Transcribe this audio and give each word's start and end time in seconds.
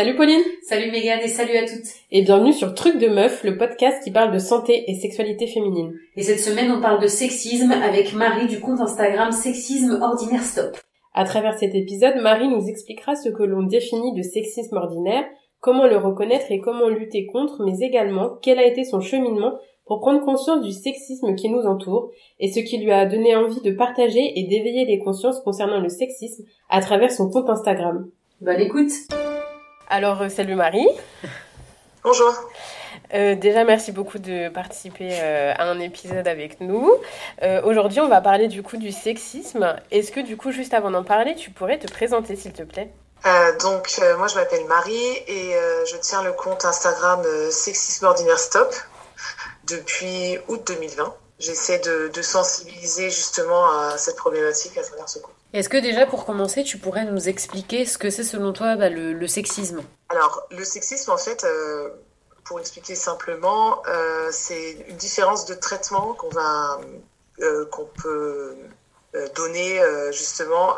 Salut 0.00 0.16
Pauline 0.16 0.40
Salut 0.62 0.90
Megan 0.90 1.20
et 1.22 1.28
salut 1.28 1.58
à 1.58 1.66
toutes 1.68 1.84
Et 2.10 2.22
bienvenue 2.22 2.54
sur 2.54 2.72
Truc 2.72 2.96
de 2.96 3.08
Meuf, 3.08 3.44
le 3.44 3.58
podcast 3.58 4.02
qui 4.02 4.10
parle 4.10 4.32
de 4.32 4.38
santé 4.38 4.90
et 4.90 4.94
sexualité 4.94 5.46
féminine. 5.46 5.92
Et 6.16 6.22
cette 6.22 6.40
semaine 6.40 6.72
on 6.72 6.80
parle 6.80 7.02
de 7.02 7.06
sexisme 7.06 7.70
avec 7.70 8.14
Marie 8.14 8.46
du 8.46 8.60
compte 8.60 8.80
Instagram 8.80 9.30
Sexisme 9.30 9.98
Ordinaire 10.00 10.42
Stop. 10.42 10.78
À 11.12 11.24
travers 11.24 11.58
cet 11.58 11.74
épisode, 11.74 12.14
Marie 12.22 12.48
nous 12.48 12.66
expliquera 12.66 13.14
ce 13.14 13.28
que 13.28 13.42
l'on 13.42 13.64
définit 13.64 14.14
de 14.14 14.22
sexisme 14.22 14.78
ordinaire, 14.78 15.26
comment 15.60 15.86
le 15.86 15.98
reconnaître 15.98 16.50
et 16.50 16.60
comment 16.60 16.88
lutter 16.88 17.26
contre, 17.26 17.62
mais 17.62 17.80
également 17.80 18.38
quel 18.40 18.58
a 18.58 18.64
été 18.64 18.84
son 18.84 19.02
cheminement 19.02 19.58
pour 19.84 20.00
prendre 20.00 20.24
conscience 20.24 20.62
du 20.62 20.72
sexisme 20.72 21.34
qui 21.34 21.50
nous 21.50 21.66
entoure 21.66 22.10
et 22.38 22.50
ce 22.50 22.60
qui 22.60 22.78
lui 22.78 22.90
a 22.90 23.04
donné 23.04 23.36
envie 23.36 23.60
de 23.60 23.72
partager 23.72 24.32
et 24.34 24.44
d'éveiller 24.44 24.86
les 24.86 24.98
consciences 24.98 25.40
concernant 25.40 25.78
le 25.78 25.90
sexisme 25.90 26.44
à 26.70 26.80
travers 26.80 27.12
son 27.12 27.28
compte 27.28 27.50
Instagram. 27.50 28.08
Bonne 28.40 28.60
écoute 28.60 28.92
Alors, 29.92 30.22
euh, 30.22 30.28
salut 30.28 30.54
Marie. 30.54 30.86
Bonjour. 32.04 32.32
Euh, 33.12 33.34
déjà, 33.34 33.64
merci 33.64 33.90
beaucoup 33.90 34.18
de 34.20 34.48
participer 34.48 35.18
euh, 35.20 35.52
à 35.56 35.64
un 35.64 35.80
épisode 35.80 36.28
avec 36.28 36.60
nous. 36.60 36.94
Aujourd'hui, 37.64 37.98
on 37.98 38.08
va 38.08 38.20
parler 38.20 38.46
du 38.46 38.62
coup 38.62 38.76
du 38.76 38.92
sexisme. 38.92 39.74
Est-ce 39.90 40.12
que 40.12 40.20
du 40.20 40.36
coup, 40.36 40.52
juste 40.52 40.74
avant 40.74 40.92
d'en 40.92 41.02
parler, 41.02 41.34
tu 41.34 41.50
pourrais 41.50 41.76
te 41.80 41.90
présenter, 41.90 42.36
s'il 42.36 42.52
te 42.52 42.62
plaît? 42.62 42.92
Donc, 43.60 44.00
moi, 44.16 44.28
je 44.28 44.36
m'appelle 44.36 44.64
Marie 44.66 45.12
et 45.26 45.54
je 45.90 45.96
tiens 46.00 46.22
le 46.22 46.32
compte 46.32 46.64
Instagram 46.64 47.22
Sexisme 47.50 48.06
Ordinaire 48.06 48.38
Stop 48.38 48.72
depuis 49.66 50.38
août 50.46 50.62
2020. 50.68 51.14
J'essaie 51.40 51.80
de, 51.80 52.22
sensibiliser 52.22 53.10
justement 53.10 53.64
à 53.66 53.98
cette 53.98 54.16
problématique 54.16 54.78
à 54.78 54.82
travers 54.82 55.08
ce 55.08 55.18
cours. 55.18 55.34
Est-ce 55.52 55.68
que 55.68 55.76
déjà 55.76 56.06
pour 56.06 56.24
commencer, 56.24 56.62
tu 56.62 56.78
pourrais 56.78 57.04
nous 57.04 57.28
expliquer 57.28 57.84
ce 57.84 57.98
que 57.98 58.10
c'est 58.10 58.24
selon 58.24 58.52
toi 58.52 58.76
bah, 58.76 58.88
le, 58.88 59.26
sexisme? 59.26 59.82
Alors, 60.08 60.46
le 60.50 60.64
sexisme, 60.64 61.10
en 61.10 61.18
fait, 61.18 61.44
euh, 61.44 61.90
pour 62.44 62.60
expliquer 62.60 62.94
simplement, 62.94 63.82
euh, 63.86 64.28
c'est 64.30 64.72
une 64.88 64.96
différence 64.96 65.46
de 65.46 65.54
traitement 65.54 66.14
qu'on 66.14 66.28
va, 66.28 66.80
euh, 67.40 67.66
qu'on 67.66 67.86
peut 67.86 68.56
donner 69.34 69.80
justement 70.12 70.76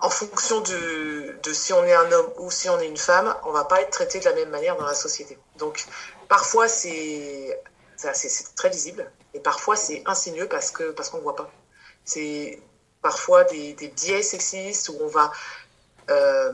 en 0.00 0.10
fonction 0.10 0.60
de, 0.60 1.34
de, 1.42 1.52
si 1.54 1.72
on 1.72 1.82
est 1.84 1.94
un 1.94 2.12
homme 2.12 2.30
ou 2.38 2.50
si 2.50 2.68
on 2.68 2.78
est 2.78 2.86
une 2.86 2.98
femme, 2.98 3.34
on 3.44 3.52
va 3.52 3.64
pas 3.64 3.80
être 3.80 3.90
traité 3.90 4.20
de 4.20 4.26
la 4.26 4.34
même 4.34 4.50
manière 4.50 4.76
dans 4.76 4.84
la 4.84 4.92
société. 4.92 5.38
Donc, 5.56 5.86
parfois 6.28 6.68
c'est 6.68 7.58
c'est 7.96 8.54
très 8.54 8.68
visible. 8.68 9.10
Et 9.34 9.40
parfois, 9.40 9.76
c'est 9.76 10.02
insinueux 10.06 10.48
parce 10.48 10.70
que 10.70 10.90
parce 10.90 11.08
qu'on 11.08 11.18
ne 11.18 11.22
voit 11.22 11.36
pas. 11.36 11.50
C'est 12.04 12.60
parfois 13.02 13.44
des, 13.44 13.74
biais 13.96 14.22
sexistes 14.22 14.88
où 14.88 14.96
on 15.02 15.08
va 15.08 15.32
euh, 16.10 16.52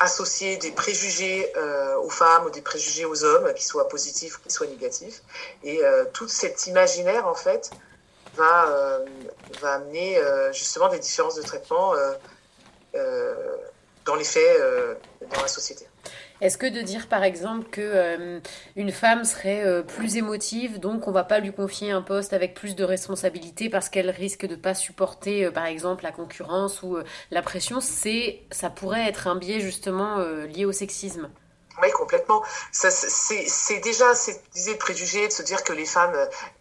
associer 0.00 0.56
des 0.56 0.70
préjugés 0.70 1.52
euh, 1.56 1.96
aux 1.98 2.10
femmes 2.10 2.46
ou 2.46 2.50
des 2.50 2.62
préjugés 2.62 3.04
aux 3.04 3.24
hommes, 3.24 3.52
qu'ils 3.54 3.66
soient 3.66 3.88
positifs 3.88 4.38
ou 4.38 4.42
qu'ils 4.42 4.52
soient 4.52 4.66
négatifs. 4.66 5.22
Et 5.62 5.84
euh, 5.84 6.04
tout 6.12 6.28
cet 6.28 6.66
imaginaire, 6.66 7.26
en 7.26 7.34
fait, 7.34 7.70
va, 8.34 9.00
va 9.60 9.72
amener 9.74 10.20
justement 10.52 10.88
des 10.88 11.00
différences 11.00 11.34
de 11.34 11.42
traitement 11.42 11.94
dans 14.04 14.14
les 14.14 14.24
faits 14.24 14.60
dans 15.34 15.42
la 15.42 15.48
société. 15.48 15.88
Est-ce 16.40 16.56
que 16.56 16.66
de 16.66 16.82
dire 16.82 17.08
par 17.08 17.24
exemple 17.24 17.68
que 17.68 17.80
euh, 17.80 18.40
une 18.76 18.92
femme 18.92 19.24
serait 19.24 19.64
euh, 19.64 19.82
plus 19.82 20.16
émotive, 20.16 20.78
donc 20.78 21.08
on 21.08 21.12
va 21.12 21.24
pas 21.24 21.40
lui 21.40 21.52
confier 21.52 21.90
un 21.90 22.02
poste 22.02 22.32
avec 22.32 22.54
plus 22.54 22.76
de 22.76 22.84
responsabilité 22.84 23.68
parce 23.68 23.88
qu'elle 23.88 24.10
risque 24.10 24.46
de 24.46 24.54
pas 24.54 24.74
supporter 24.74 25.46
euh, 25.46 25.50
par 25.50 25.66
exemple 25.66 26.04
la 26.04 26.12
concurrence 26.12 26.82
ou 26.82 26.98
la 27.30 27.42
pression, 27.42 27.80
c'est 27.80 28.42
ça 28.52 28.70
pourrait 28.70 29.08
être 29.08 29.26
un 29.26 29.36
biais 29.36 29.60
justement 29.60 30.18
lié 30.18 30.64
au 30.64 30.72
sexisme. 30.72 31.28
Oui, 31.82 31.90
complètement. 31.92 32.42
C'est 32.72 33.80
déjà 33.80 34.06
idée 34.54 34.74
de 34.74 34.78
préjugé 34.78 35.26
de 35.28 35.32
se 35.32 35.42
dire 35.42 35.62
que 35.62 35.72
les 35.72 35.86
femmes, 35.86 36.16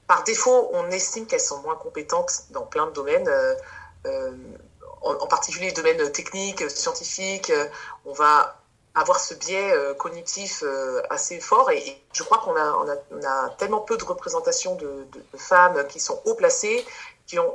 par 0.08 0.24
défaut, 0.24 0.70
on 0.74 0.90
estime 0.90 1.26
qu'elles 1.26 1.40
sont 1.40 1.62
moins 1.62 1.76
compétentes 1.76 2.44
dans 2.52 2.66
plein 2.66 2.88
de 2.88 2.92
domaines. 2.92 3.30
En, 5.02 5.28
particulier 5.28 5.68
les 5.68 5.72
domaines 5.72 6.12
techniques, 6.12 6.70
scientifiques, 6.70 7.52
on 8.06 8.14
va 8.14 8.57
avoir 8.98 9.20
ce 9.20 9.36
biais 9.36 9.72
euh, 9.74 9.94
cognitif 9.94 10.64
euh, 10.66 11.02
assez 11.10 11.40
fort. 11.40 11.70
Et, 11.72 12.02
je 12.14 12.24
crois 12.24 12.40
qu'on 12.40 12.56
a, 12.56 13.50
tellement 13.58 13.80
peu 13.80 13.96
de 13.96 14.04
représentation 14.04 14.76
de, 14.76 15.08
femmes 15.38 15.86
qui 15.88 16.00
sont 16.00 16.20
haut 16.26 16.36
placées 16.36 16.86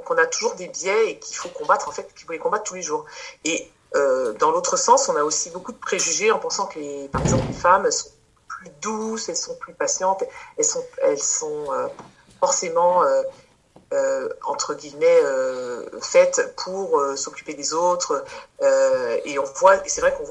qu'on 0.04 0.18
a 0.18 0.26
toujours 0.26 0.54
des 0.54 0.68
biais 0.68 1.10
et 1.10 1.18
qu'il 1.18 1.34
faut 1.34 1.48
combattre, 1.48 1.88
en 1.88 1.92
fait, 1.92 2.12
qu'il 2.14 2.26
faut 2.26 2.32
les 2.32 2.38
combattre 2.38 2.64
tous 2.64 2.74
les 2.74 2.82
jours. 2.82 3.06
Et 3.44 3.70
euh, 3.96 4.34
dans 4.34 4.50
l'autre 4.50 4.76
sens, 4.76 5.08
on 5.08 5.16
a 5.16 5.22
aussi 5.24 5.48
beaucoup 5.48 5.72
de 5.72 5.78
préjugés 5.78 6.30
en 6.30 6.38
pensant 6.38 6.66
que, 6.66 6.78
les, 6.78 7.08
par 7.08 7.22
exemple, 7.22 7.44
les 7.48 7.54
femmes 7.54 7.90
sont 7.90 8.10
plus 8.46 8.68
douces, 8.82 9.30
elles 9.30 9.36
sont 9.36 9.56
plus 9.56 9.72
patientes, 9.72 10.22
elles 10.58 10.64
sont, 10.64 10.84
elles 11.02 11.18
sont 11.18 11.68
forcément, 12.38 13.02
entre 14.44 14.74
guillemets, 14.74 15.22
faites 16.02 16.54
pour 16.56 17.02
s'occuper 17.16 17.54
des 17.54 17.72
autres. 17.72 18.24
et 19.24 19.38
on 19.38 19.44
voit, 19.54 19.78
c'est 19.86 20.02
vrai 20.02 20.14
qu'on 20.14 20.26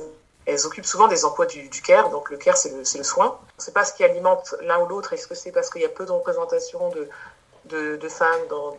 elles 0.46 0.66
occupent 0.66 0.85
souvent 0.85 1.07
des 1.07 1.25
emplois 1.25 1.46
du, 1.46 1.69
du 1.69 1.81
care, 1.81 2.09
donc 2.09 2.29
le 2.29 2.38
care, 2.38 2.57
c'est 2.57 2.69
le, 2.69 2.79
le, 2.79 3.03
soin. 3.03 3.40
On 3.40 3.57
ne 3.57 3.63
sait 3.63 3.72
pas 3.72 3.85
ce 3.85 3.94
qui 3.94 4.03
alimente 4.03 4.56
l'un 4.62 4.79
ou 4.81 4.88
l'autre. 4.88 5.13
Est-ce 5.13 5.28
que 5.28 5.35
c'est 5.35 5.52
parce 5.52 5.69
qu'il 5.69 5.81
y 5.81 5.85
a 5.85 5.90
peu 5.90 6.06
de 6.06 6.12
représentation 6.12 6.90
de, 6.90 7.07
de, 7.66 8.09
femmes 8.09 8.47
dans, 8.50 8.75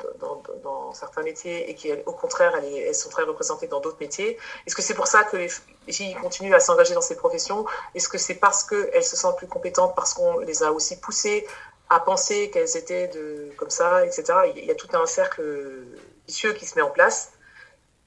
dans, 0.63 0.93
certains 0.93 1.23
métiers 1.23 1.71
et 1.71 2.03
qu'au 2.05 2.13
contraire, 2.13 2.55
elles, 2.57 2.77
elles, 2.89 2.95
sont 2.95 3.09
très 3.09 3.23
représentées 3.23 3.69
dans 3.69 3.81
d'autres 3.81 4.01
métiers? 4.01 4.39
Est-ce 4.67 4.75
que 4.75 4.83
c'est 4.83 4.95
pour 4.95 5.07
ça 5.07 5.25
que 5.25 5.37
les 5.37 5.49
filles 5.89 6.15
continuent 6.21 6.55
à 6.55 6.61
s'engager 6.61 6.95
dans 6.95 7.01
ces 7.01 7.17
professions? 7.17 7.65
Est-ce 7.95 8.09
que 8.09 8.19
c'est 8.19 8.35
parce 8.35 8.65
qu'elles 8.65 9.05
se 9.05 9.17
sentent 9.17 9.39
plus 9.39 9.47
compétentes, 9.47 9.95
parce 9.95 10.15
qu'on 10.15 10.39
les 10.41 10.63
a 10.63 10.73
aussi 10.73 10.99
poussées 10.99 11.47
à 11.91 12.01
penser 12.01 12.51
qu'elles 12.51 12.77
étaient 12.77 13.09
de, 13.09 13.51
comme 13.57 13.71
ça, 13.71 14.05
etc. 14.05 14.25
Il 14.57 14.65
y 14.65 14.71
a 14.71 14.75
tout 14.75 14.89
un 14.95 15.07
cercle 15.07 15.43
vicieux 16.27 16.53
qui 16.55 16.67
se 16.67 16.75
met 16.75 16.83
en 16.83 16.91
place. 16.91 17.33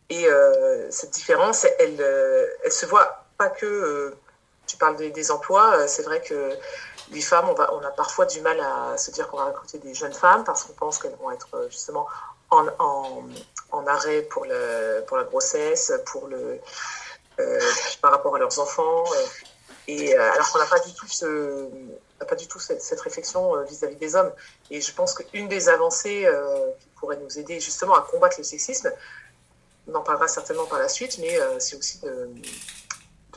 Et 0.09 0.27
euh, 0.27 0.89
cette 0.91 1.11
différence, 1.11 1.65
elle, 1.79 1.97
euh, 1.99 2.45
elle 2.63 2.71
se 2.71 2.85
voit 2.85 3.24
pas 3.37 3.49
que 3.49 3.65
euh, 3.65 4.17
tu 4.67 4.77
parles 4.77 4.97
des, 4.97 5.31
emplois, 5.31 5.77
euh, 5.77 5.87
c'est 5.87 6.03
vrai 6.03 6.21
que 6.21 6.51
les 7.11 7.21
femmes, 7.21 7.47
on, 7.49 7.81
a 7.85 7.91
parfois 7.91 8.25
du 8.25 8.41
mal 8.41 8.59
à 8.59 8.97
se 8.97 9.11
dire 9.11 9.29
qu'on 9.29 9.37
va 9.37 9.45
recruter 9.45 9.77
des 9.77 9.93
jeunes 9.93 10.13
femmes 10.13 10.43
parce 10.43 10.63
qu'on 10.63 10.73
pense 10.73 10.97
qu'elles 10.97 11.15
vont 11.21 11.31
être 11.31 11.49
euh, 11.53 11.69
justement 11.69 12.07
en, 12.49 12.65
arrêt 13.87 14.21
pour, 14.23 14.45
la 14.45 15.23
grossesse, 15.25 15.91
pour 16.05 16.27
le, 16.27 16.59
par 18.01 18.11
rapport 18.11 18.35
à 18.35 18.39
leurs 18.39 18.57
enfants. 18.59 19.03
et 19.87 20.15
alors 20.15 20.49
qu'on 20.51 20.59
n'a 20.59 20.65
pas 20.65 20.79
du 20.79 22.47
tout 22.47 22.59
cette 22.59 23.01
réflexion 23.01 23.61
vis-à-vis 23.63 23.97
des 23.97 24.15
hommes. 24.15 24.31
Et 24.71 24.79
je 24.79 24.93
pense 24.93 25.13
qu'une 25.13 25.49
des 25.49 25.67
avancées 25.67 26.27
qui 26.79 26.87
pourrait 26.95 27.17
nous 27.17 27.37
aider 27.37 27.59
justement 27.59 27.95
à 27.95 28.01
combattre 28.01 28.37
le 28.37 28.45
sexisme, 28.45 28.91
on 29.87 29.95
en 29.95 30.01
parlera 30.01 30.29
certainement 30.29 30.65
par 30.65 30.79
la 30.79 30.87
suite, 30.87 31.17
mais 31.19 31.37
c'est 31.59 31.75
aussi 31.75 31.99
de, 31.99 32.29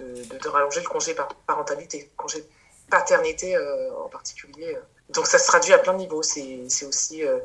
de, 0.01 0.49
rallonger 0.49 0.81
le 0.81 0.89
congé 0.89 1.17
parentalité, 1.47 2.11
congé 2.17 2.45
paternité 2.91 3.57
euh, 3.57 3.91
en 4.05 4.09
particulier. 4.09 4.77
Donc 5.11 5.27
ça 5.27 5.39
se 5.39 5.47
traduit 5.47 5.73
à 5.73 5.79
plein 5.79 5.95
de 5.95 5.99
niveaux. 5.99 6.23
C'est 6.23 6.87
aussi 6.87 7.25
euh, 7.25 7.39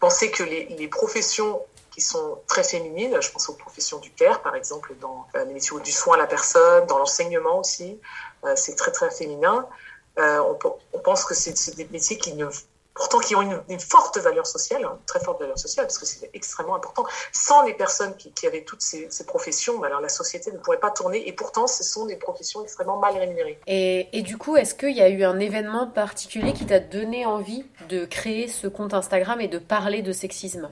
penser 0.00 0.30
que 0.30 0.42
les, 0.42 0.88
professions 0.88 1.62
qui 1.90 2.00
sont 2.00 2.38
très 2.46 2.62
féminines, 2.62 3.16
je 3.20 3.30
pense 3.30 3.48
aux 3.48 3.54
professions 3.54 3.98
du 3.98 4.10
care, 4.10 4.42
par 4.42 4.54
exemple, 4.54 4.94
dans 5.00 5.26
euh, 5.34 5.44
les 5.44 5.54
métiers 5.54 5.78
du 5.80 5.92
soin 5.92 6.16
à 6.16 6.18
la 6.18 6.26
personne, 6.26 6.86
dans 6.86 6.98
l'enseignement 6.98 7.58
aussi, 7.58 7.98
c'est 8.54 8.76
très 8.76 8.92
très 8.92 9.10
féminin. 9.10 9.66
On, 10.18 10.58
on, 10.92 10.98
pense 11.00 11.24
que 11.24 11.34
c'est 11.34 11.74
des 11.74 11.86
métiers 11.86 12.16
qui 12.16 12.34
ne 12.34 12.48
pourtant 12.96 13.18
qui 13.20 13.36
ont 13.36 13.62
une, 13.68 13.80
forte 13.80 14.18
valeur 14.18 14.46
sociale, 14.46 14.80
une 14.80 14.86
hein, 14.86 14.98
très 15.06 15.20
forte 15.20 15.40
valeur 15.40 15.58
sociale, 15.58 15.86
parce 15.86 15.98
que 15.98 16.06
c'est 16.06 16.30
extrêmement 16.34 16.74
important. 16.74 17.04
Sans 17.32 17.62
les 17.62 17.74
personnes 17.74 18.16
qui, 18.16 18.46
avaient 18.46 18.64
toutes 18.64 18.82
ces, 18.82 19.08
professions, 19.26 19.78
bah 19.78 19.88
alors 19.88 20.00
la 20.00 20.08
société 20.08 20.50
ne 20.50 20.58
pourrait 20.58 20.80
pas 20.80 20.90
tourner, 20.90 21.28
et 21.28 21.32
pourtant 21.32 21.66
ce 21.66 21.84
sont 21.84 22.06
des 22.06 22.16
professions 22.16 22.62
extrêmement 22.62 22.98
mal 22.98 23.16
rémunérées. 23.16 23.60
Et, 23.66 24.08
et 24.12 24.22
du 24.22 24.38
coup, 24.38 24.56
est-ce 24.56 24.74
qu'il 24.74 24.96
y 24.96 25.02
a 25.02 25.08
eu 25.08 25.24
un 25.24 25.38
événement 25.38 25.86
particulier 25.86 26.52
qui 26.52 26.66
t'a 26.66 26.80
donné 26.80 27.26
envie 27.26 27.64
de 27.88 28.04
créer 28.04 28.48
ce 28.48 28.66
compte 28.66 28.94
Instagram 28.94 29.40
et 29.40 29.48
de 29.48 29.58
parler 29.58 30.02
de 30.02 30.12
sexisme? 30.12 30.70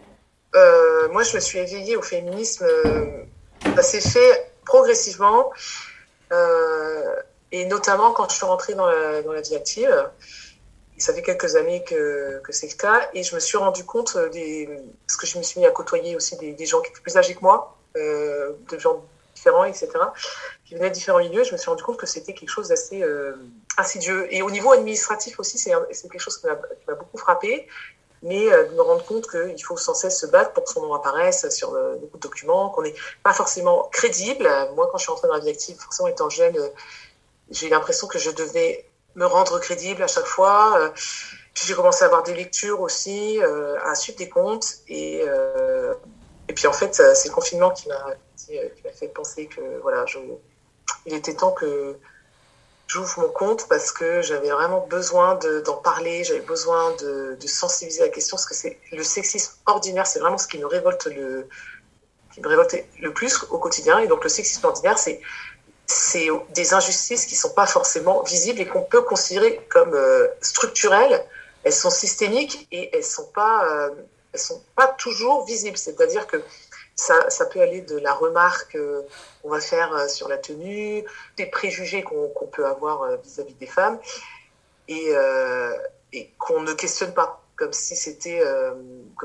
Euh, 0.55 1.09
Moi, 1.11 1.23
je 1.25 1.37
me 1.37 1.41
suis 1.41 1.59
éveillée 1.59 1.97
au 1.97 2.03
féminisme, 2.03 2.65
euh, 2.65 3.25
ça 3.77 3.83
s'est 3.83 4.01
fait 4.01 4.53
progressivement, 4.65 5.51
euh, 6.33 7.17
et 7.53 7.67
notamment 7.67 8.13
quand 8.13 8.31
je 8.31 8.37
suis 8.37 8.47
rentrée 8.47 8.75
dans 8.75 8.87
la, 8.87 9.23
dans 9.23 9.33
la 9.33 9.43
vie 9.43 9.57
active 9.57 10.11
ça 10.99 11.13
fait 11.13 11.23
quelques 11.23 11.57
années 11.57 11.83
que, 11.85 12.41
que 12.45 12.53
c'est 12.53 12.69
le 12.69 12.77
cas 12.77 13.09
et 13.15 13.23
je 13.23 13.35
me 13.35 13.41
suis 13.41 13.57
rendu 13.57 13.85
compte 13.85 14.15
euh, 14.17 14.29
des 14.29 14.69
parce 15.07 15.17
que 15.17 15.27
je 15.27 15.39
me 15.39 15.43
suis 15.43 15.61
mis 15.61 15.67
à 15.67 15.71
côtoyer 15.71 16.17
aussi 16.17 16.37
des, 16.37 16.67
gens 16.67 16.81
qui 16.81 16.91
étaient 16.91 17.01
plus 17.01 17.17
âgés 17.17 17.35
que 17.35 17.41
moi, 17.41 17.77
euh, 17.97 18.53
de 18.71 18.79
gens 18.79 19.05
différents, 19.35 19.65
etc., 19.65 19.89
qui 20.65 20.75
venaient 20.75 20.91
de 20.91 20.95
différents 20.95 21.19
milieux. 21.19 21.45
Je 21.45 21.53
me 21.53 21.57
suis 21.57 21.69
rendu 21.69 21.83
compte 21.83 21.97
que 21.97 22.07
c'était 22.07 22.33
quelque 22.33 22.49
chose 22.49 22.69
d'assez 22.69 23.03
euh, 23.03 23.35
insidieux. 23.77 24.33
Et 24.33 24.43
au 24.43 24.51
niveau 24.51 24.73
administratif 24.73 25.39
aussi, 25.41 25.59
c'est 25.59 25.73
quelque 25.73 26.19
chose 26.19 26.39
qui 26.39 26.47
m'a 26.47 26.95
beaucoup 26.95 27.19
frappé. 27.19 27.67
Mais 28.23 28.51
euh, 28.51 28.65
de 28.69 28.75
me 28.75 28.81
rendre 28.81 29.05
compte 29.05 29.29
qu'il 29.29 29.63
faut 29.63 29.77
sans 29.77 29.95
cesse 29.95 30.19
se 30.19 30.27
battre 30.27 30.53
pour 30.53 30.65
que 30.65 30.71
son 30.71 30.87
nom 30.87 30.95
apparaisse 30.95 31.49
sur 31.51 31.73
beaucoup 32.01 32.17
de 32.17 32.23
documents, 32.23 32.71
qu'on 32.71 32.83
n'est 32.83 32.95
pas 33.23 33.35
forcément 33.35 33.89
crédible. 33.93 34.49
Moi, 34.75 34.89
quand 34.91 34.99
je 34.99 35.03
suis 35.03 35.13
entrée 35.13 35.29
dans 35.29 35.35
la 35.35 35.41
vie 35.41 35.51
active, 35.51 35.77
forcément 35.77 36.09
étant 36.09 36.31
jeune, 36.31 36.57
j'ai 37.51 37.67
eu 37.67 37.71
l'impression 37.71 38.07
que 38.07 38.19
je 38.19 38.31
devais 38.31 38.87
me 39.17 39.27
rendre 39.27 39.59
crédible 39.61 40.03
à 40.03 40.07
chaque 40.07 40.27
fois. 40.27 40.93
Puis 41.55 41.67
j'ai 41.67 41.75
commencé 41.75 42.03
à 42.03 42.07
avoir 42.07 42.23
des 42.23 42.35
lectures 42.35 42.81
aussi, 42.81 43.41
à 43.85 43.95
suivre 43.95 44.19
des 44.19 44.29
comptes. 44.29 44.79
Et, 44.89 45.25
et 46.49 46.53
puis 46.53 46.67
en 46.67 46.73
fait, 46.73 46.95
c'est 46.95 47.29
le 47.29 47.35
confinement 47.35 47.71
qui 47.71 47.89
m'a 47.89 48.17
fait 48.93 49.09
penser 49.09 49.47
que 49.47 49.81
voilà, 49.83 50.05
il 51.07 51.15
était 51.15 51.35
temps 51.35 51.53
que 51.53 51.97
j'ouvre 52.87 53.21
mon 53.21 53.29
compte 53.29 53.67
parce 53.69 53.93
que 53.93 54.23
j'avais 54.23 54.51
vraiment 54.51 54.87
besoin 54.89 55.39
d'en 55.65 55.77
parler, 55.77 56.25
j'avais 56.25 56.41
besoin 56.41 56.93
de, 56.97 57.37
de, 57.41 57.47
sensibiliser 57.47 58.03
la 58.03 58.09
question, 58.09 58.37
parce 58.37 58.47
que 58.47 58.55
c'est 58.55 58.79
le 58.93 59.03
sexisme 59.03 59.55
ordinaire, 59.67 60.07
c'est 60.07 60.21
vraiment 60.21 60.39
ce 60.39 60.47
qui 60.47 60.59
nous 60.59 60.69
révolte 60.69 61.07
le, 61.07 61.49
qui 62.33 62.41
me 62.41 62.49
révoltait 62.49 62.87
le 63.01 63.13
plus 63.13 63.45
au 63.51 63.59
quotidien. 63.59 63.99
Et 63.99 64.07
donc 64.07 64.23
le 64.23 64.29
sexisme 64.29 64.67
ordinaire, 64.67 64.99
c'est 64.99 65.21
c'est 65.87 66.29
des 66.51 66.73
injustices 66.75 67.27
qui 67.27 67.37
sont 67.37 67.53
pas 67.53 67.67
forcément 67.67 68.23
visibles 68.23 68.61
et 68.61 68.67
qu'on 68.67 68.83
peut 68.83 69.03
considérer 69.03 69.61
comme 69.69 69.95
euh, 69.95 70.29
structurelles. 70.41 71.25
Elles 71.63 71.73
sont 71.73 71.91
systémiques 71.91 72.67
et 72.73 72.97
elles 72.97 73.05
sont 73.05 73.27
pas 73.27 73.67
euh, 73.67 73.91
sont 74.35 74.63
pas 74.75 74.89
toujours 74.89 75.45
visibles. 75.45 75.77
C'est-à-dire 75.77 76.27
que 76.27 76.43
ça, 76.97 77.29
ça 77.29 77.47
peut 77.47 77.61
aller 77.61 77.83
de 77.83 77.99
la 77.99 78.13
remarque 78.13 78.77
euh, 78.77 79.03
qu'on 79.43 79.51
va 79.51 79.61
faire 79.61 80.09
sur 80.09 80.29
la 80.29 80.39
tenue, 80.39 81.05
des 81.37 81.47
préjugés 81.47 82.03
qu'on 82.03 82.47
peut 82.47 82.67
avoir 82.67 83.17
vis-à-vis 83.19 83.55
des 83.55 83.67
femmes, 83.67 83.99
et, 84.89 85.13
qu'on 86.39 86.61
ne 86.61 86.73
questionne 86.73 87.13
pas, 87.13 87.43
comme 87.57 87.73
si 87.73 87.97
c'était 87.97 88.43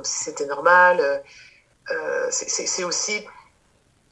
si 0.03 0.45
normal. 0.45 1.23
C'est 2.31 2.83
aussi 2.83 3.25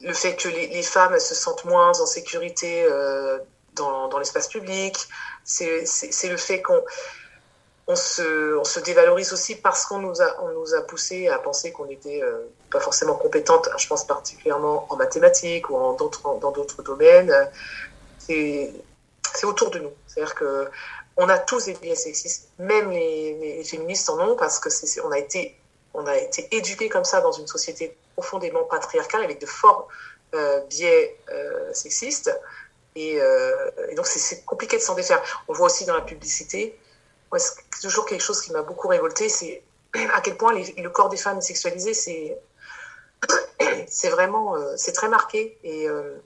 le 0.00 0.12
fait 0.12 0.36
que 0.36 0.48
les, 0.48 0.82
femmes 0.82 1.18
se 1.18 1.34
sentent 1.34 1.64
moins 1.64 1.98
en 2.00 2.06
sécurité 2.06 2.86
dans, 3.74 4.08
dans 4.08 4.18
l'espace 4.18 4.48
public. 4.48 4.96
C'est 5.44 5.84
le 6.28 6.36
fait 6.36 6.62
qu'on 6.62 6.82
on 7.88 7.96
se, 7.96 8.56
on 8.58 8.64
se 8.64 8.80
dévalorise 8.80 9.32
aussi 9.32 9.54
parce 9.54 9.86
qu'on 9.86 9.98
nous 9.98 10.20
a, 10.20 10.42
on 10.42 10.52
nous 10.52 10.74
a 10.74 10.82
poussé 10.82 11.28
à 11.28 11.38
penser 11.38 11.72
qu'on 11.72 11.86
était 11.86 12.22
euh, 12.22 12.46
pas 12.70 12.80
forcément 12.80 13.14
compétente, 13.14 13.70
je 13.78 13.86
pense 13.88 14.06
particulièrement 14.06 14.86
en 14.90 14.96
mathématiques 14.96 15.70
ou 15.70 15.76
en 15.76 15.94
dans 15.94 16.50
d'autres 16.52 16.82
domaines. 16.82 17.34
C'est, 18.18 18.74
c'est 19.34 19.46
autour 19.46 19.70
de 19.70 19.78
nous. 19.78 19.92
C'est-à-dire 20.06 20.34
que 20.34 20.68
on 21.16 21.28
a 21.30 21.38
tous 21.38 21.64
des 21.64 21.74
biais 21.74 21.96
sexistes, 21.96 22.50
même 22.58 22.90
les, 22.90 23.34
les, 23.40 23.64
féministes 23.64 24.08
en 24.10 24.20
ont 24.20 24.36
parce 24.36 24.60
que 24.60 24.68
c'est, 24.68 25.00
on 25.00 25.10
a 25.10 25.18
été, 25.18 25.58
on 25.94 26.06
a 26.06 26.16
été 26.16 26.46
éduqués 26.54 26.90
comme 26.90 27.04
ça 27.04 27.22
dans 27.22 27.32
une 27.32 27.46
société 27.46 27.96
profondément 28.18 28.64
patriarcale 28.64 29.22
avec 29.22 29.40
de 29.40 29.46
forts 29.46 29.88
euh, 30.34 30.60
biais 30.70 31.18
euh, 31.32 31.72
sexistes. 31.72 32.30
Et, 32.96 33.20
et 33.90 33.94
donc 33.94 34.06
c'est, 34.06 34.44
compliqué 34.44 34.76
de 34.76 34.82
s'en 34.82 34.96
défaire. 34.96 35.22
On 35.46 35.52
voit 35.52 35.66
aussi 35.66 35.84
dans 35.84 35.94
la 35.94 36.00
publicité 36.00 36.76
toujours 37.82 38.06
quelque 38.06 38.22
chose 38.22 38.40
qui 38.40 38.52
m'a 38.52 38.62
beaucoup 38.62 38.88
révolté, 38.88 39.28
c'est 39.28 39.62
à 40.14 40.20
quel 40.20 40.36
point 40.36 40.54
le 40.54 40.88
corps 40.88 41.08
des 41.08 41.16
femmes 41.16 41.38
est 41.38 41.42
sexualisé, 41.42 41.94
c'est 41.94 42.38
c'est 43.88 44.10
vraiment 44.10 44.56
euh, 44.56 44.74
c'est 44.76 44.92
très 44.92 45.08
marqué 45.08 45.58
et, 45.64 45.88
euh, 45.88 46.16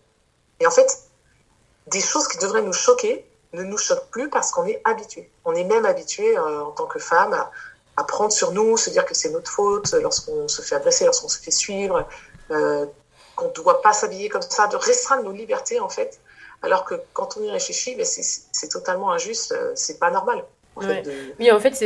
et 0.61 0.67
en 0.67 0.71
fait 0.71 1.05
des 1.87 2.01
choses 2.01 2.29
qui 2.29 2.39
devraient 2.39 2.63
nous 2.63 2.73
choquer 2.73 3.27
ne 3.55 3.63
nous 3.63 3.79
choquent 3.79 4.11
plus 4.11 4.31
parce 4.31 4.51
qu'on 4.51 4.67
est 4.67 4.81
habitué. 4.85 5.31
On 5.45 5.55
est 5.55 5.65
même 5.65 5.85
habitué 5.85 6.39
euh, 6.39 6.65
en 6.65 6.71
tant 6.71 6.87
que 6.87 6.99
femme 6.99 7.35
à, 7.35 7.51
à, 7.97 8.05
prendre 8.05 8.33
sur 8.33 8.53
nous, 8.53 8.77
se 8.77 8.91
dire 8.91 9.05
que 9.05 9.15
c'est 9.15 9.31
notre 9.31 9.51
faute 9.51 9.93
lorsqu'on 9.93 10.49
se 10.49 10.63
fait 10.63 10.75
agresser, 10.75 11.05
lorsqu'on 11.05 11.29
se 11.29 11.39
fait 11.39 11.51
suivre, 11.51 12.07
qu'on 12.49 13.49
ne 13.49 13.53
doit 13.55 13.81
pas 13.83 13.93
s'habiller 13.93 14.29
comme 14.29 14.43
ça, 14.43 14.67
de 14.67 14.77
restreindre 14.77 15.25
nos 15.25 15.33
libertés 15.33 15.81
en 15.81 15.89
fait. 15.89 16.21
Alors 16.63 16.85
que 16.85 16.95
quand 17.13 17.37
on 17.37 17.43
y 17.43 17.51
réfléchit, 17.51 17.97
ben 17.97 18.05
c'est 18.05 18.69
totalement 18.69 19.13
injuste, 19.13 19.55
c'est 19.75 19.99
pas 19.99 20.11
normal. 20.11 20.45
Oui, 21.39 21.53
en 21.53 21.61
fait, 21.61 21.85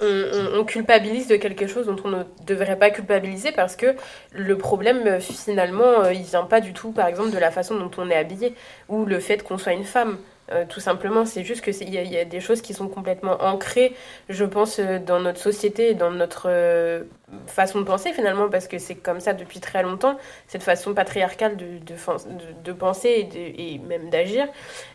on, 0.00 0.60
on, 0.60 0.64
culpabilise 0.64 1.26
de 1.26 1.36
quelque 1.36 1.66
chose 1.66 1.86
dont 1.86 1.96
on 2.04 2.08
ne 2.08 2.22
devrait 2.46 2.78
pas 2.78 2.90
culpabiliser 2.90 3.50
parce 3.50 3.74
que 3.74 3.96
le 4.32 4.56
problème, 4.56 5.20
finalement, 5.20 6.04
euh, 6.04 6.12
il 6.12 6.22
vient 6.22 6.44
pas 6.44 6.60
du 6.60 6.72
tout, 6.72 6.92
par 6.92 7.08
exemple, 7.08 7.30
de 7.30 7.38
la 7.38 7.50
façon 7.50 7.76
dont 7.76 7.90
on 7.98 8.08
est 8.08 8.16
habillé 8.16 8.54
ou 8.88 9.04
le 9.04 9.18
fait 9.18 9.42
qu'on 9.42 9.58
soit 9.58 9.72
une 9.72 9.84
femme. 9.84 10.18
Euh, 10.52 10.64
tout 10.68 10.80
simplement, 10.80 11.24
c'est 11.24 11.42
juste 11.42 11.60
que 11.60 11.70
il 11.82 11.92
y, 11.92 12.18
a 12.18 12.24
des 12.24 12.40
choses 12.40 12.62
qui 12.62 12.72
sont 12.72 12.88
complètement 12.88 13.36
ancrées, 13.42 13.94
je 14.28 14.44
pense, 14.44 14.78
euh, 14.78 14.98
dans 14.98 15.18
notre 15.18 15.40
société 15.40 15.90
et 15.90 15.94
dans 15.94 16.12
notre 16.12 16.46
euh, 16.48 17.02
façon 17.48 17.80
de 17.80 17.84
penser 17.84 18.12
finalement, 18.12 18.48
parce 18.48 18.68
que 18.68 18.78
c'est 18.78 18.94
comme 18.94 19.18
ça 19.18 19.32
depuis 19.32 19.58
très 19.58 19.82
longtemps, 19.82 20.16
cette 20.46 20.62
façon 20.62 20.94
patriarcale 20.94 21.56
de, 21.56 22.72
penser 22.72 23.28
et, 23.34 23.74
et 23.74 23.78
même 23.78 24.08
d'agir. 24.10 24.46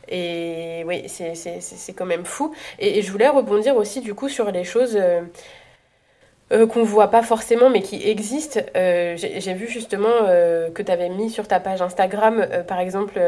Et 0.08 0.84
oui, 0.88 1.04
c'est 1.08 1.94
quand 1.94 2.06
même 2.06 2.26
fou. 2.26 2.54
Et, 2.80 3.02
je 3.02 3.12
voulais 3.12 3.28
rebondir 3.28 3.76
aussi 3.76 4.02
du 4.02 4.14
coup 4.14 4.30
sur 4.30 4.52
les 4.52 4.64
choses. 4.64 4.98
Euh, 4.98 6.68
qu'on 6.68 6.84
voit 6.84 7.08
pas 7.08 7.24
forcément 7.24 7.70
mais 7.70 7.82
qui 7.82 8.06
existent. 8.10 8.60
J'ai 8.76 9.54
vu 9.54 9.68
justement 9.70 10.28
que 10.74 10.82
tu 10.82 10.92
avais 10.92 11.08
mis 11.08 11.30
sur 11.30 11.48
ta 11.48 11.62
page 11.62 11.82
Instagram, 11.82 12.46
par 12.68 12.80
exemple, 12.80 13.22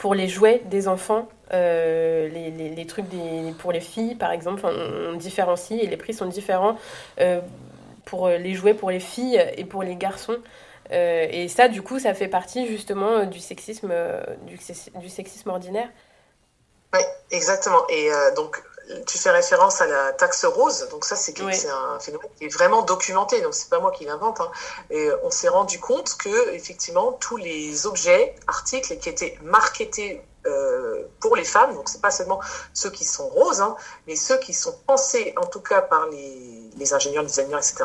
pour 0.00 0.14
les 0.14 0.28
jouets 0.28 0.62
des 0.64 0.88
enfants, 0.88 1.28
euh, 1.52 2.26
les, 2.30 2.86
trucs 2.86 3.06
des, 3.10 3.52
pour 3.58 3.70
les 3.70 3.82
filles, 3.82 4.14
par 4.14 4.32
exemple, 4.32 4.64
on, 4.64 5.12
différencie 5.12 5.78
et 5.78 5.86
les 5.86 5.98
prix 5.98 6.14
sont 6.14 6.24
différents 6.24 6.78
euh, 7.20 7.42
pour 8.06 8.30
les 8.30 8.54
jouets 8.54 8.72
pour 8.72 8.90
les 8.90 8.98
filles 8.98 9.44
et 9.58 9.66
pour 9.66 9.82
les 9.82 9.96
garçons. 9.96 10.38
Euh, 10.90 11.26
et 11.30 11.48
ça, 11.48 11.68
du 11.68 11.82
coup, 11.82 11.98
ça 11.98 12.14
fait 12.14 12.28
partie 12.28 12.66
justement 12.66 13.26
du 13.26 13.40
sexisme, 13.40 13.92
du, 14.46 14.58
du 14.94 15.08
sexisme 15.10 15.50
ordinaire. 15.50 15.90
Oui, 16.94 17.00
exactement. 17.30 17.86
Et 17.90 18.08
donc, 18.36 18.62
tu 19.06 19.18
fais 19.18 19.30
référence 19.30 19.80
à 19.80 19.86
la 19.86 20.12
taxe 20.12 20.44
rose, 20.44 20.88
donc 20.90 21.04
ça 21.04 21.16
c'est 21.16 21.38
un 21.40 22.00
phénomène 22.00 22.28
qui 22.36 22.44
est 22.44 22.48
vraiment 22.48 22.82
documenté, 22.82 23.40
donc 23.40 23.54
c'est 23.54 23.68
pas 23.68 23.80
moi 23.80 23.90
qui 23.90 24.04
l'invente. 24.04 24.40
Hein. 24.40 24.50
Et 24.90 25.10
on 25.22 25.30
s'est 25.30 25.48
rendu 25.48 25.78
compte 25.78 26.16
que 26.16 26.50
effectivement 26.50 27.12
tous 27.12 27.36
les 27.36 27.86
objets, 27.86 28.34
articles 28.46 28.98
qui 28.98 29.08
étaient 29.08 29.38
marketés 29.42 30.22
euh, 30.46 31.04
pour 31.20 31.36
les 31.36 31.44
femmes, 31.44 31.74
donc 31.74 31.88
c'est 31.88 32.00
pas 32.00 32.10
seulement 32.10 32.40
ceux 32.72 32.90
qui 32.90 33.04
sont 33.04 33.28
roses, 33.28 33.60
hein, 33.60 33.76
mais 34.06 34.16
ceux 34.16 34.38
qui 34.38 34.52
sont 34.52 34.76
pensés 34.86 35.34
en 35.36 35.46
tout 35.46 35.60
cas 35.60 35.82
par 35.82 36.06
les, 36.06 36.70
les 36.76 36.94
ingénieurs, 36.94 37.22
les 37.22 37.28
designers, 37.28 37.58
etc., 37.58 37.84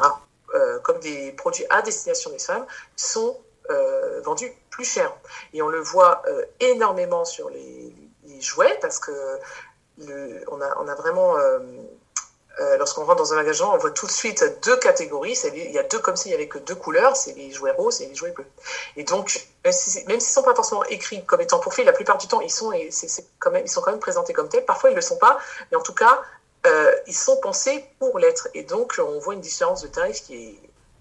euh, 0.53 0.79
comme 0.79 0.99
des 0.99 1.33
produits 1.33 1.65
à 1.69 1.81
destination 1.81 2.31
des 2.31 2.39
femmes, 2.39 2.65
sont 2.95 3.37
euh, 3.69 4.21
vendus 4.21 4.53
plus 4.69 4.85
cher. 4.85 5.11
Et 5.53 5.61
on 5.61 5.67
le 5.67 5.81
voit 5.81 6.23
énormément 6.59 7.25
sur 7.25 7.49
les, 7.49 7.93
les 8.23 8.41
jouets 8.41 8.77
parce 8.81 8.99
que 8.99 9.11
on, 9.97 10.61
a, 10.61 10.91
a 10.91 10.95
vraiment, 10.95 11.37
euh, 11.37 11.59
euh, 12.59 12.77
lorsqu'on 12.77 13.03
rentre 13.03 13.17
dans 13.17 13.33
un 13.33 13.35
magasin, 13.35 13.65
on 13.65 13.77
voit 13.77 13.91
tout 13.91 14.07
de 14.07 14.11
suite 14.11 14.43
deux 14.63 14.77
catégories. 14.77 15.37
il 15.53 15.71
y 15.71 15.77
a 15.77 15.83
deux 15.83 15.99
comme 15.99 16.15
s'il 16.15 16.31
y 16.31 16.33
avait 16.33 16.47
que 16.47 16.57
deux 16.57 16.75
couleurs, 16.75 17.15
c'est 17.15 17.33
les 17.33 17.51
jouets 17.51 17.71
roses 17.71 18.01
et 18.01 18.07
les 18.07 18.15
jouets 18.15 18.31
bleus. 18.31 18.47
Et 18.95 19.03
donc, 19.03 19.47
même 19.63 19.73
s'ils 19.73 20.07
ne 20.07 20.19
sont 20.19 20.43
pas 20.43 20.55
forcément 20.55 20.83
écrits 20.85 21.23
comme 21.25 21.41
étant 21.41 21.59
pour 21.59 21.73
filles, 21.73 21.85
la 21.85 21.93
plupart 21.93 22.17
du 22.17 22.27
temps, 22.27 22.41
ils 22.41 22.51
sont, 22.51 22.71
quand 23.39 23.51
même, 23.51 23.67
sont 23.67 23.81
quand 23.81 23.91
même 23.91 23.99
présentés 23.99 24.33
comme 24.33 24.49
tels. 24.49 24.65
Parfois, 24.65 24.89
ils 24.89 24.93
ne 24.93 24.97
le 24.97 25.01
sont 25.01 25.17
pas, 25.17 25.37
mais 25.71 25.77
en 25.77 25.81
tout 25.81 25.93
cas, 25.93 26.21
euh, 26.65 26.93
ils 27.07 27.15
sont 27.15 27.37
pensés 27.37 27.85
pour 27.99 28.19
l'être. 28.19 28.47
Et 28.53 28.63
donc, 28.63 28.99
on 28.99 29.19
voit 29.19 29.33
une 29.33 29.41
différence 29.41 29.81
de 29.81 29.87
tarif 29.87 30.21
qui 30.23 30.35
est, 30.35 30.59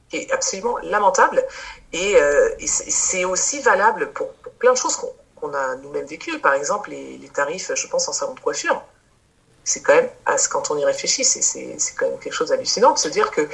qui 0.08 0.16
est 0.18 0.32
absolument 0.32 0.78
lamentable. 0.78 1.44
Et, 1.92 2.16
c'est 2.66 3.24
aussi 3.24 3.60
valable 3.60 4.12
pour, 4.12 4.32
pour 4.34 4.52
plein 4.54 4.72
de 4.72 4.78
choses 4.78 4.96
qu'on 4.96 5.12
qu'on 5.44 5.54
a 5.54 5.76
nous-mêmes 5.76 6.06
vécu. 6.06 6.38
Par 6.38 6.54
exemple, 6.54 6.90
les, 6.90 7.30
tarifs, 7.32 7.70
je 7.74 7.86
pense, 7.86 8.08
en 8.08 8.12
salon 8.12 8.34
de 8.34 8.40
coiffure. 8.40 8.82
C'est 9.64 9.82
quand 9.82 9.94
même, 9.94 10.10
quand 10.50 10.70
on 10.70 10.78
y 10.78 10.84
réfléchit, 10.84 11.24
c'est 11.24 11.74
quand 11.96 12.08
même 12.08 12.18
quelque 12.18 12.34
chose 12.34 12.50
d'hallucinant 12.50 12.92
de 12.92 12.98
se 12.98 13.08
dire 13.08 13.30
que 13.30 13.48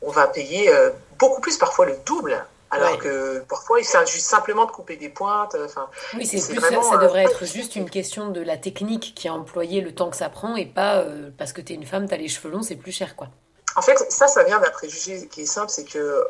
on 0.00 0.10
va 0.10 0.26
payer 0.26 0.68
euh, 0.68 0.90
beaucoup 1.18 1.40
plus, 1.40 1.56
parfois 1.56 1.86
le 1.86 1.96
double, 2.04 2.44
alors 2.72 2.98
que 2.98 3.38
parfois 3.48 3.78
il 3.78 3.84
s'agit 3.84 4.20
simplement 4.20 4.64
de 4.64 4.72
couper 4.72 4.96
des 4.96 5.08
pointes. 5.08 5.56
Enfin, 5.64 5.88
oui, 6.14 6.26
c'est 6.26 6.44
plus 6.48 6.58
vraiment, 6.58 6.82
ça, 6.82 6.96
devrait 6.96 7.26
euh, 7.26 7.30
être 7.30 7.44
juste 7.44 7.76
une 7.76 7.88
question 7.88 8.30
de 8.30 8.40
la 8.40 8.56
technique 8.56 9.12
qui 9.14 9.28
a 9.28 9.34
employé 9.34 9.80
le 9.80 9.94
temps 9.94 10.10
que 10.10 10.16
ça 10.16 10.28
prend 10.28 10.56
et 10.56 10.66
pas 10.66 10.96
euh, 10.96 11.30
parce 11.38 11.52
que 11.52 11.60
tu 11.60 11.74
es 11.74 11.76
une 11.76 11.86
femme, 11.86 12.08
tu 12.08 12.14
as 12.14 12.16
les 12.16 12.28
cheveux 12.28 12.50
longs, 12.50 12.62
c'est 12.62 12.74
plus 12.74 12.92
cher, 12.92 13.14
quoi. 13.14 13.28
En 13.76 13.82
fait, 13.82 13.96
ça, 14.10 14.26
ça 14.26 14.42
vient 14.42 14.58
d'un 14.58 14.70
préjugé 14.70 15.28
qui 15.28 15.42
est 15.42 15.46
simple, 15.46 15.70
c'est 15.70 15.84
que 15.84 16.26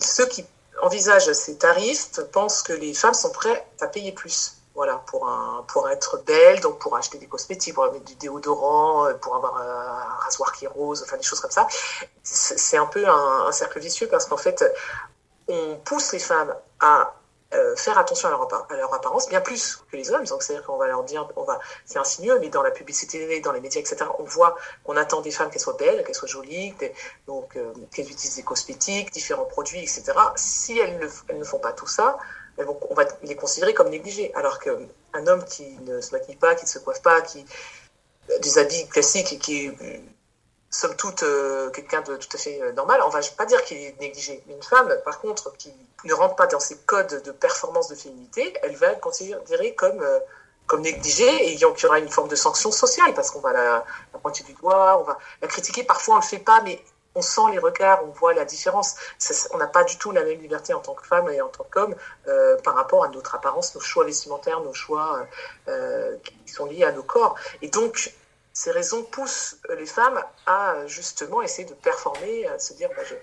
ceux 0.00 0.26
qui 0.28 0.46
envisage 0.82 1.32
ces 1.32 1.56
tarifs 1.56 2.20
pense 2.32 2.62
que 2.62 2.72
les 2.72 2.94
femmes 2.94 3.14
sont 3.14 3.30
prêtes 3.30 3.64
à 3.80 3.86
payer 3.86 4.12
plus. 4.12 4.52
Voilà, 4.74 5.02
pour, 5.06 5.26
pour 5.68 5.88
être 5.88 6.22
belle, 6.26 6.60
donc 6.60 6.78
pour 6.78 6.96
acheter 6.96 7.16
des 7.16 7.26
cosmétiques, 7.26 7.74
pour 7.74 7.90
mettre 7.90 8.04
du 8.04 8.14
déodorant, 8.16 9.06
euh, 9.06 9.14
pour 9.14 9.34
avoir 9.34 9.56
un 9.56 10.22
rasoir 10.22 10.52
qui 10.52 10.66
est 10.66 10.68
rose, 10.68 11.02
enfin 11.02 11.16
des 11.16 11.22
choses 11.22 11.40
comme 11.40 11.50
ça. 11.50 11.66
C'est 12.22 12.76
un 12.76 12.84
peu 12.84 13.08
un 13.08 13.50
cercle 13.52 13.80
vicieux 13.80 14.06
parce 14.06 14.26
qu'en 14.26 14.36
fait, 14.36 14.62
on 15.48 15.76
pousse 15.82 16.12
les 16.12 16.18
femmes 16.18 16.54
à 16.80 17.14
euh, 17.54 17.76
faire 17.76 17.96
attention 17.96 18.28
à 18.28 18.32
leur, 18.74 18.92
apparence, 18.92 19.28
bien 19.28 19.40
plus 19.40 19.76
que 19.90 19.96
les 19.96 20.10
hommes. 20.10 20.24
Donc, 20.24 20.42
c'est-à-dire 20.42 20.66
qu'on 20.66 20.76
va 20.76 20.88
leur 20.88 21.04
dire, 21.04 21.28
on 21.36 21.44
va, 21.44 21.60
c'est 21.84 21.98
insinueux, 21.98 22.38
mais 22.40 22.48
dans 22.48 22.62
la 22.62 22.72
publicité, 22.72 23.40
dans 23.40 23.52
les 23.52 23.60
médias, 23.60 23.80
etc., 23.80 24.04
on 24.18 24.24
voit 24.24 24.56
qu'on 24.82 24.96
attend 24.96 25.20
des 25.20 25.30
femmes 25.30 25.48
qu'elles 25.50 25.60
soient 25.60 25.76
belles, 25.78 26.02
qu'elles 26.04 26.16
soient 26.16 26.28
jolies, 26.28 26.74
donc 27.28 27.56
euh, 27.56 27.72
qu'elles 27.92 28.10
utilisent 28.10 28.36
des 28.36 28.42
cosmétiques, 28.42 29.12
différents 29.12 29.44
produits, 29.44 29.80
etc. 29.80 30.12
Si 30.34 30.76
elles 30.76 30.98
ne, 30.98 31.44
font 31.44 31.60
pas 31.60 31.72
tout 31.72 31.86
ça, 31.86 32.18
on 32.58 32.94
va 32.94 33.04
les 33.22 33.36
considérer 33.36 33.74
comme 33.74 33.90
négligés. 33.90 34.34
Alors 34.34 34.58
qu'un 34.58 35.26
homme 35.26 35.44
qui 35.44 35.68
ne 35.82 36.00
se 36.00 36.12
maquille 36.12 36.36
pas, 36.36 36.56
qui 36.56 36.64
ne 36.64 36.70
se 36.70 36.80
coiffe 36.80 37.02
pas, 37.02 37.20
qui 37.20 37.46
a 38.34 38.38
des 38.38 38.58
habits 38.58 38.88
classiques 38.88 39.32
et 39.32 39.38
qui 39.38 39.66
est 39.66 40.02
somme 40.76 40.96
toute 40.96 41.24
quelqu'un 41.72 42.02
de 42.02 42.16
tout 42.16 42.28
à 42.34 42.38
fait 42.38 42.72
normal, 42.72 43.00
on 43.06 43.08
va 43.08 43.20
pas 43.36 43.46
dire 43.46 43.62
qu'il 43.64 43.78
est 43.78 43.98
négligé. 44.00 44.42
Une 44.48 44.62
femme, 44.62 44.94
par 45.04 45.20
contre, 45.20 45.52
qui 45.56 45.72
ne 46.04 46.14
rentre 46.14 46.36
pas 46.36 46.46
dans 46.46 46.60
ces 46.60 46.76
codes 46.78 47.22
de 47.24 47.32
performance 47.32 47.88
de 47.88 47.94
féminité, 47.94 48.54
elle 48.62 48.76
va 48.76 48.88
être 48.88 49.00
considérée 49.00 49.74
comme 49.74 50.04
comme 50.66 50.80
négligée 50.80 51.44
et 51.44 51.52
il 51.52 51.58
y 51.58 51.64
aura 51.64 51.98
une 51.98 52.08
forme 52.08 52.28
de 52.28 52.36
sanction 52.36 52.70
sociale 52.70 53.14
parce 53.14 53.30
qu'on 53.30 53.40
va 53.40 53.52
la, 53.52 53.84
pointer 54.20 54.42
du 54.44 54.52
doigt, 54.54 54.98
on 55.00 55.04
va 55.04 55.18
la 55.40 55.48
critiquer. 55.48 55.84
Parfois, 55.84 56.16
on 56.16 56.18
le 56.18 56.24
fait 56.24 56.38
pas, 56.38 56.60
mais 56.62 56.82
on 57.14 57.22
sent 57.22 57.52
les 57.52 57.58
regards, 57.58 58.02
on 58.04 58.10
voit 58.10 58.34
la 58.34 58.44
différence. 58.44 58.96
on 59.52 59.58
n'a 59.58 59.66
pas 59.66 59.84
du 59.84 59.96
tout 59.96 60.10
la 60.10 60.24
même 60.24 60.40
liberté 60.40 60.74
en 60.74 60.80
tant 60.80 60.94
que 60.94 61.06
femme 61.06 61.28
et 61.30 61.40
en 61.40 61.48
tant 61.48 61.66
qu'homme 61.70 61.94
euh, 62.28 62.56
par 62.62 62.74
rapport 62.74 63.04
à 63.04 63.08
notre 63.08 63.34
apparence, 63.34 63.74
nos 63.74 63.80
choix 63.80 64.04
vestimentaires, 64.04 64.60
nos 64.60 64.74
choix 64.74 65.26
euh, 65.68 66.16
qui 66.22 66.52
sont 66.52 66.66
liés 66.66 66.84
à 66.84 66.92
nos 66.92 67.04
corps. 67.04 67.36
Et 67.62 67.68
donc, 67.68 68.12
ces 68.56 68.70
raisons 68.70 69.02
poussent 69.02 69.56
les 69.76 69.84
femmes 69.84 70.18
à 70.46 70.86
justement 70.86 71.42
essayer 71.42 71.68
de 71.68 71.74
performer, 71.74 72.46
à 72.46 72.58
se 72.58 72.72
dire 72.72 72.88
bah, 72.96 73.02
je, 73.04 73.14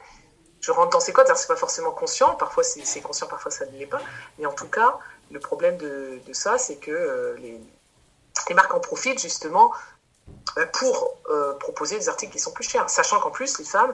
je 0.61 0.71
rentre 0.71 0.91
dans 0.91 0.99
ces 0.99 1.11
codes. 1.11 1.25
C'est 1.33 1.47
pas 1.47 1.55
forcément 1.55 1.89
conscient, 1.89 2.35
parfois 2.35 2.63
c'est 2.63 3.01
conscient, 3.01 3.25
parfois 3.25 3.49
ça 3.49 3.65
ne 3.65 3.71
l'est 3.79 3.87
pas. 3.87 3.99
Mais 4.37 4.45
en 4.45 4.53
tout 4.53 4.67
cas, 4.67 4.99
le 5.31 5.39
problème 5.39 5.77
de, 5.77 6.21
ça, 6.33 6.59
c'est 6.59 6.75
que 6.75 6.91
euh, 6.91 7.35
les, 7.39 7.59
marques 8.53 8.75
en 8.75 8.79
profitent 8.79 9.19
justement 9.19 9.73
euh, 10.59 10.67
pour 10.67 11.17
euh, 11.31 11.53
proposer 11.53 11.97
des 11.97 12.09
articles 12.09 12.31
qui 12.31 12.39
sont 12.39 12.51
plus 12.51 12.69
chers, 12.69 12.87
sachant 12.87 13.19
qu'en 13.19 13.31
plus, 13.31 13.57
les 13.57 13.65
femmes 13.65 13.93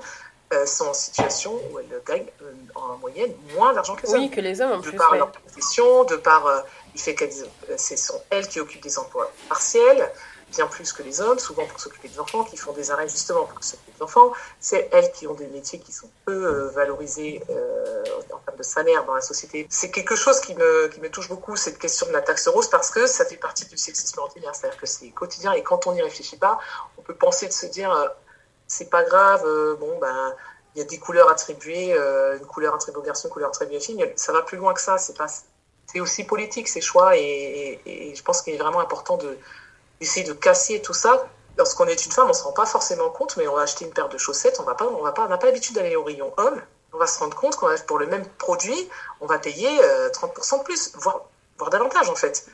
sont 0.66 0.88
en 0.88 0.94
situation 0.96 1.54
où 1.72 1.80
elles 1.80 2.02
gagnent 2.08 2.26
en 2.74 2.98
moyenne 2.98 3.32
moins 3.56 3.72
d'argent 3.72 3.96
que 3.96 4.02
les 4.02 4.14
hommes. 4.14 4.20
Oui, 4.20 4.30
que 4.32 4.42
les 4.42 4.60
hommes 4.60 4.72
en 4.72 4.80
de 4.80 4.92
par 4.92 5.16
leur 5.16 5.32
profession, 5.32 6.04
de 6.06 6.16
par 6.16 6.44
le 6.48 7.00
fait 7.00 7.14
qu'elles 7.14 7.32
ce 7.78 7.96
sont 7.96 8.20
elles 8.32 8.48
qui 8.48 8.60
occupent 8.60 8.82
des 8.82 8.98
emplois 8.98 9.32
partiels, 9.48 10.12
bien 10.50 10.68
plus 10.68 10.92
que 10.94 11.04
les 11.04 11.22
hommes, 11.22 11.40
souvent 11.40 11.66
pour 11.66 11.80
s'occuper 11.80 12.10
des 12.10 12.20
enfants, 12.20 12.44
qui 12.44 12.58
font 12.58 12.74
des 12.74 12.92
arrêts 12.92 13.08
justement 13.08 13.46
pour 13.46 13.64
s'occuper 13.64 13.92
des 13.96 14.04
enfants. 14.04 14.32
C'est 14.60 14.90
elles 14.92 15.12
qui 15.12 15.28
ont 15.28 15.34
des 15.34 15.48
métiers 15.48 15.80
qui 15.80 15.92
sont 15.92 16.10
peu 16.26 16.46
euh, 16.46 16.70
valorisés 16.70 17.44
euh, 17.50 18.04
en 18.32 18.38
termes 18.40 18.58
de 18.58 18.64
salaire 18.64 19.06
dans 19.06 19.14
la 19.14 19.22
société. 19.22 19.68
C'est 19.70 19.92
quelque 19.92 20.16
chose 20.16 20.40
qui 20.42 20.56
me, 20.56 20.90
touche 21.10 21.30
beaucoup, 21.30 21.56
cette 21.56 21.78
question 21.78 22.08
de 22.08 22.12
la 22.12 22.22
taxe 22.22 22.48
rose, 22.48 22.70
parce 22.70 22.90
que 22.90 23.08
ça 23.08 23.26
fait 23.26 23.38
partie 23.38 23.66
du 23.66 23.78
sexisme 23.78 24.20
ordinaire. 24.20 24.56
C'est-à-dire 24.56 24.80
que 24.80 24.86
c'est 24.88 25.10
quotidien 25.10 25.54
et 25.54 25.64
quand 25.64 25.88
on 25.88 25.94
n'y 25.94 26.02
réfléchit 26.02 26.38
pas, 26.38 26.60
on 26.98 27.02
peut 27.02 27.16
penser 27.16 27.48
de 27.48 27.54
se 27.54 27.66
dire, 27.66 27.92
euh, 27.92 28.08
c'est 28.68 28.90
pas 28.90 29.04
grave, 29.04 29.44
bon, 29.80 29.98
ben, 30.00 30.36
il 30.76 30.80
y 30.80 30.82
a 30.82 30.86
des 30.86 31.00
couleurs 31.00 31.30
attribuées, 31.30 31.92
une 31.92 32.46
couleur 32.46 32.76
attribuée 32.76 33.00
aux 33.00 33.04
garçons, 33.04 33.28
une 33.28 33.34
couleur 33.34 33.50
attribuée 33.50 33.78
aux 33.78 33.82
filles, 33.82 34.14
ça 34.16 34.32
va 34.32 34.44
plus 34.44 34.58
loin 34.58 34.74
que 34.76 34.82
ça. 34.82 34.98
C'est 35.00 36.00
aussi 36.00 36.24
politique 36.24 36.68
ces 36.68 36.80
choix 36.80 37.18
et 37.18 38.14
je 38.16 38.22
pense 38.22 38.44
qu'il 38.44 38.54
est 38.54 38.60
vraiment 38.60 38.80
important 38.80 39.18
de, 39.18 39.40
essayer 40.02 40.26
de 40.26 40.34
casser 40.34 40.82
tout 40.82 40.94
ça. 40.94 41.28
Lorsqu'on 41.58 41.88
est 41.88 42.06
une 42.06 42.12
femme, 42.12 42.26
on 42.26 42.30
ne 42.30 42.34
se 42.34 42.44
rend 42.44 42.54
pas 42.54 42.66
forcément 42.66 43.10
compte, 43.10 43.36
mais 43.38 43.48
on 43.48 43.56
va 43.56 43.64
acheter 43.64 43.86
une 43.86 43.92
paire 43.92 44.10
de 44.10 44.18
chaussettes, 44.18 44.60
on 44.60 44.64
va 44.64 44.76
pas, 44.76 44.86
on 44.88 45.04
va 45.04 45.12
pas, 45.12 45.28
n'a 45.28 45.38
pas 45.38 45.48
l'habitude 45.48 45.76
d'aller 45.76 45.96
au 45.96 46.04
rayon 46.04 46.34
homme. 46.38 46.62
On 46.94 46.98
va 46.98 47.06
se 47.06 47.20
rendre 47.20 47.36
compte 47.36 47.56
qu'on 47.56 47.68
pour 47.86 48.00
le 48.00 48.08
même 48.08 48.26
produit, 48.38 48.90
on 49.20 49.28
va 49.28 49.38
payer 49.38 49.70
30% 49.70 50.56
euh, 50.56 50.58
de 50.58 50.64
plus, 50.64 50.92
voire, 50.96 51.22
voire 51.58 51.70
davantage 51.70 52.10
en 52.10 52.16
fait. 52.16 52.46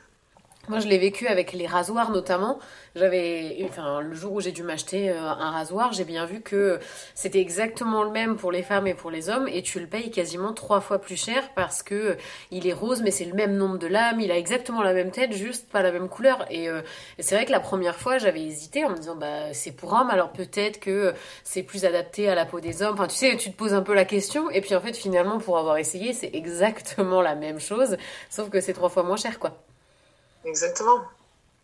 Moi, 0.67 0.79
je 0.79 0.87
l'ai 0.87 0.97
vécu 0.97 1.27
avec 1.27 1.53
les 1.53 1.67
rasoirs 1.67 2.09
notamment. 2.09 2.57
J'avais, 2.95 3.57
enfin, 3.69 4.01
le 4.01 4.15
jour 4.15 4.33
où 4.33 4.41
j'ai 4.41 4.51
dû 4.51 4.63
m'acheter 4.63 5.11
euh, 5.11 5.21
un 5.21 5.51
rasoir, 5.51 5.93
j'ai 5.93 6.05
bien 6.05 6.25
vu 6.25 6.41
que 6.41 6.79
c'était 7.13 7.39
exactement 7.39 8.03
le 8.03 8.09
même 8.09 8.35
pour 8.35 8.51
les 8.51 8.63
femmes 8.63 8.87
et 8.87 8.95
pour 8.95 9.11
les 9.11 9.29
hommes, 9.29 9.47
et 9.47 9.61
tu 9.61 9.79
le 9.79 9.85
payes 9.85 10.09
quasiment 10.09 10.53
trois 10.53 10.81
fois 10.81 10.99
plus 10.99 11.17
cher 11.17 11.51
parce 11.55 11.83
que 11.83 12.17
il 12.49 12.67
est 12.67 12.73
rose, 12.73 13.03
mais 13.03 13.11
c'est 13.11 13.25
le 13.25 13.33
même 13.33 13.55
nombre 13.57 13.77
de 13.77 13.85
lames, 13.85 14.19
il 14.21 14.31
a 14.31 14.37
exactement 14.37 14.81
la 14.81 14.93
même 14.93 15.11
tête, 15.11 15.33
juste 15.33 15.69
pas 15.69 15.83
la 15.83 15.91
même 15.91 16.09
couleur. 16.09 16.45
Et, 16.49 16.67
euh, 16.67 16.81
c'est 17.19 17.35
vrai 17.35 17.45
que 17.45 17.51
la 17.51 17.59
première 17.59 17.97
fois, 17.97 18.17
j'avais 18.17 18.41
hésité 18.41 18.85
en 18.85 18.89
me 18.89 18.95
disant, 18.95 19.15
bah, 19.15 19.53
c'est 19.53 19.71
pour 19.71 19.93
homme, 19.93 20.09
alors 20.09 20.31
peut-être 20.31 20.79
que 20.79 21.13
c'est 21.43 21.63
plus 21.63 21.85
adapté 21.85 22.27
à 22.29 22.33
la 22.35 22.45
peau 22.45 22.59
des 22.59 22.81
hommes. 22.81 22.93
Enfin, 22.93 23.07
tu 23.07 23.15
sais, 23.15 23.37
tu 23.37 23.51
te 23.51 23.57
poses 23.57 23.73
un 23.73 23.83
peu 23.83 23.93
la 23.93 24.05
question, 24.05 24.49
et 24.49 24.61
puis 24.61 24.73
en 24.73 24.81
fait, 24.81 24.95
finalement, 24.95 25.37
pour 25.37 25.57
avoir 25.59 25.77
essayé, 25.77 26.13
c'est 26.13 26.31
exactement 26.33 27.21
la 27.21 27.35
même 27.35 27.59
chose, 27.59 27.97
sauf 28.29 28.49
que 28.49 28.61
c'est 28.61 28.73
trois 28.73 28.89
fois 28.89 29.03
moins 29.03 29.17
cher, 29.17 29.37
quoi. 29.39 29.65
Exactement. 30.45 31.01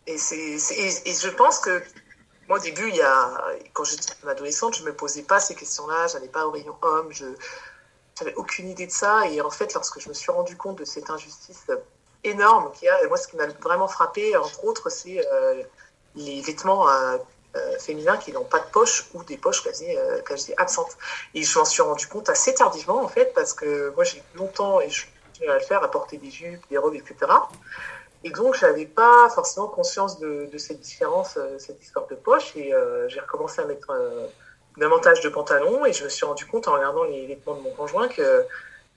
Et, 0.06 0.18
c'est, 0.18 0.36
et, 0.36 1.14
je 1.14 1.28
pense 1.28 1.60
que 1.60 1.82
moi, 2.48 2.58
au 2.58 2.60
début, 2.60 2.88
il 2.88 2.96
y 2.96 3.02
a, 3.02 3.40
quand 3.72 3.84
j'étais 3.84 4.12
adolescente, 4.26 4.76
je 4.76 4.82
ne 4.82 4.88
me 4.88 4.94
posais 4.94 5.22
pas 5.22 5.38
ces 5.38 5.54
questions-là, 5.54 6.08
je 6.08 6.14
n'allais 6.14 6.28
pas 6.28 6.46
au 6.46 6.50
rayon 6.50 6.76
homme, 6.82 7.12
je 7.12 7.26
n'avais 8.20 8.34
aucune 8.34 8.68
idée 8.68 8.86
de 8.86 8.92
ça. 8.92 9.28
Et 9.28 9.40
en 9.40 9.50
fait, 9.50 9.72
lorsque 9.74 10.00
je 10.00 10.08
me 10.08 10.14
suis 10.14 10.32
rendu 10.32 10.56
compte 10.56 10.78
de 10.78 10.84
cette 10.84 11.08
injustice 11.08 11.66
énorme 12.24 12.72
qu'il 12.72 12.86
y 12.86 12.88
a, 12.88 13.06
moi, 13.06 13.16
ce 13.16 13.28
qui 13.28 13.36
m'a 13.36 13.46
vraiment 13.46 13.88
frappé, 13.88 14.36
entre 14.36 14.64
autres, 14.64 14.90
c'est 14.90 15.24
euh, 15.32 15.62
les 16.16 16.40
vêtements 16.40 16.88
euh, 16.88 17.18
euh, 17.54 17.78
féminins 17.78 18.16
qui 18.16 18.32
n'ont 18.32 18.44
pas 18.44 18.58
de 18.58 18.70
poche 18.72 19.08
ou 19.14 19.22
des 19.22 19.36
poches 19.36 19.62
quasi, 19.62 19.86
quasi 20.26 20.52
absentes. 20.56 20.96
Et 21.34 21.44
je 21.44 21.58
m'en 21.58 21.64
suis 21.64 21.82
rendu 21.82 22.08
compte 22.08 22.28
assez 22.28 22.52
tardivement, 22.54 23.00
en 23.02 23.08
fait, 23.08 23.32
parce 23.34 23.54
que 23.54 23.90
moi, 23.94 24.02
j'ai 24.02 24.22
longtemps, 24.34 24.80
et 24.80 24.90
je 24.90 25.06
continue 25.26 25.50
à 25.50 25.58
le 25.58 25.64
faire, 25.64 25.84
à 25.84 25.90
porter 25.90 26.16
des 26.16 26.30
jupes, 26.30 26.62
des 26.68 26.78
robes, 26.78 26.96
etc. 26.96 27.30
Et 28.24 28.30
donc, 28.30 28.54
je 28.54 28.66
n'avais 28.66 28.86
pas 28.86 29.28
forcément 29.30 29.68
conscience 29.68 30.18
de, 30.20 30.48
cette 30.58 30.80
différence, 30.80 31.36
euh, 31.36 31.58
cette 31.58 31.82
histoire 31.82 32.06
de 32.06 32.14
poche. 32.14 32.54
Et 32.56 32.72
euh, 32.72 33.08
j'ai 33.08 33.20
recommencé 33.20 33.60
à 33.60 33.64
mettre 33.64 33.90
euh, 33.90 34.26
davantage 34.76 35.20
de 35.20 35.28
pantalons. 35.28 35.84
Et 35.84 35.92
je 35.92 36.04
me 36.04 36.08
suis 36.08 36.24
rendu 36.24 36.46
compte 36.46 36.68
en 36.68 36.74
regardant 36.74 37.04
les 37.04 37.26
vêtements 37.26 37.54
de 37.54 37.62
mon 37.62 37.72
conjoint 37.72 38.08
que 38.08 38.44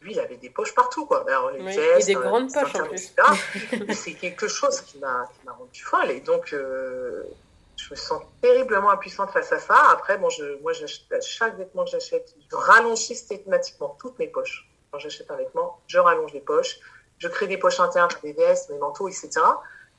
lui, 0.01 0.13
il 0.13 0.20
avait 0.20 0.38
des 0.38 0.51
poches 0.51 0.75
partout. 0.75 1.05
Quoi. 1.08 1.25
Alors, 1.27 1.51
les 1.51 1.79
et 1.79 2.03
des 2.03 2.13
grandes 2.13 2.53
poches 2.53 2.75
en 2.75 2.88
plus. 2.88 3.13
c'est 3.96 4.13
quelque 4.13 4.48
chose 4.48 4.82
qui 4.82 5.00
m'a 5.00 5.27
rendu 5.48 5.84
folle. 5.84 6.12
Et 6.12 6.22
donc, 6.22 6.50
je 6.51 7.91
me 7.91 7.96
sens 7.96 8.22
terriblement 8.41 8.91
impuissante 8.91 9.32
face 9.32 9.51
à 9.51 9.58
ça. 9.60 9.77
Après, 9.91 10.20
bon, 10.20 10.29
je, 10.29 10.62
moi, 10.62 10.74
chaque 11.22 11.58
vêtement 11.58 11.86
que 11.86 11.89
j'achète, 11.89 12.36
je 12.51 12.55
rallonge 12.55 13.00
systématiquement 13.00 13.98
toutes 14.00 14.20
mes 14.20 14.27
poches. 14.27 14.70
Quand 14.91 15.00
j'achète 15.00 15.32
un 15.32 15.36
vêtement, 15.36 15.82
je 15.88 15.98
rallonge 15.98 16.32
les 16.32 16.41
poches 16.41 16.79
je 17.19 17.27
crée 17.27 17.48
des 17.48 17.57
poches 17.57 17.79
internes 17.79 18.10
des 18.24 18.34
vestes, 18.34 18.69
mes 18.69 18.77
manteaux, 18.77 19.07
etc. 19.07 19.29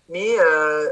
Mais 0.09 0.39
euh, 0.39 0.91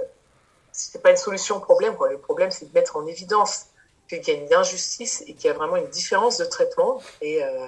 ce 0.72 0.96
n'est 0.96 1.02
pas 1.02 1.10
une 1.10 1.16
solution 1.16 1.56
au 1.56 1.60
problème. 1.60 1.94
Le 2.10 2.18
problème, 2.18 2.50
c'est 2.50 2.66
de 2.66 2.74
mettre 2.74 2.96
en 2.96 3.06
évidence 3.06 3.66
qu'il 4.08 4.26
y 4.26 4.30
a 4.30 4.34
une 4.34 4.52
injustice 4.52 5.22
et 5.26 5.34
qu'il 5.34 5.46
y 5.46 5.50
a 5.50 5.54
vraiment 5.54 5.76
une 5.76 5.88
différence 5.88 6.38
de 6.38 6.44
traitement. 6.44 7.00
Et, 7.20 7.42
euh, 7.44 7.66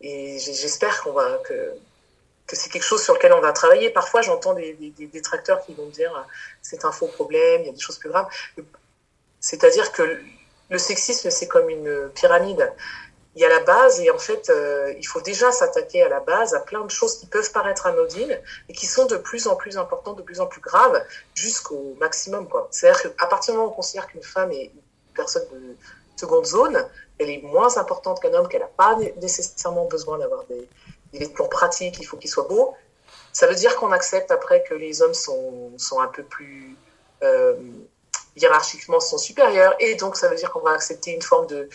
j'espère 0.00 1.02
qu'on 1.02 1.12
va 1.12 1.38
que, 1.38 1.72
que 2.46 2.56
c'est 2.56 2.70
quelque 2.70 2.84
chose 2.84 3.02
sur 3.02 3.14
lequel 3.14 3.32
on 3.32 3.40
va 3.40 3.52
travailler. 3.52 3.90
Parfois, 3.90 4.22
j'entends 4.22 4.54
des, 4.54 4.74
des, 4.74 5.06
détracteurs 5.06 5.64
qui 5.64 5.74
vont 5.74 5.86
me 5.86 5.90
dire 5.90 6.12
c'est 6.62 6.84
un 6.84 6.92
faux 6.92 7.08
problème, 7.08 7.62
il 7.62 7.66
y 7.66 7.70
a 7.70 7.72
des 7.72 7.80
choses 7.80 7.98
plus 7.98 8.10
graves. 8.10 8.28
C'est-à-dire 9.40 9.92
que 9.92 10.20
le 10.70 10.78
sexisme, 10.78 11.30
c'est 11.30 11.46
comme 11.46 11.70
une 11.70 12.10
pyramide 12.14 12.72
il 13.36 13.42
y 13.42 13.44
a 13.44 13.50
la 13.50 13.60
base 13.60 14.00
et 14.00 14.10
en 14.10 14.18
fait, 14.18 14.48
euh, 14.48 14.94
il 14.98 15.06
faut 15.06 15.20
déjà 15.20 15.52
s'attaquer 15.52 16.02
à 16.02 16.08
la 16.08 16.20
base, 16.20 16.54
à 16.54 16.60
plein 16.60 16.82
de 16.82 16.90
choses 16.90 17.18
qui 17.18 17.26
peuvent 17.26 17.52
paraître 17.52 17.86
anodines 17.86 18.40
et 18.70 18.72
qui 18.72 18.86
sont 18.86 19.04
de 19.04 19.18
plus 19.18 19.46
en 19.46 19.56
plus 19.56 19.76
importantes, 19.76 20.16
de 20.16 20.22
plus 20.22 20.40
en 20.40 20.46
plus 20.46 20.62
graves, 20.62 21.04
jusqu'au 21.34 21.94
maximum. 22.00 22.48
C'est-à-dire 22.70 23.14
qu'à 23.14 23.26
partir 23.26 23.52
du 23.52 23.58
moment 23.58 23.68
où 23.68 23.72
on 23.72 23.76
considère 23.76 24.06
qu'une 24.06 24.22
femme 24.22 24.52
est 24.52 24.64
une 24.64 24.80
personne 25.14 25.44
de 25.52 25.76
seconde 26.16 26.46
zone, 26.46 26.82
elle 27.18 27.28
est 27.28 27.42
moins 27.42 27.76
importante 27.76 28.22
qu'un 28.22 28.32
homme, 28.32 28.48
qu'elle 28.48 28.62
n'a 28.62 28.68
pas 28.68 28.96
nécessairement 29.20 29.84
besoin 29.84 30.16
d'avoir 30.16 30.44
des, 30.44 30.66
des 31.12 31.18
vêtements 31.18 31.48
pratiques, 31.48 31.98
il 32.00 32.04
faut 32.04 32.16
qu'ils 32.16 32.30
soient 32.30 32.48
beaux. 32.48 32.74
Ça 33.34 33.46
veut 33.46 33.54
dire 33.54 33.76
qu'on 33.76 33.92
accepte 33.92 34.30
après 34.30 34.62
que 34.62 34.72
les 34.72 35.02
hommes 35.02 35.12
sont, 35.12 35.72
un 36.00 36.08
peu 36.08 36.22
plus 36.22 36.74
euh, 37.22 37.54
hiérarchiquement 38.34 38.98
sont 38.98 39.18
supérieurs 39.18 39.74
et 39.78 39.94
donc 39.96 40.16
ça 40.16 40.28
veut 40.28 40.36
dire 40.36 40.50
qu'on 40.52 40.60
va 40.60 40.72
accepter 40.72 41.10
une 41.10 41.20
forme 41.20 41.46
de 41.46 41.68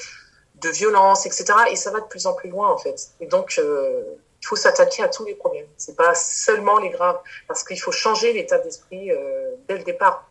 de 0.61 0.69
violence, 0.69 1.25
etc. 1.25 1.45
Et 1.71 1.75
ça 1.75 1.91
va 1.91 1.99
de 1.99 2.05
plus 2.05 2.25
en 2.25 2.33
plus 2.33 2.49
loin, 2.49 2.69
en 2.71 2.77
fait. 2.77 3.09
Et 3.19 3.27
donc, 3.27 3.55
euh, 3.57 4.03
il 4.41 4.47
faut 4.47 4.55
s'attaquer 4.55 5.03
à 5.03 5.09
tous 5.09 5.25
les 5.25 5.35
problèmes. 5.35 5.67
C'est 5.77 5.95
pas 5.95 6.15
seulement 6.15 6.79
les 6.79 6.89
graves, 6.89 7.19
parce 7.47 7.63
qu'il 7.63 7.79
faut 7.79 7.91
changer 7.91 8.33
l'état 8.33 8.59
d'esprit 8.59 9.11
euh, 9.11 9.51
dès 9.67 9.77
le 9.77 9.83
départ. 9.83 10.27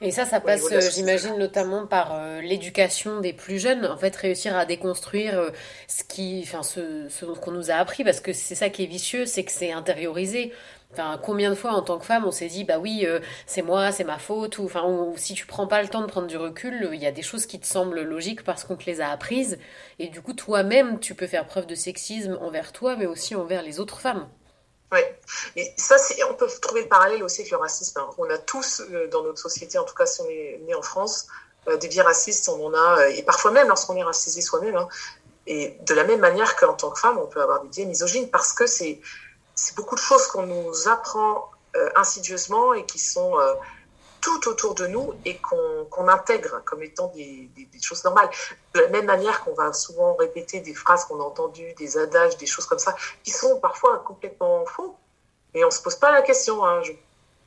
Et 0.00 0.10
ça, 0.10 0.24
ça 0.24 0.40
passe, 0.40 0.64
euh, 0.72 0.80
j'imagine, 0.80 1.36
notamment 1.38 1.86
par 1.86 2.40
l'éducation 2.40 3.20
des 3.20 3.32
plus 3.32 3.60
jeunes. 3.60 3.86
En 3.86 3.96
fait, 3.96 4.14
réussir 4.16 4.56
à 4.56 4.66
déconstruire 4.66 5.52
ce 5.86 6.02
qui, 6.02 6.42
enfin, 6.44 6.64
ce, 6.64 7.08
ce 7.08 7.24
qu'on 7.24 7.52
nous 7.52 7.70
a 7.70 7.74
appris, 7.74 8.02
parce 8.02 8.20
que 8.20 8.32
c'est 8.32 8.56
ça 8.56 8.68
qui 8.68 8.82
est 8.82 8.88
vicieux, 8.88 9.26
c'est 9.26 9.44
que 9.44 9.52
c'est 9.52 9.70
intériorisé. 9.70 10.52
Enfin, 10.92 11.18
combien 11.22 11.48
de 11.48 11.54
fois 11.54 11.70
en 11.70 11.80
tant 11.80 11.98
que 11.98 12.04
femme 12.04 12.26
on 12.26 12.30
s'est 12.30 12.48
dit 12.48 12.64
bah 12.64 12.78
oui 12.78 13.06
euh, 13.06 13.18
c'est 13.46 13.62
moi 13.62 13.92
c'est 13.92 14.04
ma 14.04 14.18
faute 14.18 14.58
ou 14.58 14.66
enfin 14.66 14.84
si 15.16 15.32
tu 15.32 15.46
prends 15.46 15.66
pas 15.66 15.82
le 15.82 15.88
temps 15.88 16.02
de 16.02 16.06
prendre 16.06 16.26
du 16.26 16.36
recul 16.36 16.90
il 16.92 17.02
y 17.02 17.06
a 17.06 17.12
des 17.12 17.22
choses 17.22 17.46
qui 17.46 17.58
te 17.58 17.66
semblent 17.66 18.02
logiques 18.02 18.44
parce 18.44 18.64
qu'on 18.64 18.76
te 18.76 18.84
les 18.84 19.00
a 19.00 19.08
apprises 19.08 19.58
et 19.98 20.08
du 20.08 20.20
coup 20.20 20.34
toi-même 20.34 21.00
tu 21.00 21.14
peux 21.14 21.26
faire 21.26 21.46
preuve 21.46 21.64
de 21.64 21.74
sexisme 21.74 22.38
envers 22.42 22.72
toi 22.72 22.94
mais 22.96 23.06
aussi 23.06 23.34
envers 23.34 23.62
les 23.62 23.80
autres 23.80 24.00
femmes. 24.00 24.28
Oui, 24.92 25.00
et 25.56 25.72
ça 25.78 25.96
c'est 25.96 26.22
on 26.24 26.34
peut 26.34 26.48
trouver 26.60 26.82
le 26.82 26.88
parallèle 26.88 27.22
aussi 27.22 27.40
avec 27.40 27.52
le 27.52 27.56
racisme. 27.56 27.98
Hein. 27.98 28.10
On 28.18 28.28
a 28.28 28.36
tous 28.36 28.82
euh, 28.82 29.08
dans 29.08 29.22
notre 29.22 29.38
société 29.38 29.78
en 29.78 29.84
tout 29.84 29.94
cas 29.94 30.04
si 30.04 30.20
on 30.20 30.28
est 30.28 30.60
né 30.66 30.74
en 30.74 30.82
France 30.82 31.26
euh, 31.68 31.78
des 31.78 31.88
biais 31.88 32.02
racistes 32.02 32.50
on 32.50 32.66
en 32.66 32.74
a 32.74 33.08
et 33.08 33.22
parfois 33.22 33.50
même 33.50 33.68
lorsqu'on 33.68 33.96
est 33.96 34.02
racisé 34.02 34.42
soi-même 34.42 34.76
hein. 34.76 34.88
et 35.46 35.78
de 35.86 35.94
la 35.94 36.04
même 36.04 36.20
manière 36.20 36.54
qu'en 36.56 36.74
tant 36.74 36.90
que 36.90 37.00
femme 37.00 37.16
on 37.16 37.26
peut 37.26 37.40
avoir 37.40 37.62
des 37.62 37.68
biais 37.68 37.86
misogynes 37.86 38.28
parce 38.28 38.52
que 38.52 38.66
c'est 38.66 39.00
c'est 39.62 39.76
beaucoup 39.76 39.94
de 39.94 40.00
choses 40.00 40.26
qu'on 40.26 40.46
nous 40.46 40.88
apprend 40.88 41.50
insidieusement 41.94 42.74
et 42.74 42.84
qui 42.84 42.98
sont 42.98 43.38
tout 44.22 44.48
autour 44.48 44.74
de 44.74 44.86
nous 44.86 45.12
et 45.24 45.38
qu'on 45.38 46.08
intègre 46.08 46.62
comme 46.64 46.82
étant 46.82 47.08
des, 47.08 47.50
choses 47.82 48.02
normales. 48.04 48.30
De 48.74 48.80
la 48.80 48.88
même 48.88 49.06
manière 49.06 49.44
qu'on 49.44 49.54
va 49.54 49.72
souvent 49.72 50.14
répéter 50.14 50.60
des 50.60 50.74
phrases 50.74 51.04
qu'on 51.04 51.20
a 51.20 51.24
entendues, 51.24 51.74
des 51.74 51.98
adages, 51.98 52.36
des 52.38 52.46
choses 52.46 52.66
comme 52.66 52.78
ça, 52.78 52.94
qui 53.24 53.30
sont 53.30 53.58
parfois 53.60 53.98
complètement 53.98 54.64
faux. 54.64 54.96
Et 55.54 55.64
on 55.64 55.66
ne 55.66 55.72
se 55.72 55.82
pose 55.82 55.96
pas 55.96 56.12
la 56.12 56.22
question. 56.22 56.64
Hein. 56.64 56.82
Je 56.82 56.92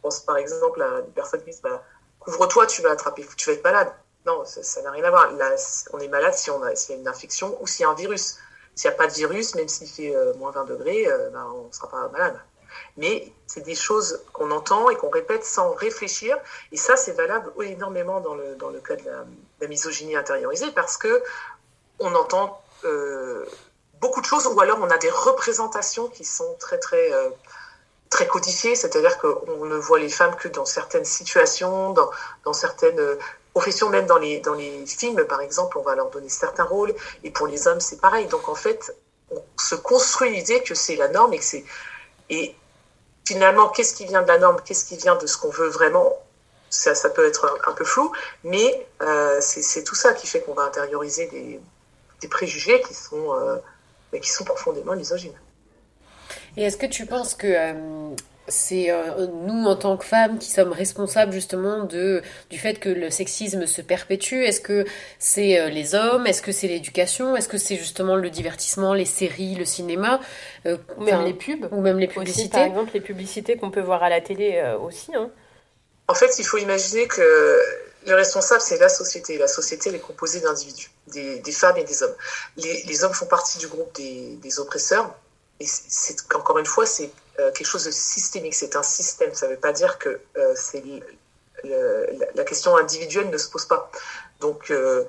pense 0.02 0.20
par 0.20 0.38
exemple 0.38 0.82
à 0.82 1.00
une 1.00 1.14
personne 1.14 1.44
qui 1.44 1.52
dit 1.52 1.60
bah, 1.64 1.82
Couvre-toi, 2.20 2.68
tu 2.68 2.82
vas 2.82 2.92
attraper, 2.92 3.26
tu 3.38 3.50
vas 3.50 3.56
être 3.56 3.64
malade. 3.64 3.92
Non, 4.26 4.44
ça 4.46 4.82
n'a 4.82 4.92
rien 4.92 5.04
à 5.04 5.10
voir. 5.10 5.32
Là, 5.34 5.56
on 5.94 6.00
est 6.00 6.08
malade 6.08 6.34
si 6.34 6.50
on 6.50 6.62
a, 6.64 6.74
y 6.74 6.92
a 6.92 6.96
une 6.96 7.08
infection 7.08 7.58
ou 7.62 7.68
s'il 7.68 7.82
y 7.82 7.86
a 7.86 7.90
un 7.90 7.96
virus. 7.96 8.38
S'il 8.76 8.90
n'y 8.90 8.96
a 8.96 8.98
pas 8.98 9.08
de 9.08 9.14
virus, 9.14 9.56
même 9.56 9.68
s'il 9.68 9.88
fait 9.88 10.16
euh, 10.16 10.34
moins 10.36 10.52
20 10.52 10.66
degrés, 10.66 11.08
euh, 11.08 11.30
ben, 11.30 11.48
on 11.56 11.68
ne 11.68 11.74
sera 11.74 11.90
pas 11.90 12.10
malade 12.10 12.40
mais 12.98 13.32
c'est 13.48 13.62
des 13.62 13.76
choses 13.76 14.22
qu'on 14.34 14.52
entend 14.52 14.90
et 14.90 14.96
qu'on 14.96 15.10
répète 15.10 15.46
sans 15.46 15.74
réfléchir. 15.74 16.38
Et 16.72 16.78
ça, 16.78 16.98
c'est 16.98 17.14
valable 17.14 17.52
énormément 17.64 18.20
dans 18.20 18.36
le, 18.36 18.56
dans 18.56 18.70
le 18.70 18.80
cas 18.80 18.96
de 18.96 19.04
la, 19.06 19.68
misogynie 19.68 20.16
intériorisée 20.16 20.72
parce 20.72 20.98
que 20.98 21.24
on 22.00 22.14
entend 22.14 22.62
euh, 22.84 23.46
beaucoup 24.02 24.20
de 24.22 24.26
choses 24.26 24.46
ou 24.46 24.60
alors 24.60 24.80
on 24.82 24.90
a 24.90 24.98
des 24.98 25.10
représentations 25.10 26.08
qui 26.10 26.24
sont 26.24 26.56
très, 26.60 26.78
très, 26.78 27.12
très 28.10 28.28
codifiées. 28.28 28.76
C'est-à-dire 28.76 29.18
qu'on 29.20 29.66
ne 29.66 29.78
voit 29.78 30.00
les 30.00 30.10
femmes 30.10 30.36
que 30.36 30.48
dans 30.50 30.66
certaines 30.66 31.06
situations, 31.06 31.92
dans, 31.92 32.10
dans 32.44 32.54
certaines 32.54 33.18
professions, 33.56 33.90
même 33.90 34.06
dans 34.06 34.18
les, 34.18 34.42
dans 34.42 34.54
les 34.54 34.86
films, 34.86 35.24
par 35.26 35.40
exemple, 35.40 35.78
on 35.78 35.82
va 35.82 35.96
leur 35.96 36.10
donner 36.10 36.28
certains 36.28 36.66
rôles. 36.66 36.94
Et 37.24 37.32
pour 37.32 37.48
les 37.48 37.68
hommes, 37.68 37.80
c'est 37.80 38.02
pareil. 38.02 38.28
Donc, 38.28 38.50
en 38.50 38.56
fait, 38.56 38.94
on 39.32 39.42
se 39.58 39.76
construit 39.76 40.30
l'idée 40.30 40.62
que 40.62 40.76
c'est 40.76 40.98
la 40.98 41.08
norme 41.08 41.34
et 41.34 41.40
que 41.40 41.46
c'est. 41.46 41.64
Et 42.30 42.54
finalement, 43.26 43.70
qu'est-ce 43.70 43.94
qui 43.94 44.06
vient 44.06 44.22
de 44.22 44.28
la 44.28 44.40
norme, 44.40 44.58
qu'est-ce 44.66 44.84
qui 44.84 44.98
vient 44.98 45.16
de 45.16 45.26
ce 45.26 45.38
qu'on 45.38 45.50
veut 45.50 45.70
vraiment, 45.70 46.14
ça, 46.70 46.96
ça 46.96 47.10
peut 47.10 47.26
être 47.26 47.58
un, 47.66 47.72
peu 47.72 47.86
flou, 47.86 48.12
mais 48.44 48.86
euh, 49.02 49.38
c'est 49.40 49.84
tout 49.86 49.96
ça 49.96 50.14
qui 50.14 50.28
fait 50.28 50.42
qu'on 50.42 50.54
va 50.54 50.64
intérioriser 50.64 51.28
des, 51.28 51.62
des 52.20 52.28
préjugés 52.28 52.82
qui 52.82 52.94
sont, 52.94 53.34
euh, 53.36 53.58
qui 54.22 54.30
sont 54.30 54.44
profondément 54.44 54.98
misogynes. 54.98 55.40
Et 56.58 56.64
est-ce 56.64 56.78
que 56.78 56.88
tu 56.88 57.06
penses 57.06 57.36
que 57.36 57.48
euh, 57.48 58.16
c'est 58.48 58.92
euh, 58.92 59.28
nous 59.28 59.66
en 59.66 59.76
tant 59.76 59.98
que 59.98 60.06
femmes 60.06 60.38
qui 60.38 60.52
sommes 60.52 60.72
responsables 60.72 61.32
justement 61.32 61.84
de 61.84 62.22
du 62.50 62.60
fait 62.60 62.80
que 62.80 62.90
le 62.90 63.10
sexisme 63.10 63.66
se 63.66 63.82
perpétue 63.82 64.44
Est-ce 64.44 64.62
que 64.62 64.86
c'est 65.20 65.60
euh, 65.60 65.70
les 65.70 65.96
hommes? 65.96 66.28
Est-ce 66.28 66.42
que 66.42 66.52
c'est 66.52 66.68
l'éducation? 66.68 67.36
Est-ce 67.36 67.50
que 67.50 67.58
c'est 67.58 67.76
justement 67.76 68.16
le 68.16 68.30
divertissement, 68.30 68.94
les 68.94 69.06
séries, 69.06 69.56
le 69.56 69.66
cinéma? 69.66 70.20
Euh, 70.66 70.78
Ou 70.98 71.04
même 71.04 71.26
les 71.26 71.34
pubs 71.34 71.68
Ou 71.72 71.82
même 71.82 71.98
les 71.98 72.08
publicités 72.08 72.50
Par 72.50 72.66
exemple, 72.66 72.92
les 72.94 73.02
publicités 73.02 73.58
qu'on 73.58 73.72
peut 73.72 73.82
voir 73.82 74.04
à 74.04 74.10
la 74.10 74.22
télé 74.22 74.76
aussi. 74.82 75.16
Hein. 75.16 75.30
En 76.08 76.14
fait, 76.14 76.38
il 76.38 76.46
faut 76.46 76.58
imaginer 76.58 77.08
que 77.08 77.60
le 78.06 78.14
responsable, 78.14 78.62
c'est 78.62 78.78
la 78.78 78.90
société. 78.90 79.40
La 79.40 79.48
société, 79.48 79.90
elle 79.90 79.96
est 79.96 80.00
composée 80.00 80.40
d'individus, 80.40 80.92
des, 81.08 81.42
femmes 81.52 81.78
et 81.78 81.84
des 81.84 82.04
hommes. 82.04 82.16
Les, 82.58 83.04
hommes 83.04 83.14
font 83.14 83.26
partie 83.26 83.58
du 83.58 83.68
groupe 83.68 83.94
des, 83.96 84.38
des 84.42 84.60
oppresseurs. 84.60 85.16
Et 85.60 85.66
c'est 85.66 86.16
encore 86.36 86.60
une 86.60 86.66
fois, 86.66 86.86
c'est 86.86 87.10
euh, 87.40 87.52
quelque 87.52 87.68
chose 87.68 87.84
de 87.84 87.92
systémique, 87.92 88.56
c'est 88.56 88.76
un 88.76 88.84
système. 88.84 89.34
Ça 89.34 89.48
ne 89.48 89.54
veut 89.54 89.60
pas 89.60 89.74
dire 89.74 89.98
que 89.98 90.20
euh, 90.38 90.54
c'est 90.56 90.84
la 92.36 92.44
question 92.44 92.78
individuelle 92.78 93.30
ne 93.30 93.38
se 93.38 93.50
pose 93.50 93.66
pas. 93.66 93.92
Donc, 94.40 94.70
euh, 94.72 95.04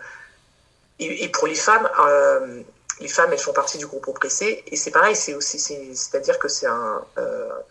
et, 0.99 1.29
pour 1.29 1.47
les 1.47 1.55
femmes, 1.55 1.89
les 3.01 3.09
femmes, 3.09 3.31
elles 3.33 3.39
font 3.39 3.53
partie 3.53 3.77
du 3.77 3.87
groupe 3.87 4.09
oppressé, 4.09 4.65
et 4.67 4.77
c'est 4.77 4.91
pareil, 4.91 5.15
c'est 5.15 5.35
aussi, 5.35 5.59
c'est-à-dire 5.59 6.39
que 6.39 6.49
c'est 6.49 6.67
un, 6.67 7.05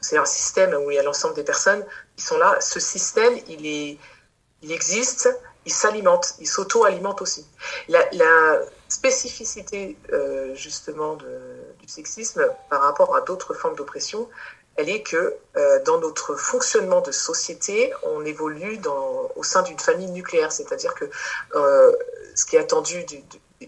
c'est 0.01 0.17
un 0.17 0.25
système 0.25 0.75
où 0.75 0.91
il 0.91 0.95
y 0.95 0.99
a 0.99 1.03
l'ensemble 1.03 1.33
des 1.33 1.43
personnes 1.43 1.83
qui 2.15 2.23
sont 2.23 2.37
là. 2.37 2.55
Ce 2.61 2.79
système, 2.79 3.33
il 3.47 3.65
est, 3.65 3.97
il 4.61 4.71
existe, 4.71 5.27
il 5.65 5.73
s'alimente, 5.73 6.35
il 6.39 6.47
s'auto-alimente 6.47 7.23
aussi. 7.23 7.47
La, 7.87 8.07
la 8.11 8.61
spécificité 8.87 9.97
justement 10.53 11.15
de, 11.15 11.64
sexisme 11.89 12.47
par 12.69 12.81
rapport 12.81 13.15
à 13.15 13.21
d'autres 13.21 13.53
formes 13.53 13.75
d'oppression, 13.75 14.29
elle 14.75 14.89
est 14.89 15.03
que 15.03 15.35
euh, 15.55 15.83
dans 15.83 15.99
notre 15.99 16.35
fonctionnement 16.35 17.01
de 17.01 17.11
société, 17.11 17.93
on 18.03 18.25
évolue 18.25 18.77
dans, 18.77 19.31
au 19.35 19.43
sein 19.43 19.61
d'une 19.61 19.79
famille 19.79 20.09
nucléaire. 20.09 20.51
C'est-à-dire 20.51 20.93
que 20.93 21.05
euh, 21.55 21.93
ce 22.35 22.45
qui 22.45 22.57
est 22.57 22.59
attendu 22.59 23.05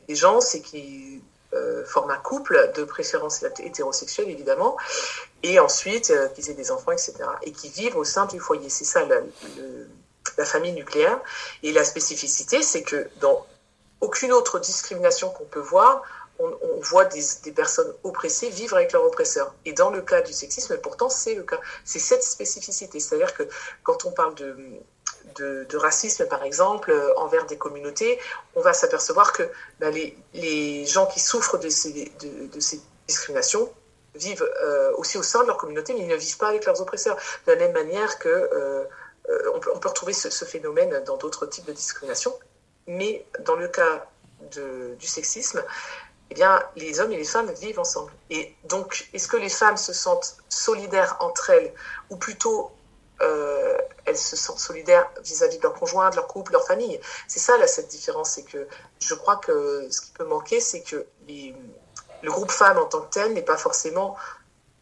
des 0.08 0.16
gens, 0.16 0.42
c'est 0.42 0.62
qu'ils 0.62 1.22
euh, 1.54 1.86
forment 1.86 2.12
un 2.12 2.18
couple, 2.18 2.72
de 2.76 2.84
préférence 2.84 3.44
hétérosexuelle 3.60 4.30
évidemment, 4.30 4.76
et 5.44 5.60
ensuite 5.60 6.14
qu'ils 6.36 6.50
aient 6.50 6.56
des 6.56 6.72
enfants, 6.72 6.92
etc. 6.92 7.14
Et 7.44 7.54
qui 7.54 7.70
vivent 7.70 7.96
au 7.96 8.04
sein 8.04 8.26
du 8.26 8.40
foyer. 8.40 8.70
C'est 8.70 8.84
ça 8.84 9.06
la, 9.06 9.22
la 10.38 10.46
famille 10.46 10.74
nucléaire. 10.74 11.20
Et 11.64 11.72
la 11.72 11.86
spécificité, 11.86 12.62
c'est 12.62 12.84
que 12.84 13.08
dans 13.22 13.46
aucune 14.02 14.34
autre 14.34 14.60
discrimination 14.60 15.30
qu'on 15.30 15.46
peut 15.46 15.60
voir, 15.60 16.04
on, 16.40 16.80
voit 16.82 17.06
des, 17.06 17.52
personnes 17.52 17.92
oppressées 18.04 18.50
vivre 18.50 18.76
avec 18.76 18.92
leur 18.92 19.04
oppresseur. 19.04 19.54
Et 19.66 19.74
dans 19.74 19.90
le 19.90 20.02
cas 20.02 20.22
du 20.22 20.34
sexisme, 20.34 20.78
pourtant, 20.78 21.10
c'est 21.10 21.36
le 21.36 21.44
cas. 21.44 21.60
C'est 21.84 22.00
cette 22.00 22.24
spécificité. 22.24 23.00
C'est-à-dire 23.00 23.34
que 23.34 23.44
quand 23.84 24.06
on 24.06 24.12
parle 24.12 24.36
de, 24.36 24.56
de, 25.36 25.78
racisme, 25.78 26.28
par 26.28 26.44
exemple, 26.44 26.92
euh, 26.92 27.14
envers 27.18 27.46
des 27.46 27.58
communautés, 27.58 28.20
on 28.56 28.62
va 28.62 28.74
s'apercevoir 28.74 29.34
que 29.34 29.44
ben, 29.80 29.94
les, 30.34 30.86
gens 30.86 31.06
qui 31.08 31.20
souffrent 31.20 31.58
de 31.58 31.70
ces, 31.70 32.12
de, 32.22 32.60
ces 32.60 32.82
discriminations 33.08 33.72
vivent 34.16 34.48
euh, 34.64 34.92
aussi 34.98 35.18
au 35.18 35.24
sein 35.24 35.42
de 35.42 35.48
leur 35.48 35.58
communauté, 35.58 35.94
mais 35.94 36.02
ils 36.02 36.08
ne 36.08 36.16
vivent 36.16 36.38
pas 36.38 36.50
avec 36.50 36.66
leurs 36.66 36.82
oppresseurs. 36.82 37.18
De 37.46 37.52
la 37.52 37.58
même 37.58 37.74
manière 37.74 38.20
que 38.20 38.30
euh, 38.30 38.84
on, 39.54 39.60
peut, 39.60 39.90
retrouver 39.90 40.14
ce, 40.14 40.30
ce 40.30 40.46
phénomène 40.46 41.04
dans 41.06 41.18
d'autres 41.18 41.46
types 41.46 41.66
de 41.66 41.74
discrimination. 41.74 42.34
Mais 42.88 43.26
dans 43.42 43.56
le 43.56 43.68
cas 43.68 44.06
du 44.52 45.08
sexisme, 45.08 45.64
eh 46.30 46.34
bien, 46.34 46.62
les 46.76 47.00
hommes 47.00 47.12
et 47.12 47.18
les 47.18 47.24
femmes 47.24 47.52
vivent 47.52 47.80
ensemble. 47.80 48.12
Et 48.30 48.54
donc, 48.66 49.08
est-ce 49.14 49.28
que 49.28 49.38
les 49.38 49.50
femmes 49.50 49.78
se 49.78 49.94
sentent 49.94 50.38
solidaires 50.50 51.18
entre 51.20 51.50
elles, 51.52 51.74
ou 52.10 52.18
plutôt 52.18 52.72
euh, 53.22 53.78
elles 54.06 54.18
se 54.18 54.36
sentent 54.36 54.60
solidaires 54.60 55.10
vis-à-vis 55.24 55.58
de 55.58 55.64
leur 55.64 55.74
conjoint, 55.74 56.10
de 56.10 56.16
leur 56.16 56.28
couple, 56.28 56.52
de 56.52 56.58
leur 56.58 56.68
famille? 56.68 57.00
C'est 57.28 57.40
ça, 57.40 57.58
là, 57.58 57.68
cette 57.68 57.88
différence. 57.88 58.32
C'est 58.32 58.44
que 58.44 58.68
je 59.00 59.14
crois 59.14 59.38
que 59.38 59.88
ce 59.90 60.02
qui 60.02 60.12
peut 60.12 60.26
manquer, 60.26 60.60
c'est 60.60 60.82
que 60.82 61.06
le 61.28 62.32
groupe 62.32 62.52
femme 62.52 62.78
en 62.78 62.86
tant 62.86 63.02
que 63.02 63.14
tel 63.14 63.34
n'est 63.34 63.42
pas 63.42 63.58
forcément 63.58 64.18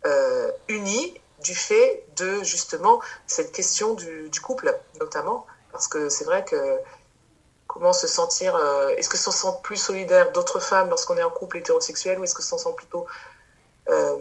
euh, 0.06 0.52
uni 0.68 1.20
du 1.44 1.54
fait 1.54 2.06
de, 2.16 2.44
justement, 2.44 3.02
cette 3.28 3.52
question 3.52 3.94
du, 3.94 4.30
du 4.30 4.42
couple, 4.42 4.76
notamment. 5.00 5.46
Parce 5.72 5.88
que 5.88 6.10
c'est 6.10 6.24
vrai 6.24 6.44
que 6.46 6.80
comment 7.76 7.92
se 7.92 8.08
sentir, 8.08 8.56
euh, 8.56 8.88
est-ce 8.96 9.10
que 9.10 9.18
se 9.18 9.32
sent 9.32 9.50
plus 9.62 9.76
solidaire 9.76 10.32
d'autres 10.32 10.62
femmes 10.62 10.88
lorsqu'on 10.88 11.18
est 11.18 11.24
en 11.24 11.30
couple 11.30 11.58
hétérosexuel 11.58 12.18
ou 12.18 12.24
est-ce 12.24 12.34
que 12.34 12.42
se 12.42 12.58
sent 12.58 12.74
plutôt 12.78 13.06
euh, 13.90 14.18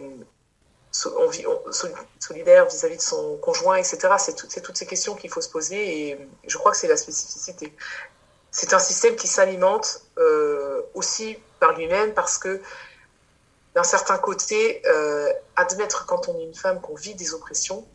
solidaire 0.91 2.65
vis-à-vis 2.65 2.97
de 2.97 3.01
son 3.01 3.37
conjoint, 3.37 3.77
etc. 3.77 4.09
C'est 4.17 4.61
toutes 4.61 4.75
ces 4.75 4.85
questions 4.85 5.15
qu'il 5.15 5.29
faut 5.29 5.39
se 5.39 5.47
poser 5.47 6.09
et 6.09 6.27
je 6.45 6.57
crois 6.57 6.73
que 6.73 6.77
c'est 6.77 6.89
la 6.89 6.97
spécificité. 6.97 7.73
C'est 8.51 8.73
un 8.73 8.79
système 8.79 9.15
qui 9.15 9.29
s'alimente 9.29 10.01
euh, 10.17 10.81
aussi 10.93 11.37
par 11.61 11.77
lui-même 11.77 12.13
parce 12.13 12.37
que 12.37 12.61
d'un 13.73 13.83
certain 13.83 14.17
côté, 14.17 14.81
admettre 15.55 16.05
quand 16.05 16.27
on 16.27 16.37
est 16.39 16.43
une 16.43 16.55
femme 16.55 16.81
qu'on 16.81 16.95
vit 16.95 17.15
des 17.15 17.33
oppressions, 17.33 17.85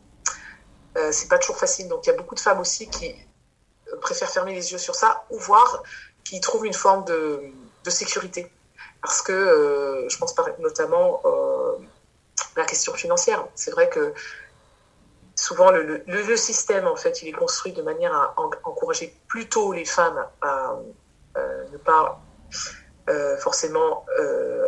c'est 1.11 1.27
pas 1.27 1.37
toujours 1.37 1.57
facile. 1.57 1.87
Donc 1.87 2.05
il 2.05 2.09
y 2.09 2.13
a 2.13 2.15
beaucoup 2.15 2.35
de 2.35 2.39
femmes 2.39 2.59
aussi 2.59 2.87
qui 2.87 3.15
préfèrent 4.01 4.29
fermer 4.29 4.53
les 4.53 4.71
yeux 4.71 4.77
sur 4.77 4.95
ça 4.95 5.25
ou 5.29 5.39
voir 5.39 5.83
qu'ils 6.23 6.41
trouvent 6.41 6.65
une 6.65 6.73
forme 6.73 7.05
de, 7.05 7.51
sécurité. 7.89 8.51
Parce 9.01 9.21
que 9.21 9.31
euh, 9.31 10.07
je 10.09 10.17
pense 10.17 10.35
notamment 10.59 11.21
euh, 11.25 11.77
la 12.55 12.65
question 12.65 12.93
financière. 12.93 13.45
C'est 13.55 13.71
vrai 13.71 13.89
que 13.89 14.13
souvent 15.35 15.71
le, 15.71 16.37
système, 16.37 16.87
en 16.87 16.95
fait, 16.95 17.21
il 17.21 17.29
est 17.29 17.33
construit 17.33 17.73
de 17.73 17.81
manière 17.81 18.13
à 18.13 18.35
encourager 18.63 19.15
plutôt 19.27 19.73
les 19.73 19.85
femmes 19.85 20.23
à 20.41 20.75
euh, 21.37 21.63
ne 21.71 21.77
pas 21.77 22.21
euh, 23.09 23.37
forcément 23.37 24.05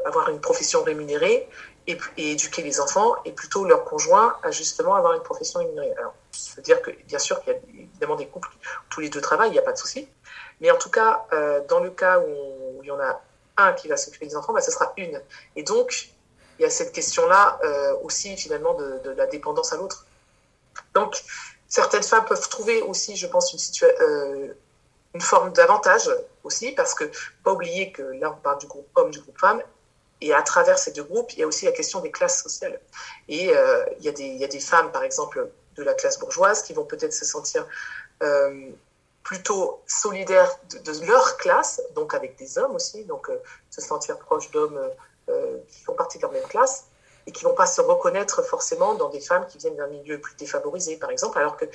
avoir 0.05 0.29
une 0.29 0.41
profession 0.41 0.83
rémunérée 0.83 1.47
et, 1.87 1.97
éduquer 2.17 2.61
les 2.63 2.79
enfants, 2.79 3.15
et 3.25 3.31
plutôt 3.31 3.65
leur 3.65 3.83
conjoint 3.85 4.35
à 4.43 4.51
justement 4.51 4.95
avoir 4.95 5.13
une 5.13 5.23
profession 5.23 5.59
rémunérée. 5.59 5.93
Je 6.33 6.55
veux 6.55 6.61
dire 6.61 6.81
que 6.81 6.91
bien 7.07 7.19
sûr 7.19 7.41
qu'il 7.41 7.53
y 7.53 7.55
a 7.55 7.59
évidemment 7.69 8.15
des 8.15 8.27
couples 8.27 8.49
où 8.49 8.89
tous 8.89 9.01
les 9.01 9.09
deux 9.09 9.21
travaillent, 9.21 9.49
il 9.49 9.53
n'y 9.53 9.59
a 9.59 9.63
pas 9.63 9.73
de 9.73 9.77
souci. 9.77 10.07
Mais 10.61 10.71
en 10.71 10.77
tout 10.77 10.89
cas, 10.89 11.25
euh, 11.33 11.61
dans 11.67 11.79
le 11.79 11.89
cas 11.89 12.19
où, 12.19 12.79
il 12.83 12.87
y 12.87 12.91
en 12.91 12.99
a 12.99 13.21
un 13.57 13.73
qui 13.73 13.87
va 13.87 13.97
s'occuper 13.97 14.25
des 14.25 14.35
enfants, 14.35 14.53
bah, 14.53 14.61
sera 14.61 14.93
une. 14.97 15.21
Et 15.55 15.63
donc, 15.63 16.09
il 16.57 16.63
y 16.63 16.65
a 16.65 16.69
cette 16.69 16.91
question-là 16.91 17.59
euh, 17.63 17.95
aussi 18.03 18.35
finalement 18.37 18.73
de, 18.73 19.09
la 19.17 19.25
dépendance 19.27 19.73
à 19.73 19.77
l'autre. 19.77 20.05
Donc, 20.93 21.21
certaines 21.67 22.03
femmes 22.03 22.25
peuvent 22.25 22.47
trouver 22.49 22.81
aussi, 22.81 23.15
je 23.15 23.27
pense, 23.27 23.53
une, 23.53 23.87
euh, 24.01 24.53
une 25.13 25.21
forme 25.21 25.51
d'avantage 25.53 26.09
aussi, 26.43 26.71
parce 26.71 26.93
que 26.93 27.09
pas 27.43 27.51
oublier 27.51 27.91
que 27.91 28.01
là, 28.01 28.31
on 28.31 28.41
parle 28.41 28.59
du 28.59 28.67
groupe 28.67 28.87
homme, 28.95 29.11
du 29.11 29.19
groupe 29.19 29.39
femme, 29.39 29.61
et 30.21 30.33
à 30.33 30.41
travers 30.41 30.79
ces 30.79 30.91
deux 30.91 31.03
groupes, 31.03 31.33
il 31.33 31.39
y 31.39 31.43
a 31.43 31.47
aussi 31.47 31.65
la 31.65 31.73
question 31.73 31.99
des 31.99 32.11
classes 32.11 32.41
sociales. 32.41 32.79
Et 33.27 33.49
il, 33.49 34.03
y 34.03 34.07
a 34.07 34.11
des, 34.11 34.23
il 34.23 34.37
y 34.37 34.45
a 34.45 34.47
des 34.47 34.61
femmes, 34.61 34.91
par 34.91 35.03
exemple, 35.03 35.49
de 35.75 35.83
la 35.83 35.93
classe 35.93 36.19
bourgeoise 36.19 36.63
qui 36.63 36.73
vont 36.73 36.85
peut-être 36.85 37.13
se 37.13 37.25
sentir 37.25 37.67
plutôt 39.23 39.81
solidaires 39.85 40.57
de, 40.69 41.05
leur 41.05 41.37
classe, 41.37 41.81
donc 41.95 42.13
avec 42.13 42.37
des 42.37 42.57
hommes 42.57 42.75
aussi, 42.75 43.03
donc 43.05 43.29
se 43.69 43.81
sentir 43.81 44.17
proche 44.17 44.49
d'hommes 44.51 44.79
qui 45.67 45.83
font 45.83 45.93
partie 45.93 46.17
de 46.17 46.23
leur 46.23 46.31
même 46.31 46.43
classe 46.43 46.85
et 47.25 47.31
qui 47.31 47.43
vont 47.43 47.53
pas 47.53 47.65
se 47.65 47.81
reconnaître 47.81 48.43
forcément 48.43 48.95
dans 48.95 49.09
des 49.09 49.19
femmes 49.19 49.45
qui 49.47 49.57
viennent 49.57 49.75
d'un 49.75 49.87
milieu 49.87 50.19
plus 50.19 50.35
défavorisé, 50.35 50.97
par 50.97 51.09
exemple, 51.09 51.37
alors 51.37 51.57
qu'elles 51.57 51.69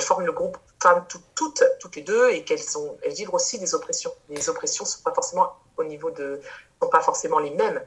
forment 0.00 0.26
le 0.26 0.32
groupe 0.32 0.56
femmes 0.82 1.04
toutes, 1.08 1.64
toutes, 1.80 1.96
les 1.96 2.02
deux 2.02 2.30
et 2.30 2.44
qu'elles 2.44 2.60
elles 3.02 3.12
vivent 3.12 3.32
aussi 3.34 3.58
des 3.58 3.74
oppressions. 3.74 4.12
Les 4.28 4.48
oppressions 4.48 4.84
sont 4.84 5.02
pas 5.02 5.14
forcément 5.14 5.54
au 5.76 5.84
niveau 5.84 6.10
de, 6.10 6.40
sont 6.80 6.88
pas 6.88 7.00
forcément 7.00 7.38
les 7.38 7.50
mêmes 7.50 7.82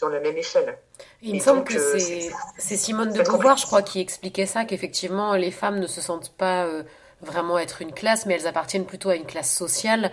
sur 0.00 0.08
la 0.08 0.18
même 0.18 0.36
échelle. 0.38 0.78
Il 1.20 1.34
me 1.34 1.40
semble 1.40 1.62
que 1.62 1.74
euh, 1.74 2.30
c'est 2.56 2.76
Simone 2.78 3.12
de 3.12 3.22
Beauvoir, 3.22 3.58
je 3.58 3.66
crois, 3.66 3.82
qui 3.82 4.00
expliquait 4.00 4.46
ça, 4.46 4.64
qu'effectivement 4.64 5.34
les 5.34 5.50
femmes 5.50 5.78
ne 5.78 5.86
se 5.86 6.00
sentent 6.00 6.32
pas 6.32 6.64
euh, 6.64 6.84
vraiment 7.20 7.58
être 7.58 7.82
une 7.82 7.92
classe, 7.92 8.24
mais 8.24 8.32
elles 8.34 8.46
appartiennent 8.46 8.86
plutôt 8.86 9.10
à 9.10 9.16
une 9.16 9.26
classe 9.26 9.54
sociale 9.54 10.10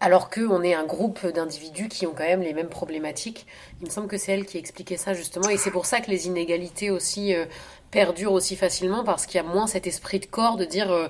alors 0.00 0.28
qu'on 0.28 0.62
est 0.62 0.74
un 0.74 0.84
groupe 0.84 1.24
d'individus 1.24 1.88
qui 1.88 2.04
ont 2.06 2.14
quand 2.14 2.24
même 2.24 2.42
les 2.42 2.52
mêmes 2.52 2.68
problématiques. 2.68 3.46
Il 3.80 3.86
me 3.86 3.90
semble 3.90 4.08
que 4.08 4.18
c'est 4.18 4.32
elle 4.32 4.44
qui 4.44 4.58
expliquait 4.58 4.96
ça 4.96 5.14
justement, 5.14 5.48
et 5.48 5.56
c'est 5.56 5.70
pour 5.70 5.86
ça 5.86 6.00
que 6.00 6.10
les 6.10 6.26
inégalités 6.26 6.90
aussi 6.90 7.32
euh, 7.32 7.46
perdurent 7.92 8.32
aussi 8.32 8.56
facilement, 8.56 9.04
parce 9.04 9.24
qu'il 9.24 9.36
y 9.36 9.44
a 9.44 9.46
moins 9.46 9.68
cet 9.68 9.86
esprit 9.86 10.18
de 10.18 10.26
corps 10.26 10.56
de 10.56 10.64
dire 10.64 10.90
euh, 10.90 11.06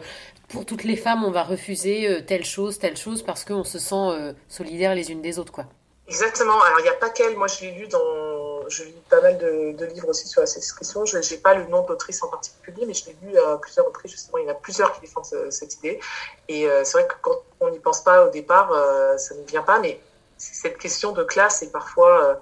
pour 0.48 0.66
toutes 0.66 0.84
les 0.84 0.96
femmes 0.96 1.24
on 1.24 1.30
va 1.30 1.44
refuser 1.44 2.22
telle 2.26 2.44
chose, 2.44 2.78
telle 2.78 2.98
chose, 2.98 3.22
parce 3.22 3.46
qu'on 3.46 3.64
se 3.64 3.78
sent 3.78 4.34
solidaires 4.48 4.94
les 4.94 5.10
unes 5.10 5.22
des 5.22 5.40
autres. 5.40 5.50
quoi. 5.50 5.66
Exactement, 6.08 6.60
alors 6.62 6.78
il 6.80 6.84
n'y 6.84 6.88
a 6.88 6.94
pas 6.94 7.10
qu'elle, 7.10 7.36
moi 7.36 7.48
je 7.48 7.62
l'ai 7.62 7.72
lu 7.72 7.88
dans 7.88 8.46
je 8.68 8.84
lis 8.84 9.02
pas 9.08 9.20
mal 9.20 9.38
de, 9.38 9.84
livres 9.86 10.08
aussi 10.08 10.28
sur 10.28 10.40
la 10.40 10.46
question. 10.46 11.04
Je 11.04 11.18
n'ai 11.18 11.40
pas 11.40 11.54
le 11.54 11.66
nom 11.66 11.82
d'autrice 11.84 12.22
en 12.22 12.28
particulier, 12.28 12.84
mais 12.86 12.94
je 12.94 13.06
l'ai 13.06 13.16
lu 13.22 13.38
à 13.38 13.58
plusieurs 13.58 13.86
reprises. 13.86 14.12
Justement, 14.12 14.38
il 14.38 14.44
y 14.44 14.48
en 14.48 14.52
a 14.52 14.54
plusieurs 14.54 14.92
qui 14.92 15.00
défendent 15.00 15.26
cette 15.50 15.74
idée. 15.76 16.00
Et 16.48 16.66
euh, 16.66 16.84
c'est 16.84 16.98
vrai 16.98 17.06
que 17.06 17.14
quand 17.22 17.36
on 17.60 17.70
n'y 17.70 17.78
pense 17.78 18.02
pas 18.02 18.26
au 18.26 18.30
départ, 18.30 18.72
euh, 18.72 19.16
ça 19.18 19.34
ne 19.34 19.42
vient 19.42 19.62
pas. 19.62 19.78
Mais 19.78 20.00
cette 20.36 20.78
question 20.78 21.12
de 21.12 21.24
classe, 21.24 21.62
et 21.62 21.70
parfois, 21.70 22.24
euh, 22.24 22.34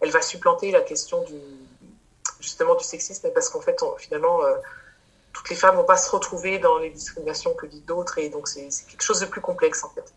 elle 0.00 0.10
va 0.10 0.22
supplanter 0.22 0.70
la 0.70 0.80
question 0.80 1.22
du, 1.24 1.40
justement 2.40 2.74
du 2.74 2.84
sexisme, 2.84 3.30
parce 3.32 3.48
qu'en 3.48 3.60
fait, 3.60 3.78
finalement, 3.98 4.40
toutes 5.32 5.50
les 5.50 5.56
femmes 5.56 5.76
vont 5.76 5.84
pas 5.84 5.96
se 5.96 6.10
retrouver 6.10 6.58
dans 6.58 6.78
les 6.78 6.90
discriminations 6.90 7.54
que 7.54 7.66
vivent 7.66 7.84
d'autres. 7.84 8.18
Et 8.18 8.28
donc, 8.28 8.48
c'est 8.48 8.68
quelque 8.88 9.02
chose 9.02 9.20
de 9.20 9.26
plus 9.26 9.40
complexe, 9.40 9.84
en 9.84 9.90
fait 9.90 10.12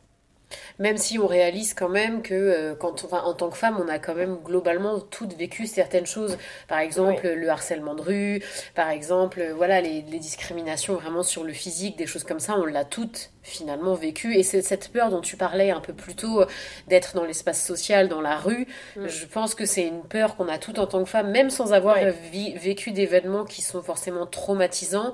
même 0.80 0.98
si 0.98 1.20
on 1.20 1.28
réalise 1.28 1.74
quand 1.74 1.90
même 1.90 2.22
que 2.22 2.34
euh, 2.34 2.76
quand 2.76 3.06
on, 3.06 3.16
en 3.16 3.34
tant 3.34 3.50
que 3.50 3.58
femme, 3.58 3.78
on 3.80 3.88
a 3.88 4.00
quand 4.00 4.16
même 4.16 4.38
globalement 4.44 5.00
toutes 5.00 5.34
vécu 5.34 5.68
certaines 5.68 6.06
choses. 6.06 6.38
Par 6.68 6.80
exemple, 6.80 7.28
le 7.28 7.50
harcèlement 7.50 7.96
de 7.96 8.02
rue, 8.02 8.44
par 8.76 8.90
exemple, 8.90 9.40
euh, 9.40 9.54
voilà, 9.54 9.82
les, 9.82 10.02
discriminations 10.02 10.94
vraiment 10.96 11.24
sur 11.24 11.44
le 11.44 11.54
physique, 11.54 11.98
des 11.98 12.06
choses 12.06 12.24
comme 12.24 12.40
ça, 12.40 12.56
on 12.58 12.66
l'a 12.66 12.86
toutes 12.86 13.32
finalement 13.42 13.94
vécu. 13.94 14.36
Et 14.36 14.44
c'est 14.44 14.62
cette 14.62 14.90
peur 14.90 15.10
dont 15.10 15.22
tu 15.22 15.36
parlais 15.36 15.72
un 15.72 15.82
peu 15.82 15.94
plus 15.94 16.16
tôt, 16.16 16.42
euh, 16.42 16.46
d'être 16.88 17.16
dans 17.16 17.26
l'espace 17.26 17.64
social, 17.64 18.08
dans 18.08 18.22
la 18.22 18.38
rue, 18.38 18.68
mm. 18.96 19.08
je 19.08 19.26
pense 19.26 19.56
que 19.56 19.66
c'est 19.66 19.86
une 19.86 20.04
peur 20.04 20.36
qu'on 20.36 20.48
a 20.48 20.58
toutes 20.58 20.80
en 20.80 20.88
tant 20.88 21.04
que 21.04 21.10
femme, 21.10 21.32
même 21.32 21.50
sans 21.50 21.74
avoir 21.74 21.98
vécu 22.56 22.92
d'événements 22.92 23.46
qui 23.46 23.62
sont 23.62 23.82
forcément 23.82 24.26
traumatisants 24.26 25.14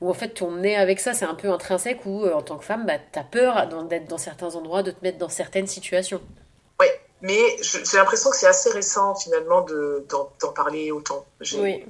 où 0.00 0.08
en 0.10 0.14
fait 0.14 0.42
on 0.42 0.62
est 0.62 0.76
avec 0.76 1.00
ça, 1.00 1.14
c'est 1.14 1.24
un 1.24 1.34
peu 1.34 1.50
intrinsèque, 1.50 2.04
où 2.06 2.24
euh, 2.24 2.32
en 2.32 2.42
tant 2.42 2.56
que 2.58 2.64
femme, 2.64 2.86
bah, 2.86 2.98
tu 3.12 3.18
as 3.18 3.24
peur 3.24 3.66
d'être 3.86 4.08
dans 4.08 4.18
certains 4.18 4.54
endroits, 4.54 4.82
de 4.82 4.90
te 4.90 5.02
mettre 5.02 5.18
dans 5.18 5.28
certaines 5.28 5.66
situations. 5.66 6.20
Oui, 6.80 6.86
mais 7.20 7.56
j'ai 7.62 7.96
l'impression 7.96 8.30
que 8.30 8.36
c'est 8.36 8.46
assez 8.46 8.70
récent 8.70 9.14
finalement 9.14 9.62
d'en 9.62 10.52
parler 10.52 10.90
autant. 10.90 11.26
J'ai 11.40 11.86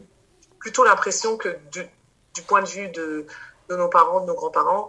plutôt 0.59 0.85
l'impression 0.85 1.37
que 1.37 1.57
du, 1.73 1.89
point 2.47 2.63
de 2.63 2.69
vue 2.69 2.89
de, 2.89 3.27
de, 3.69 3.77
nos 3.77 3.89
parents, 3.89 4.21
de 4.21 4.27
nos 4.27 4.35
grands-parents, 4.35 4.89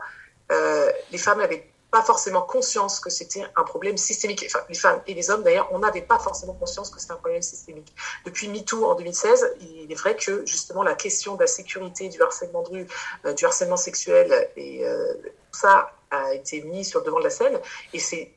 euh, 0.52 0.92
les 1.12 1.18
femmes 1.18 1.40
avaient 1.40 1.71
pas 1.92 2.02
forcément 2.02 2.42
conscience 2.42 3.02
que 3.02 3.10
c'était 3.10 3.44
un 3.58 3.64
problème 3.64 3.98
systémique. 3.98 4.46
Enfin, 4.48 4.64
les 4.70 4.76
femmes 4.76 5.02
et 5.08 5.14
les 5.14 5.30
hommes, 5.30 5.44
d'ailleurs, 5.44 5.68
on 5.72 5.80
n'avait 5.80 6.02
pas 6.02 6.18
forcément 6.18 6.54
conscience 6.54 6.90
que 6.90 7.00
c'était 7.02 7.12
un 7.12 7.18
problème 7.18 7.42
systémique. 7.42 7.94
Depuis 8.26 8.48
MeToo 8.48 8.86
en 8.86 8.96
2016, 8.96 9.56
il 9.60 9.92
est 9.92 9.96
vrai 9.96 10.16
que 10.16 10.46
justement 10.46 10.84
la 10.84 10.96
question 10.96 11.36
de 11.36 11.42
la 11.42 11.48
sécurité, 11.48 12.08
du 12.08 12.22
harcèlement 12.22 12.64
de 12.64 12.70
rue, 12.70 12.88
euh, 13.26 13.34
du 13.34 13.46
harcèlement 13.46 13.76
sexuel, 13.76 14.50
et 14.56 14.86
euh, 14.86 15.14
ça 15.52 15.92
a 16.12 16.34
été 16.34 16.62
mis 16.62 16.86
sur 16.86 17.02
le 17.02 17.06
devant 17.06 17.20
de 17.20 17.26
la 17.26 17.30
scène. 17.30 17.60
Et 17.94 18.00
c'est 18.00 18.32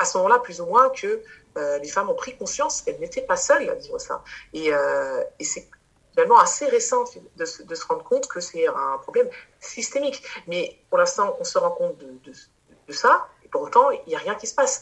à 0.00 0.04
ce 0.04 0.18
moment-là, 0.18 0.40
plus 0.40 0.60
ou 0.60 0.66
moins, 0.66 0.90
que 0.90 1.22
euh, 1.56 1.78
les 1.78 1.88
femmes 1.88 2.10
ont 2.10 2.16
pris 2.16 2.36
conscience 2.36 2.82
qu'elles 2.82 2.98
n'étaient 2.98 3.22
pas 3.22 3.36
seules 3.36 3.70
à 3.70 3.74
vivre 3.74 3.98
ça. 4.00 4.24
Et, 4.52 4.70
et 5.38 5.44
c'est 5.44 5.68
finalement 6.10 6.38
assez 6.40 6.66
récent 6.66 7.04
de, 7.36 7.64
de, 7.64 7.74
se 7.74 7.86
rendre 7.86 8.02
compte 8.02 8.26
que 8.26 8.40
c'est 8.40 8.66
un 8.66 8.98
problème 9.02 9.28
systémique. 9.60 10.20
Mais 10.48 10.80
pour 10.88 10.98
l'instant, 10.98 11.36
on 11.38 11.44
se 11.44 11.58
rend 11.58 11.70
compte 11.70 11.96
de, 11.98 12.06
de 12.24 12.32
de 12.88 12.92
ça, 12.92 13.28
et 13.44 13.48
pour 13.48 13.62
autant, 13.62 13.90
il 13.90 14.00
n'y 14.08 14.14
a 14.14 14.18
rien 14.18 14.34
qui 14.34 14.46
se 14.46 14.54
passe. 14.54 14.80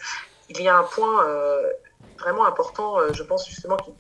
Il 0.48 0.62
y 0.62 0.68
a 0.68 0.76
un 0.76 0.84
point 0.84 1.26
euh, 1.26 1.70
vraiment 2.18 2.46
important, 2.46 2.98
euh, 2.98 3.12
je 3.12 3.22
pense 3.22 3.48
justement, 3.48 3.76
qui 3.76 3.92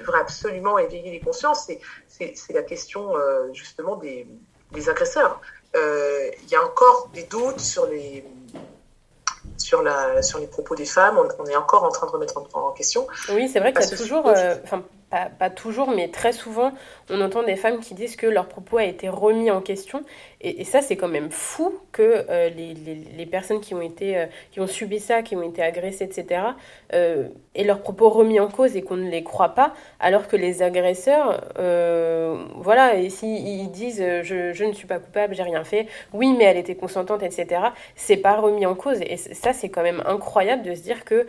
devrait 0.00 0.20
absolument 0.20 0.78
éveiller 0.78 1.10
les 1.10 1.20
consciences, 1.20 1.70
c'est 2.08 2.52
la 2.52 2.62
question 2.62 3.16
euh, 3.16 3.52
justement 3.52 3.96
des, 3.96 4.26
des 4.72 4.88
agresseurs. 4.88 5.40
Il 5.74 6.50
y 6.50 6.56
a 6.56 6.64
encore 6.64 7.10
des 7.12 7.24
doutes 7.24 7.60
sur 7.60 7.86
les, 7.86 8.24
sur, 9.58 9.82
la, 9.82 10.22
sur 10.22 10.38
les 10.38 10.46
propos 10.46 10.74
des 10.74 10.86
femmes. 10.86 11.18
On, 11.38 11.44
est 11.44 11.56
encore 11.56 11.84
en 11.84 11.90
train 11.90 12.06
de 12.06 12.12
remettre 12.12 12.36
en, 12.54 12.70
question. 12.72 13.06
Oui, 13.30 13.48
c'est 13.48 13.60
vrai 13.60 13.72
qu'il 13.72 13.82
y 13.82 13.94
a 13.94 13.96
toujours, 13.96 14.32
pas, 15.10 15.50
toujours, 15.50 15.90
mais 15.90 16.08
très 16.08 16.32
souvent, 16.32 16.72
on 17.10 17.20
entend 17.20 17.42
des 17.42 17.56
femmes 17.56 17.80
qui 17.80 17.94
disent 17.94 18.16
que 18.16 18.26
leur 18.26 18.46
propos 18.46 18.76
a 18.76 18.84
été 18.84 19.08
remis 19.08 19.50
en 19.50 19.60
question. 19.60 20.02
Et, 20.40 20.64
ça, 20.64 20.82
c'est 20.82 20.96
quand 20.96 21.08
même 21.08 21.30
fou 21.30 21.74
que 21.92 22.26
euh, 22.28 22.50
les, 22.50 22.74
les, 22.74 23.26
personnes 23.26 23.60
qui 23.60 23.74
ont, 23.74 23.80
été, 23.80 24.16
euh, 24.16 24.26
qui 24.52 24.60
ont 24.60 24.66
subi 24.66 25.00
ça, 25.00 25.22
qui 25.22 25.34
ont 25.34 25.42
été 25.42 25.62
agressées, 25.62 26.04
etc., 26.04 26.42
euh, 26.92 27.28
aient 27.54 27.64
leurs 27.64 27.80
propos 27.80 28.08
remis 28.08 28.38
en 28.38 28.48
cause 28.48 28.76
et 28.76 28.82
qu'on 28.82 28.96
ne 28.96 29.10
les 29.10 29.24
croit 29.24 29.54
pas, 29.54 29.72
alors 29.98 30.28
que 30.28 30.36
les 30.36 30.62
agresseurs, 30.62 31.42
voilà, 32.56 32.96
et 32.96 33.08
s'ils 33.08 33.70
disent 33.70 34.04
je, 34.22 34.52
je, 34.52 34.64
ne 34.64 34.72
suis 34.72 34.86
pas 34.86 34.98
coupable, 34.98 35.34
j'ai 35.34 35.42
rien 35.42 35.64
fait, 35.64 35.86
oui, 36.12 36.34
mais 36.36 36.44
elle 36.44 36.56
était 36.56 36.76
consentante, 36.76 37.22
etc., 37.22 37.62
c'est 37.96 38.16
pas 38.18 38.36
remis 38.36 38.66
en 38.66 38.74
cause. 38.74 39.00
Et 39.00 39.16
ça, 39.16 39.52
c'est 39.52 39.70
quand 39.70 39.82
même 39.82 40.02
incroyable 40.06 40.62
de 40.62 40.74
se 40.74 40.82
dire 40.82 41.04
que 41.04 41.26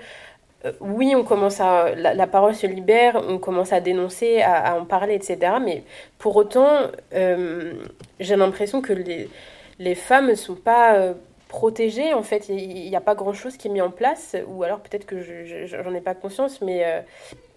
oui, 0.81 1.13
on 1.15 1.23
commence 1.23 1.59
à 1.61 1.95
la, 1.95 2.27
parole 2.27 2.53
se 2.53 2.67
libère, 2.67 3.21
on 3.27 3.37
commence 3.37 3.71
à 3.71 3.79
dénoncer, 3.79 4.41
à, 4.41 4.75
en 4.75 4.85
parler, 4.85 5.15
etc. 5.15 5.53
Mais 5.61 5.83
pour 6.17 6.35
autant, 6.35 6.91
j'ai 7.11 8.35
l'impression 8.35 8.81
que 8.81 8.93
les, 8.93 9.29
les 9.79 9.95
femmes 9.95 10.27
ne 10.27 10.35
sont 10.35 10.55
pas 10.55 10.95
euh, 10.95 11.13
protégées. 11.47 12.13
En 12.13 12.23
fait, 12.23 12.49
il 12.49 12.89
n'y 12.89 12.95
a 12.95 13.01
pas 13.01 13.15
grand-chose 13.15 13.57
qui 13.57 13.69
est 13.69 13.71
mis 13.71 13.81
en 13.81 13.91
place, 13.91 14.35
ou 14.47 14.63
alors 14.63 14.81
peut-être 14.81 15.05
que 15.05 15.23
j'en 15.65 15.93
ai 15.93 16.01
pas 16.01 16.13
conscience, 16.13 16.61
mais 16.61 16.85
euh, 16.85 17.01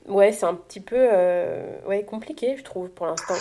ouais, 0.09 0.33
c'est 0.33 0.47
un 0.47 0.55
petit 0.55 0.81
peu 0.81 0.97
euh, 0.99 1.77
ouais, 1.87 2.05
compliqué, 2.05 2.57
je 2.57 2.63
trouve, 2.63 2.89
pour 2.89 3.07
l'instant. 3.07 3.35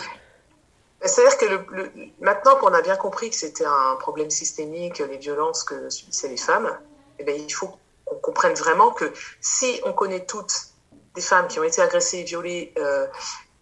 C'est-à-dire 1.04 1.38
que 1.38 1.92
maintenant 2.20 2.56
qu'on 2.58 2.74
a 2.74 2.82
bien 2.82 2.96
compris 2.96 3.30
que 3.30 3.36
c'était 3.36 3.66
un 3.66 3.96
problème 4.00 4.30
systémique, 4.30 5.00
les 5.00 5.18
violences 5.18 5.64
que 5.64 5.90
subissaient 5.90 6.30
les 6.30 6.38
femmes, 6.38 6.70
eh 7.18 7.24
bien, 7.24 7.36
il 7.36 7.50
faut 7.52 7.72
qu'on 8.12 8.20
comprenne 8.20 8.54
vraiment 8.54 8.92
que 8.92 9.12
si 9.40 9.80
on 9.86 9.94
connaît 9.94 10.26
toutes 10.26 10.68
des 11.16 11.22
femmes 11.22 11.48
qui 11.48 11.60
ont 11.60 11.64
été 11.64 11.82
agressées, 11.82 12.24
violées, 12.24 12.74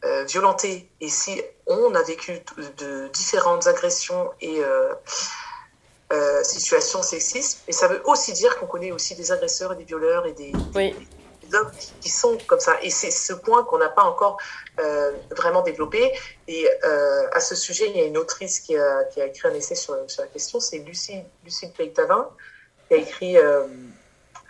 euh, 0.05 0.23
violenté 0.23 0.89
et 1.01 1.09
si 1.09 1.41
on 1.67 1.93
a 1.93 2.01
vécu 2.03 2.31
de, 2.77 3.09
différentes 3.09 3.67
agressions 3.67 4.31
et 4.39 4.63
euh, 4.63 4.93
euh, 6.13 6.41
situations 6.41 7.03
sexistes, 7.03 7.63
et 7.67 7.73
ça 7.73 7.89
veut 7.89 8.01
aussi 8.05 8.31
dire 8.31 8.57
qu'on 8.57 8.65
connaît 8.65 8.93
aussi 8.93 9.13
des 9.15 9.33
agresseurs 9.33 9.73
et 9.73 9.75
des 9.75 9.83
violeurs 9.83 10.25
et 10.25 10.31
des, 10.31 10.53
hommes 11.53 11.71
qui, 11.99 12.09
sont 12.09 12.37
comme 12.47 12.61
ça. 12.61 12.81
Et 12.81 12.89
c'est 12.89 13.11
ce 13.11 13.33
point 13.33 13.65
qu'on 13.65 13.79
n'a 13.79 13.89
pas 13.89 14.03
encore 14.03 14.37
vraiment 15.31 15.63
développé. 15.63 16.13
Et 16.47 16.69
à 17.33 17.39
ce 17.39 17.55
sujet, 17.55 17.89
il 17.89 17.97
y 17.97 18.01
a 18.01 18.05
une 18.05 18.17
autrice 18.19 18.59
qui 18.59 18.77
a, 18.77 19.03
qui 19.05 19.19
a 19.19 19.25
écrit 19.25 19.49
un 19.49 19.53
essai 19.53 19.75
sur, 19.75 19.97
sur 20.07 20.21
la 20.21 20.27
question, 20.29 20.59
c'est 20.59 20.77
Lucie, 20.77 21.23
Lucie 21.43 21.71
Pleitavin, 21.71 22.29
qui 22.87 22.93
a 22.93 22.97
écrit 22.97 23.37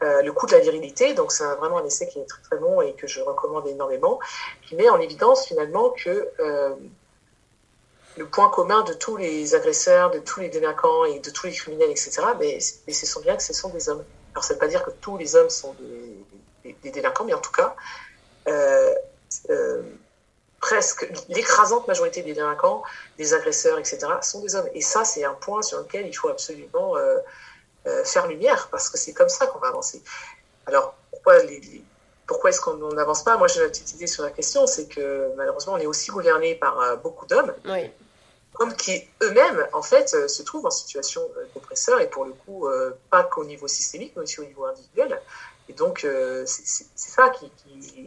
euh, 0.01 0.21
le 0.21 0.31
coût 0.31 0.45
de 0.45 0.53
la 0.53 0.59
virilité. 0.59 1.13
Donc 1.13 1.31
c'est 1.31 1.43
vraiment 1.55 1.79
un 1.79 1.85
essai 1.85 2.07
qui 2.07 2.19
est 2.19 2.25
très 2.25 2.41
très 2.41 2.57
bon 2.57 2.81
et 2.81 2.93
que 2.93 3.05
je 3.05 3.19
recommande 3.21 3.67
énormément, 3.67 4.19
qui 4.65 4.75
met 4.75 4.89
en 4.89 4.99
évidence 4.99 5.45
finalement 5.45 5.89
que 5.89 6.29
euh, 6.39 6.73
le 8.15 8.25
point 8.25 8.49
commun 8.49 8.81
de 8.83 8.93
tous 8.93 9.17
les 9.17 9.55
agresseurs, 9.55 10.09
de 10.11 10.19
tous 10.19 10.39
les 10.39 10.47
délinquants 10.47 11.03
et 11.03 11.19
de 11.19 11.29
tous 11.29 11.47
les 11.47 11.51
criminels, 11.53 11.91
etc., 11.91 12.21
mais, 12.39 12.59
ce 12.59 13.05
sont 13.05 13.19
bien 13.19 13.35
que 13.35 13.43
ce 13.43 13.53
sont 13.53 13.69
des 13.69 13.89
hommes. 13.89 14.03
Alors 14.33 14.43
ça 14.45 14.53
ne 14.53 14.55
veut 14.55 14.59
pas 14.59 14.67
dire 14.67 14.83
que 14.83 14.91
tous 15.01 15.17
les 15.17 15.35
hommes 15.35 15.49
sont 15.49 15.75
des, 16.63 16.91
délinquants, 16.91 17.25
mais 17.25 17.33
en 17.33 17.41
tout 17.41 17.51
cas, 17.51 17.75
euh, 18.47 18.93
presque 20.61 21.09
l'écrasante 21.27 21.87
majorité 21.89 22.21
des 22.21 22.33
délinquants, 22.33 22.83
des 23.17 23.33
agresseurs, 23.33 23.77
etc., 23.79 23.99
sont 24.21 24.39
des 24.41 24.55
hommes. 24.55 24.69
Et 24.73 24.81
ça, 24.81 25.03
c'est 25.03 25.25
un 25.25 25.33
point 25.33 25.61
sur 25.61 25.79
lequel 25.79 26.07
il 26.07 26.13
faut 26.13 26.29
absolument 26.29 26.95
faire 28.09 28.27
lumière, 28.27 28.67
parce 28.71 28.89
que 28.89 28.97
c'est 28.97 29.13
comme 29.13 29.29
ça 29.29 29.47
qu'on 29.47 29.59
va 29.59 29.67
avancer. 29.67 30.01
Alors, 30.65 30.95
pourquoi 31.11 31.39
les, 31.43 31.83
pourquoi 32.29 32.51
est-ce 32.51 32.61
qu'on 32.61 32.93
n'avance 32.93 33.23
pas? 33.23 33.37
Moi, 33.37 33.47
j'ai 33.47 33.59
une 33.59 33.69
petite 33.69 33.91
idée 33.93 34.05
sur 34.05 34.23
la 34.23 34.29
question, 34.29 34.67
c'est 34.67 34.87
que 34.87 35.33
malheureusement, 35.35 35.73
on 35.73 35.77
est 35.79 35.87
aussi 35.87 36.11
gouverné 36.11 36.53
par 36.53 36.79
euh, 36.79 36.95
beaucoup 36.95 37.25
d'hommes, 37.25 37.51
oui. 37.65 37.89
hommes 38.59 38.75
qui 38.75 39.03
eux-mêmes, 39.23 39.67
en 39.73 39.81
fait, 39.81 40.13
euh, 40.13 40.27
se 40.27 40.43
trouvent 40.43 40.67
en 40.67 40.69
situation 40.69 41.21
euh, 41.37 41.45
d'oppresseur, 41.55 41.99
et 41.99 42.07
pour 42.07 42.25
le 42.25 42.33
coup, 42.33 42.67
pas 43.09 43.23
qu'au 43.23 43.43
niveau 43.45 43.67
systémique, 43.67 44.13
mais 44.15 44.21
aussi 44.21 44.39
au 44.39 44.45
niveau 44.45 44.65
individuel. 44.65 45.19
Et 45.69 45.73
donc, 45.73 46.05
c'est 46.45 46.85
ça 46.95 47.29
qui, 47.29 47.51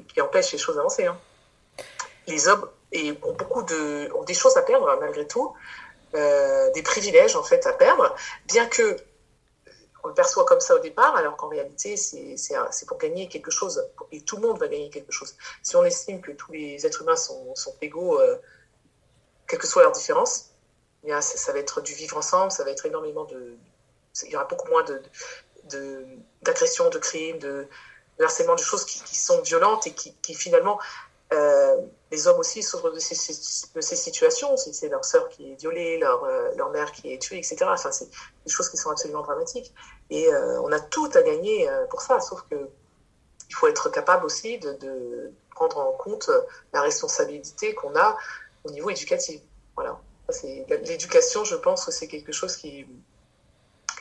qui, 0.07 0.21
empêche 0.21 0.53
les 0.53 0.59
choses 0.59 0.77
d'avancer. 0.77 1.07
Hein. 1.07 1.19
Les 2.29 2.47
hommes 2.47 2.69
et 2.93 3.19
ont 3.23 3.33
beaucoup 3.33 3.65
de, 3.65 4.09
ont 4.15 4.23
des 4.23 4.35
choses 4.35 4.57
à 4.57 4.63
perdre, 4.63 4.97
malgré 5.01 5.27
tout, 5.27 5.53
des 6.13 6.83
privilèges, 6.85 7.35
en 7.35 7.43
fait, 7.43 7.67
à 7.67 7.73
perdre, 7.73 8.15
bien 8.47 8.67
que 8.67 8.97
on 10.03 10.09
le 10.09 10.15
perçoit 10.15 10.45
comme 10.45 10.61
ça 10.61 10.75
au 10.75 10.79
départ, 10.79 11.15
alors 11.17 11.37
qu'en 11.37 11.49
réalité, 11.49 11.97
c'est 11.97 12.87
pour 12.87 12.99
gagner 12.99 13.29
quelque 13.29 13.51
chose. 13.51 13.85
Et 14.11 14.21
tout 14.23 14.37
le 14.37 14.43
monde 14.43 14.59
va 14.59 14.69
gagner 14.69 14.91
quelque 14.91 15.13
chose. 15.13 15.35
Si 15.63 15.77
on 15.77 15.85
estime 15.85 16.21
que 16.21 16.33
tous 16.33 16.53
les 16.53 16.85
êtres 16.87 17.03
humains 17.03 17.17
sont, 17.17 17.55
égaux, 17.81 18.21
euh, 18.21 18.37
quelle 19.47 19.59
que 19.59 19.67
soit 19.67 19.83
leur 19.83 19.93
différence, 19.93 20.51
ça, 21.21 21.53
va 21.53 21.59
être 21.59 21.81
du 21.81 21.95
vivre 21.95 22.17
ensemble, 22.17 22.51
ça 22.51 22.65
va 22.65 22.71
être 22.71 22.87
énormément 22.87 23.25
de. 23.25 23.57
Il 24.25 24.31
y 24.31 24.37
aura 24.37 24.45
beaucoup 24.45 24.69
moins 24.69 24.85
d'agressions, 26.43 26.91
de, 26.91 26.99
crimes, 26.99 27.39
de, 27.39 27.69
harcèlement, 28.21 28.55
de 28.55 28.61
choses 28.61 28.85
qui, 28.85 29.17
sont 29.17 29.41
violentes 29.41 29.87
et 29.87 29.93
qui, 29.93 30.15
qui 30.17 30.35
finalement 30.35 30.79
euh, 31.33 31.77
les 32.13 32.27
hommes 32.29 32.39
aussi 32.39 32.63
souffrent 32.63 32.93
de 32.93 32.99
ces, 32.99 33.15
situations. 33.97 34.57
C'est 34.57 34.89
leur 34.89 35.05
sœur 35.05 35.29
qui 35.31 35.51
est 35.51 35.55
violée, 35.55 35.99
leur, 35.99 36.23
euh, 36.25 36.51
leur 36.57 36.71
mère 36.71 36.93
qui 36.93 37.13
est 37.13 37.19
tuée, 37.19 37.39
etc. 37.39 37.57
Enfin, 37.63 37.91
c'est 37.91 38.09
des 38.45 38.53
choses 38.53 38.69
qui 38.69 38.77
sont 38.77 38.91
absolument 38.91 39.23
dramatiques. 39.23 39.73
Et 40.11 40.33
euh, 40.33 40.61
on 40.61 40.71
a 40.73 40.79
tout 40.79 41.11
à 41.15 41.23
gagner 41.23 41.69
pour 41.91 42.03
ça, 42.03 42.21
sauf 42.21 42.43
que 42.51 42.69
il 43.49 43.55
faut 43.55 43.67
être 43.67 43.91
capable 43.91 44.25
aussi 44.25 44.59
de, 44.59 45.33
prendre 45.51 45.79
en 45.79 45.93
compte 45.93 46.31
la 46.73 46.81
responsabilité 46.81 47.75
qu'on 47.75 47.95
a 47.97 48.17
au 48.65 48.71
niveau 48.71 48.89
éducatif. 48.89 49.41
Voilà. 49.75 49.99
L'éducation, 50.69 51.45
je 51.45 51.57
pense 51.57 51.85
que 51.85 51.93
c'est 51.93 52.09
quelque 52.09 52.33
chose 52.33 52.57
qui, 52.57 52.87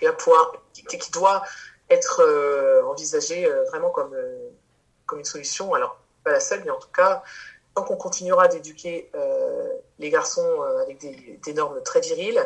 va 0.01 0.13
pouvoir, 0.13 0.53
qui 0.73 1.11
doit 1.11 1.43
être 1.89 2.21
envisagé 2.85 3.49
vraiment 3.69 3.89
comme, 3.89 4.15
comme 5.05 5.19
une 5.19 5.25
solution. 5.25 5.73
Alors, 5.73 5.99
pas 6.23 6.31
la 6.31 6.39
seule, 6.39 6.63
mais 6.63 6.71
en 6.71 6.79
tout 6.79 6.91
cas, 6.93 7.23
tant 7.75 7.83
qu'on 7.83 7.95
continuera 7.95 8.47
d'éduquer 8.47 9.09
euh, 9.15 9.69
les 9.99 10.09
garçons 10.09 10.41
euh, 10.41 10.83
avec 10.83 10.99
des, 10.99 11.53
normes 11.53 11.81
très 11.83 12.01
viriles, 12.01 12.41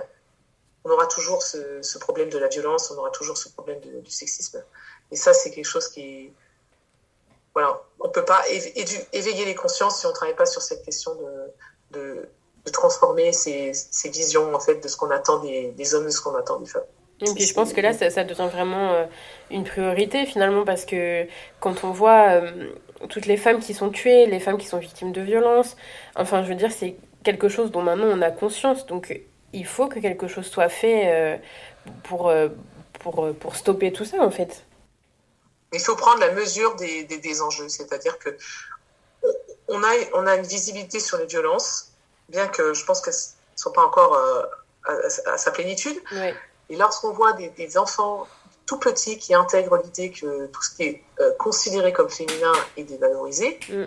on 0.83 0.91
aura 0.91 1.07
toujours 1.07 1.41
ce, 1.41 1.97
problème 1.97 2.29
de 2.29 2.37
la 2.37 2.47
violence, 2.47 2.91
on 2.91 2.97
aura 2.97 3.09
toujours 3.09 3.37
ce 3.37 3.49
problème 3.49 3.79
du 3.79 4.11
sexisme. 4.11 4.63
Et 5.11 5.15
ça, 5.15 5.33
c'est 5.33 5.51
quelque 5.51 5.65
chose 5.65 5.87
qui. 5.87 6.31
Voilà, 7.53 7.81
on 7.99 8.07
ne 8.07 8.11
peut 8.11 8.25
pas 8.25 8.43
éveiller 9.13 9.45
les 9.45 9.55
consciences 9.55 9.99
si 9.99 10.05
on 10.05 10.09
ne 10.09 10.13
travaille 10.13 10.35
pas 10.35 10.45
sur 10.45 10.61
cette 10.61 10.83
question 10.83 11.15
de, 11.91 12.29
de, 12.65 12.71
transformer 12.71 13.31
ces, 13.31 13.71
ces, 13.73 14.09
visions 14.09 14.53
en 14.53 14.59
fait, 14.59 14.75
de 14.75 14.87
ce 14.87 14.97
qu'on 14.97 15.09
attend 15.09 15.39
des, 15.39 15.71
des 15.71 15.95
hommes, 15.95 16.05
de 16.05 16.09
ce 16.09 16.19
qu'on 16.19 16.35
attend 16.35 16.59
des 16.59 16.65
femmes. 16.65 16.83
Et 17.21 17.33
puis 17.33 17.45
je 17.45 17.53
pense 17.53 17.71
que 17.71 17.79
là, 17.79 17.93
ça, 17.93 18.09
ça 18.09 18.25
devient 18.25 18.49
vraiment 18.51 18.91
euh, 18.91 19.05
une 19.49 19.63
priorité 19.63 20.25
finalement 20.25 20.65
parce 20.65 20.83
que 20.83 21.25
quand 21.61 21.85
on 21.85 21.91
voit 21.91 22.41
toutes 23.09 23.25
les 23.25 23.37
femmes 23.37 23.59
qui 23.59 23.73
sont 23.73 23.89
tuées, 23.89 24.25
les 24.25 24.39
femmes 24.39 24.57
qui 24.57 24.67
sont 24.67 24.77
victimes 24.77 25.11
de 25.11 25.21
violences, 25.21 25.75
enfin 26.15 26.43
je 26.43 26.49
veux 26.49 26.55
dire, 26.55 26.71
c'est 26.71 26.95
quelque 27.23 27.49
chose 27.49 27.71
dont 27.71 27.81
maintenant 27.81 28.07
on 28.07 28.21
a 28.21 28.31
conscience. 28.31 28.85
Donc 28.85 29.21
il 29.53 29.65
faut 29.65 29.87
que 29.87 29.99
quelque 29.99 30.27
chose 30.27 30.45
soit 30.45 30.69
fait 30.69 31.11
euh, 31.11 31.37
pour, 32.03 32.31
pour, 32.99 33.33
pour 33.33 33.55
stopper 33.55 33.91
tout 33.91 34.05
ça 34.05 34.21
en 34.21 34.31
fait. 34.31 34.65
Il 35.73 35.79
faut 35.79 35.95
prendre 35.95 36.19
la 36.19 36.31
mesure 36.31 36.75
des, 36.75 37.03
des, 37.03 37.17
des 37.17 37.41
enjeux, 37.41 37.67
c'est-à-dire 37.67 38.17
que 38.19 38.37
on 39.67 39.83
a, 39.83 39.91
on 40.13 40.27
a 40.27 40.35
une 40.35 40.45
visibilité 40.45 40.99
sur 40.99 41.17
les 41.17 41.25
violences, 41.25 41.91
bien 42.29 42.47
que 42.47 42.73
je 42.73 42.85
pense 42.85 43.01
qu'elles 43.01 43.13
ne 43.13 43.57
soient 43.57 43.73
pas 43.73 43.85
encore 43.85 44.15
à, 44.85 44.91
à, 45.31 45.37
sa 45.37 45.51
plénitude. 45.51 45.97
Oui 46.13 46.31
et 46.69 46.75
lorsqu'on 46.75 47.11
voit 47.11 47.33
des, 47.33 47.77
enfants 47.77 48.27
tout 48.65 48.79
petits 48.79 49.17
qui 49.17 49.33
intègrent 49.33 49.77
l'idée 49.77 50.11
que 50.11 50.47
tout 50.47 50.61
ce 50.61 50.75
qui 50.75 50.83
est 50.83 51.03
euh, 51.19 51.31
considéré 51.37 51.93
comme 51.93 52.09
féminin 52.09 52.53
est 52.77 52.83
dévalorisé, 52.83 53.59
mm. 53.69 53.85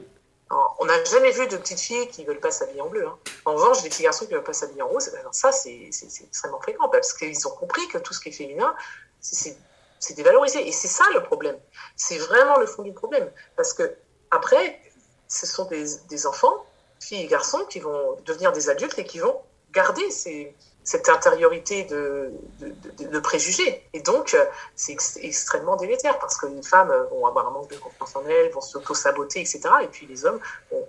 on 0.79 0.85
n'a 0.85 1.05
jamais 1.05 1.31
vu 1.33 1.47
de 1.49 1.57
petites 1.57 1.81
filles 1.81 2.09
qui 2.09 2.23
ne 2.23 2.29
veulent 2.29 2.41
pas 2.41 2.51
s'habiller 2.51 2.81
en 2.81 2.89
bleu. 2.89 3.07
Hein. 3.07 3.19
En 3.45 3.55
revanche, 3.55 3.83
des 3.83 3.89
petits 3.89 4.05
garçons 4.05 4.27
qui 4.27 4.33
ne 4.33 4.37
veulent 4.37 4.47
pas 4.47 4.53
s'habiller 4.53 4.83
en 4.83 4.89
rose, 4.89 5.11
ben, 5.13 5.21
ça, 5.33 5.53
c'est 5.53 5.91
extrêmement 6.23 6.61
fréquent 6.61 6.89
parce 6.89 7.13
qu'ils 7.13 7.47
ont 7.49 7.53
compris 7.53 7.87
que 7.89 7.99
tout 7.99 8.15
ce 8.15 8.21
qui 8.21 8.29
est 8.29 8.33
féminin, 8.33 8.75
c'est 9.21 10.15
dévalorisé. 10.15 10.67
Et 10.67 10.73
c'est 10.73 10.89
ça 10.89 11.05
le 11.15 11.23
problème. 11.23 11.57
C'est 11.97 12.19
vraiment 12.19 12.59
le 12.59 12.67
fond 12.67 12.83
du 12.83 12.93
problème. 12.93 13.29
Parce 13.57 13.73
que, 13.73 13.97
après, 14.31 14.81
ce 15.27 15.47
sont 15.47 15.65
des, 15.65 15.85
des 16.09 16.27
enfants, 16.27 16.65
filles 17.01 17.25
et 17.25 17.27
garçons, 17.27 17.65
qui 17.69 17.81
vont 17.81 18.17
devenir 18.25 18.53
des 18.53 18.71
adultes 18.71 18.99
et 18.99 19.05
qui 19.05 19.19
vont 19.19 19.41
garder 19.73 20.11
ces, 20.11 20.55
cette 20.89 21.11
intériorité 21.11 21.85
de, 21.85 23.21
préjugés. 23.21 23.87
Et 23.93 24.01
donc, 24.01 24.33
euh, 24.33 24.43
c'est 24.75 24.97
extrêmement 25.21 25.77
délétère 25.77 26.19
parce 26.19 26.39
que 26.39 26.47
les 26.47 26.63
femmes 26.63 26.91
vont 27.11 27.27
avoir 27.27 27.47
un 27.47 27.51
manque 27.51 27.69
de 27.69 27.77
confiance 27.77 28.17
en 28.17 28.25
elles, 28.25 28.51
vont 28.53 28.63
s'auto-saboter, 28.63 29.41
etc. 29.41 29.61
Et 29.83 29.89
puis 29.89 30.07
les 30.07 30.25
hommes 30.25 30.41
vont 30.73 30.89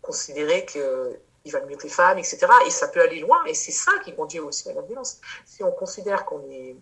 considérer 0.00 0.64
qu'ils 0.64 1.52
valent 1.52 1.66
mieux 1.66 1.76
que 1.76 1.82
les 1.82 1.90
femmes, 1.90 2.18
etc. 2.18 2.46
Et 2.66 2.70
ça 2.70 2.88
peut 2.88 3.02
aller 3.02 3.20
loin. 3.20 3.44
Et 3.44 3.52
c'est 3.52 3.72
ça 3.72 3.92
qui 4.02 4.14
conduit 4.14 4.40
aussi 4.40 4.70
à 4.70 4.72
la 4.72 4.80
violence. 4.80 5.20
Si 5.44 5.62
on 5.62 5.70
considère 5.70 6.24
qu'on 6.24 6.42
est, 6.50 6.74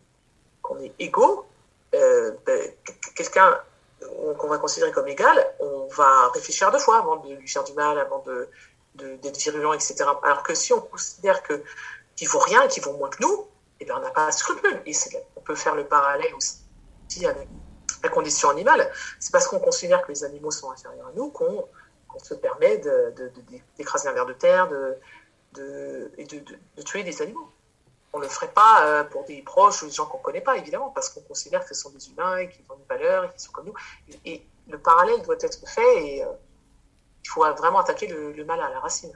qu'on 0.63 0.79
est 0.79 0.93
égaux, 1.01 1.47
euh, 1.97 2.31
ben, 2.47 2.71
quelqu'un 3.17 3.59
qu'on 4.39 4.47
va 4.47 4.59
considérer 4.59 4.93
comme 4.93 5.09
égal, 5.09 5.45
on 5.59 5.89
va 5.89 6.29
réfléchir 6.29 6.71
deux 6.71 6.79
fois 6.79 6.99
avant 6.99 7.17
de 7.17 7.35
lui 7.35 7.49
faire 7.49 7.65
du 7.65 7.73
mal, 7.73 7.99
avant 7.99 8.21
de 8.21 8.49
d'être 8.95 9.39
virulent, 9.39 9.73
etc. 9.73 10.05
Alors 10.23 10.43
que 10.43 10.55
si 10.55 10.73
on 10.73 10.81
considère 10.81 11.43
que 11.43 11.63
qui 12.17 12.27
vaut 12.27 12.39
rien, 12.39 12.67
qui 12.69 12.81
vaut 12.81 12.97
moins 12.97 13.11
que 13.11 13.23
nous, 13.23 13.49
eh 13.81 13.85
bien, 13.85 13.97
on 13.97 14.01
n'a 14.01 14.11
pas 14.11 14.27
un 14.27 14.31
scrupule. 14.31 14.83
Et 14.87 14.93
on 15.37 15.41
peut 15.41 15.55
faire 15.55 15.75
le 15.75 15.85
parallèle 15.87 16.33
aussi 16.35 16.65
avec 17.27 17.49
la 18.03 18.09
condition 18.09 18.51
animale. 18.51 18.91
C'est 19.21 19.33
parce 19.33 19.47
qu'on 19.47 19.61
considère 19.61 20.03
que 20.03 20.13
les 20.13 20.25
animaux 20.25 20.51
sont 20.51 20.71
inférieurs 20.71 21.09
à 21.09 21.13
nous 21.13 21.31
qu'on 21.31 21.69
se 22.23 22.35
permet 22.35 22.79
d'écraser 23.79 24.09
un 24.09 24.13
verre 24.13 24.27
de 24.27 24.33
terre 24.33 24.69
de, 24.69 26.11
et 26.19 26.25
de, 26.25 26.83
tuer 26.83 27.03
des 27.03 27.23
animaux. 27.23 27.51
On 28.13 28.19
ne 28.19 28.25
le 28.25 28.29
ferait 28.29 28.53
pas 28.53 28.87
euh, 28.87 29.05
pour 29.05 29.25
des 29.25 29.43
proches 29.43 29.83
ou 29.83 29.87
des 29.87 29.93
gens 29.93 30.07
qu'on 30.07 30.19
ne 30.19 30.23
connaît 30.23 30.41
pas, 30.41 30.57
évidemment, 30.57 30.91
parce 30.91 31.11
qu'on 31.11 31.21
considère 31.23 31.63
que 31.63 31.75
ce 31.75 31.75
sont 31.75 31.91
des 31.91 32.09
humains 32.11 32.37
et 32.37 32.49
qu'ils 32.49 32.65
ont 32.71 32.77
une 32.77 32.87
valeur 32.89 33.25
et 33.25 33.31
qu'ils 33.31 33.41
sont 33.41 33.51
comme 33.51 33.67
nous. 33.67 33.75
Et, 34.25 34.47
le 34.67 34.79
parallèle 34.79 35.21
doit 35.21 35.37
être 35.41 35.69
fait 35.69 36.07
et 36.07 36.25
euh, 36.25 36.29
il 37.23 37.29
faut 37.29 37.41
vraiment 37.41 37.81
attaquer 37.81 38.07
le 38.07 38.45
mal 38.47 38.61
à 38.61 38.71
la 38.71 38.81
racine. 38.81 39.13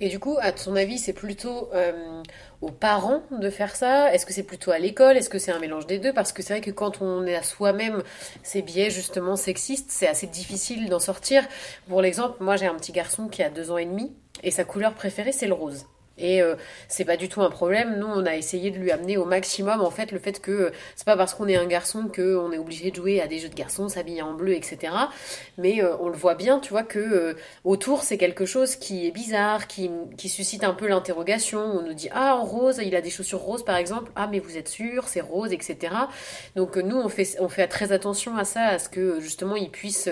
Et 0.00 0.08
du 0.08 0.18
coup, 0.18 0.36
à 0.40 0.52
ton 0.52 0.76
avis, 0.76 0.98
c'est 0.98 1.12
plutôt 1.12 1.70
euh, 1.74 2.22
aux 2.60 2.70
parents 2.70 3.22
de 3.30 3.50
faire 3.50 3.74
ça? 3.76 4.12
Est-ce 4.12 4.26
que 4.26 4.32
c'est 4.32 4.42
plutôt 4.42 4.70
à 4.70 4.78
l'école? 4.78 5.16
Est-ce 5.16 5.28
que 5.28 5.38
c'est 5.38 5.52
un 5.52 5.58
mélange 5.58 5.86
des 5.86 5.98
deux? 5.98 6.12
Parce 6.12 6.32
que 6.32 6.42
c'est 6.42 6.54
vrai 6.54 6.60
que 6.60 6.70
quand 6.70 7.02
on 7.02 7.26
est 7.26 7.36
à 7.36 7.42
soi-même 7.42 8.02
ces 8.42 8.62
biais 8.62 8.90
justement 8.90 9.36
sexistes, 9.36 9.90
c'est 9.90 10.08
assez 10.08 10.26
difficile 10.26 10.88
d'en 10.88 11.00
sortir. 11.00 11.46
Pour 11.88 12.02
l'exemple, 12.02 12.42
moi 12.42 12.56
j'ai 12.56 12.66
un 12.66 12.74
petit 12.74 12.92
garçon 12.92 13.28
qui 13.28 13.42
a 13.42 13.50
deux 13.50 13.70
ans 13.70 13.78
et 13.78 13.86
demi 13.86 14.12
et 14.42 14.50
sa 14.50 14.64
couleur 14.64 14.94
préférée 14.94 15.32
c'est 15.32 15.46
le 15.46 15.54
rose. 15.54 15.86
Et 16.18 16.42
euh, 16.42 16.56
c'est 16.88 17.04
pas 17.04 17.16
du 17.16 17.28
tout 17.28 17.42
un 17.42 17.50
problème. 17.50 17.98
Nous, 17.98 18.06
on 18.06 18.26
a 18.26 18.36
essayé 18.36 18.70
de 18.70 18.78
lui 18.78 18.90
amener 18.90 19.16
au 19.16 19.24
maximum 19.24 19.80
en 19.80 19.90
fait 19.90 20.12
le 20.12 20.18
fait 20.18 20.40
que 20.40 20.50
euh, 20.50 20.70
c'est 20.96 21.04
pas 21.04 21.16
parce 21.16 21.34
qu'on 21.34 21.46
est 21.48 21.56
un 21.56 21.66
garçon 21.66 22.08
qu'on 22.14 22.52
est 22.52 22.58
obligé 22.58 22.90
de 22.90 22.96
jouer 22.96 23.20
à 23.20 23.26
des 23.26 23.38
jeux 23.38 23.48
de 23.48 23.54
garçons, 23.54 23.88
s'habiller 23.88 24.22
en 24.22 24.34
bleu, 24.34 24.54
etc. 24.54 24.92
Mais 25.56 25.82
euh, 25.82 25.96
on 26.00 26.08
le 26.08 26.16
voit 26.16 26.34
bien, 26.34 26.58
tu 26.60 26.70
vois, 26.70 26.82
que 26.82 27.36
autour 27.64 28.02
c'est 28.02 28.18
quelque 28.18 28.46
chose 28.46 28.76
qui 28.76 29.06
est 29.06 29.10
bizarre, 29.10 29.66
qui, 29.66 29.90
suscite 30.28 30.64
un 30.64 30.74
peu 30.74 30.86
l'interrogation. 30.86 31.60
On 31.60 31.82
nous 31.82 31.94
dit 31.94 32.08
ah 32.12 32.36
en 32.36 32.44
rose, 32.44 32.80
il 32.84 32.94
a 32.94 33.00
des 33.00 33.10
chaussures 33.10 33.40
roses 33.40 33.64
par 33.64 33.76
exemple. 33.76 34.10
Ah 34.14 34.28
mais 34.30 34.40
vous 34.40 34.56
êtes 34.56 34.68
sûr, 34.68 35.08
c'est 35.08 35.20
rose, 35.20 35.52
etc. 35.52 35.94
Donc 36.56 36.76
nous 36.76 36.96
on 36.96 37.08
fait 37.08 37.36
on 37.40 37.48
fait 37.48 37.66
très 37.68 37.92
attention 37.92 38.36
à 38.36 38.44
ça, 38.44 38.64
à 38.64 38.78
ce 38.78 38.88
que 38.88 39.20
justement 39.20 39.56
il 39.56 39.70
puisse 39.70 40.08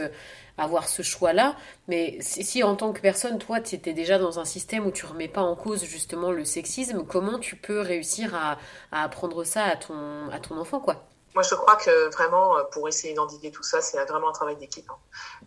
avoir 0.59 0.89
ce 0.89 1.03
choix-là. 1.03 1.57
Mais 1.89 2.19
si, 2.21 2.63
en 2.63 2.77
tant 2.77 2.93
que 2.93 3.01
personne, 3.01 3.39
toi, 3.39 3.61
tu 3.61 3.75
étais 3.75 3.93
déjà 3.93 4.19
dans 4.19 4.39
un 4.39 4.45
système 4.45 4.87
où 4.87 4.91
tu 4.91 5.07
remets 5.07 5.29
pas 5.29 5.43
en 5.43 5.55
cause 5.55 5.85
justement 5.85 6.33
le 6.33 6.45
sexisme, 6.45 7.05
comment 7.05 7.39
tu 7.39 7.57
peux 7.57 7.81
réussir 7.81 8.35
à, 8.35 8.59
apprendre 8.93 9.45
ça 9.45 9.65
à 9.65 9.77
ton, 9.77 10.31
à 10.31 10.41
ton 10.41 10.59
enfant, 10.59 10.81
quoi? 10.81 11.05
Moi, 11.35 11.43
je 11.43 11.55
crois 11.55 11.77
que 11.77 12.11
vraiment, 12.15 12.57
euh, 12.57 12.65
pour 12.73 12.89
essayer 12.89 13.13
d'endiguer 13.13 13.51
tout 13.51 13.63
ça, 13.63 13.83
c'est 13.83 14.03
vraiment 14.07 14.31
un 14.31 14.33
travail 14.33 14.57
d'équipe. 14.57 14.89
Hein. 14.91 15.47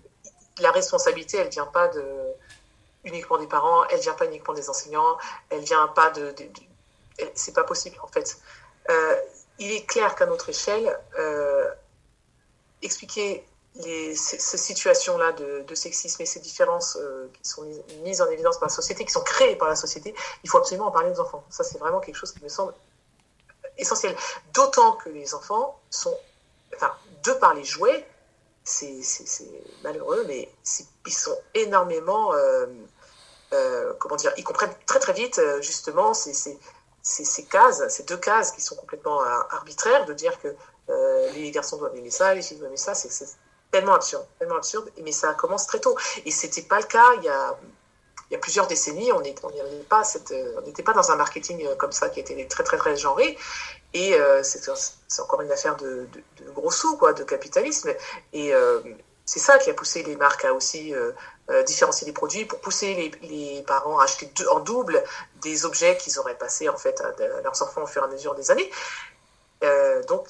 La 0.59 0.71
responsabilité, 0.71 1.37
elle 1.37 1.49
vient 1.49 1.65
pas 1.65 1.87
de 1.87 2.03
uniquement 3.05 3.37
des 3.37 3.47
parents, 3.47 3.85
elle 3.87 3.99
vient 3.99 4.13
pas 4.13 4.25
uniquement 4.25 4.53
des 4.53 4.69
enseignants, 4.69 5.17
elle 5.49 5.61
vient 5.61 5.87
pas 5.87 6.09
de, 6.11 6.35
c'est 7.33 7.53
pas 7.53 7.63
possible 7.63 7.97
en 8.03 8.07
fait. 8.07 8.37
Euh, 8.89 9.15
il 9.57 9.71
est 9.71 9.85
clair 9.85 10.15
qu'à 10.15 10.25
notre 10.25 10.49
échelle, 10.49 10.97
euh, 11.17 11.65
expliquer 12.81 13.45
ces, 13.79 14.57
situations-là 14.57 15.31
de, 15.33 15.75
sexisme 15.75 16.21
et 16.21 16.25
ces 16.25 16.39
différences 16.39 16.97
euh, 16.99 17.29
qui 17.33 17.49
sont 17.49 17.63
mises, 18.03 18.21
en 18.21 18.29
évidence 18.29 18.57
par 18.57 18.67
la 18.67 18.75
société, 18.75 19.05
qui 19.05 19.11
sont 19.11 19.21
créées 19.21 19.55
par 19.55 19.69
la 19.69 19.75
société, 19.75 20.13
il 20.43 20.49
faut 20.49 20.57
absolument 20.57 20.87
en 20.87 20.91
parler 20.91 21.11
aux 21.11 21.19
enfants. 21.19 21.43
Ça, 21.49 21.63
c'est 21.63 21.77
vraiment 21.77 21.99
quelque 21.99 22.15
chose 22.15 22.31
qui 22.33 22.43
me 22.43 22.49
semble 22.49 22.73
essentiel. 23.77 24.15
D'autant 24.53 24.93
que 24.93 25.09
les 25.09 25.33
enfants 25.33 25.79
sont, 25.89 26.17
enfin, 26.75 26.91
de 27.23 27.31
par 27.33 27.53
les 27.53 27.63
jouets, 27.63 28.05
c'est 28.63 29.01
malheureux, 29.83 30.25
mais 30.27 30.51
ils 31.05 31.13
sont 31.13 31.37
énormément, 31.55 32.33
euh, 32.33 32.67
euh, 33.53 33.93
comment 33.97 34.17
dire, 34.17 34.33
ils 34.37 34.43
comprennent 34.43 34.75
très 34.85 34.99
très 34.99 35.13
vite 35.13 35.41
justement 35.61 36.13
ces, 36.13 36.33
ces, 36.33 36.59
ces, 37.01 37.45
cases, 37.45 37.87
ces 37.87 38.03
deux 38.03 38.17
cases 38.17 38.51
qui 38.51 38.61
sont 38.61 38.75
complètement 38.75 39.21
arbitraires, 39.23 40.05
de 40.05 40.13
dire 40.13 40.39
que 40.41 40.53
les 41.33 41.49
garçons 41.51 41.77
doivent 41.77 41.95
aimer 41.95 42.11
ça, 42.11 42.35
les 42.35 42.41
filles 42.41 42.57
doivent 42.57 42.69
aimer 42.69 42.77
ça, 42.77 42.93
c'est 42.93 43.09
tellement 43.71 43.93
absurde, 43.93 44.25
tellement 44.39 44.57
absurde, 44.57 44.89
mais 45.03 45.11
ça 45.11 45.33
commence 45.33 45.67
très 45.67 45.79
tôt. 45.79 45.97
Et 46.25 46.31
c'était 46.31 46.63
pas 46.63 46.79
le 46.79 46.85
cas 46.85 47.05
il 47.19 48.33
y 48.33 48.35
a 48.35 48.39
plusieurs 48.39 48.67
décennies, 48.67 49.11
on 49.11 49.21
n'était 49.21 50.83
pas, 50.83 50.93
dans 50.93 51.11
un 51.11 51.15
marketing 51.15 51.67
comme 51.77 51.91
ça 51.91 52.09
qui 52.09 52.19
était 52.19 52.45
très 52.45 52.63
très 52.63 52.77
très 52.77 52.95
genré. 52.95 53.37
Et 53.93 54.13
euh, 54.13 54.43
c'est 54.43 55.21
encore 55.21 55.41
une 55.41 55.51
affaire 55.51 55.75
de, 55.77 56.07
gros 56.53 56.71
sous, 56.71 56.95
quoi, 56.97 57.13
de 57.13 57.23
capitalisme. 57.23 57.91
Et 58.33 58.53
euh, 58.53 58.81
c'est 59.25 59.39
ça 59.39 59.57
qui 59.57 59.69
a 59.69 59.73
poussé 59.73 60.03
les 60.03 60.15
marques 60.15 60.45
à 60.45 60.53
aussi 60.53 60.93
euh, 60.93 61.11
différencier 61.63 62.05
les 62.05 62.13
produits 62.13 62.45
pour 62.45 62.59
pousser 62.59 62.93
les, 62.93 63.27
les 63.27 63.63
parents 63.63 63.99
à 63.99 64.03
acheter 64.03 64.31
en 64.51 64.59
double 64.59 65.03
des 65.41 65.65
objets 65.65 65.97
qu'ils 65.97 66.19
auraient 66.19 66.37
passés 66.37 66.69
en 66.69 66.77
fait 66.77 67.01
à, 67.01 67.13
leurs 67.41 67.61
enfants 67.63 67.83
au 67.83 67.87
fur 67.87 68.03
et 68.03 68.05
à 68.05 68.09
mesure 68.09 68.35
des 68.35 68.51
années. 68.51 68.69
Euh, 69.61 70.01
donc 70.03 70.27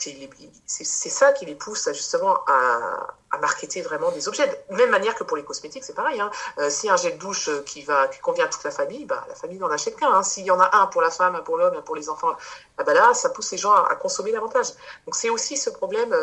c'est 0.66 0.84
ça 0.86 1.34
qui 1.34 1.46
les 1.46 1.54
pousse 1.54 1.88
justement 1.94 2.40
à, 2.48 3.16
marketer 3.40 3.82
vraiment 3.82 4.12
des 4.12 4.28
objets. 4.28 4.48
De 4.70 4.76
même 4.76 4.90
manière 4.90 5.16
que 5.16 5.24
pour 5.24 5.38
les 5.38 5.44
cosmétiques, 5.44 5.84
c'est 5.84 5.94
pareil. 5.94 6.20
Hein. 6.20 6.32
Euh, 6.58 6.70
si 6.70 6.90
un 6.90 6.98
gel 6.98 7.18
douche 7.18 7.48
euh, 7.48 7.62
qui 7.62 7.86
convient 8.22 8.46
à 8.46 8.48
toute 8.48 8.64
la 8.64 8.72
famille, 8.72 9.06
bah, 9.06 9.24
la 9.30 9.36
famille 9.36 9.60
n'en 9.60 9.70
achète 9.70 9.96
qu'un. 9.96 10.12
Hein. 10.12 10.24
S'il 10.24 10.46
y 10.46 10.52
en 10.52 10.60
a 10.60 10.76
un 10.76 10.88
pour 10.88 11.02
la 11.02 11.12
femme, 11.12 11.36
un 11.36 11.42
pour 11.42 11.58
l'homme, 11.58 11.76
un 11.76 11.82
pour 11.82 11.96
les 11.96 12.10
enfants, 12.10 12.32
bah, 12.78 12.84
bah 12.84 12.94
là, 12.94 13.14
ça 13.14 13.30
pousse 13.30 13.52
les 13.52 13.58
gens 13.58 13.74
à, 13.74 13.96
consommer 13.96 14.32
davantage. 14.32 14.74
Donc 15.06 15.16
c'est 15.16 15.30
aussi 15.30 15.58
ce 15.58 15.70
problème 15.70 16.14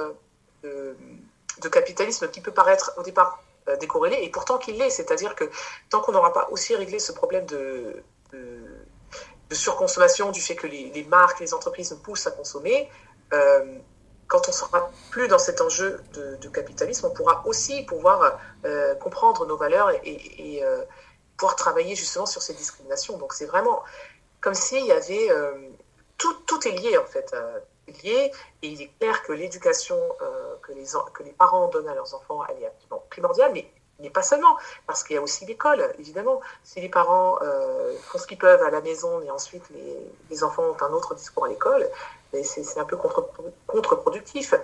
de, 0.62 0.96
de, 1.60 1.68
capitalisme 1.68 2.28
qui 2.28 2.40
peut 2.40 2.52
paraître 2.52 2.92
au 2.96 3.02
départ 3.02 3.40
décorrélé 3.80 4.18
et 4.20 4.30
pourtant 4.30 4.58
qu'il 4.58 4.76
l'est. 4.76 4.90
C'est-à-dire 4.90 5.34
que 5.34 5.48
tant 5.90 6.00
qu'on 6.00 6.12
n'aura 6.12 6.32
pas 6.32 6.48
aussi 6.50 6.74
réglé 6.74 6.98
ce 6.98 7.12
problème 7.12 7.46
de 7.46 8.02
de 9.48 9.54
surconsommation, 9.54 10.32
du 10.32 10.40
fait 10.40 10.56
que 10.56 10.66
les, 10.66 10.90
les, 10.90 11.04
marques, 11.04 11.40
les 11.40 11.54
entreprises 11.54 11.90
nous 11.92 11.98
poussent 11.98 12.26
à 12.26 12.30
consommer, 12.30 12.90
euh, 13.32 13.78
quand 14.26 14.48
on 14.48 14.52
sera 14.52 14.90
plus 15.11 15.28
dans 15.28 15.38
cet 15.38 15.61
enjeu 15.61 16.00
de, 16.14 16.48
capitalisme, 16.48 17.06
on 17.06 17.11
pourra 17.11 17.46
aussi 17.46 17.85
pouvoir 17.85 18.40
euh, 18.64 18.94
comprendre 18.96 19.46
nos 19.46 19.56
valeurs 19.56 19.90
et, 20.04 20.61
euh, 20.64 20.82
pouvoir 21.37 21.54
travailler 21.54 21.94
justement 21.94 22.26
sur 22.26 22.42
ces 22.42 22.54
discriminations. 22.54 23.18
Donc 23.18 23.35
c'est 23.35 23.46
vraiment 23.46 23.82
comme 24.40 24.54
s'il 24.54 24.85
y 24.85 24.92
avait 24.92 25.28
tout, 26.18 26.32
tout 26.46 26.66
est 26.66 26.72
lié 26.72 26.96
en 26.98 27.04
fait, 27.04 27.35
lié. 28.02 28.32
Et 28.62 28.68
il 28.68 28.82
est 28.82 28.90
clair 28.98 29.22
que 29.22 29.32
l'éducation 29.32 29.98
que 30.62 30.72
les 30.72 30.87
que 31.12 31.22
les 31.22 31.32
parents 31.32 31.68
donnent 31.68 31.88
à 31.88 31.94
leurs 31.94 32.14
enfants, 32.14 32.40
elle 32.48 32.62
est 32.62 32.66
absolument 32.66 33.04
primordiale, 33.11 33.50
mais 33.52 33.70
mais 34.00 34.11
pas 34.11 34.22
seulement, 34.22 34.56
parce 34.87 35.02
qu'il 35.04 35.16
y 35.16 35.18
a 35.18 35.22
aussi 35.22 35.46
l'école, 35.46 35.94
évidemment. 35.98 36.40
Si 36.64 36.80
les 36.80 36.88
parents 36.88 37.38
euh, 37.42 37.94
font 38.02 38.18
ce 38.18 38.26
qu'ils 38.26 38.38
peuvent 38.38 38.62
à 38.62 38.70
la 38.70 38.80
maison 38.80 39.22
et 39.22 39.30
ensuite 39.30 39.64
les, 40.30 40.44
enfants 40.44 40.64
ont 40.64 40.85
un 40.85 40.92
autre 40.92 41.14
discours 41.14 41.46
à 41.46 41.48
l'école, 41.48 41.88
c'est 42.42 42.78
un 42.78 42.85
peu 42.85 42.96
contre-productif. 43.66 44.54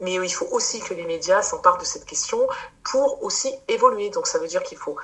Mais 0.00 0.14
il 0.14 0.32
faut 0.32 0.46
aussi 0.52 0.80
que 0.80 0.94
les 0.94 1.04
médias 1.04 1.42
s'emparent 1.42 1.78
de 1.78 1.84
cette 1.84 2.06
question 2.06 2.48
pour 2.90 3.22
aussi 3.22 3.52
évoluer. 3.68 4.10
Donc 4.10 4.26
ça 4.26 4.38
veut 4.38 4.46
dire 4.46 4.62
qu'il 4.62 4.78
faut 4.78 4.96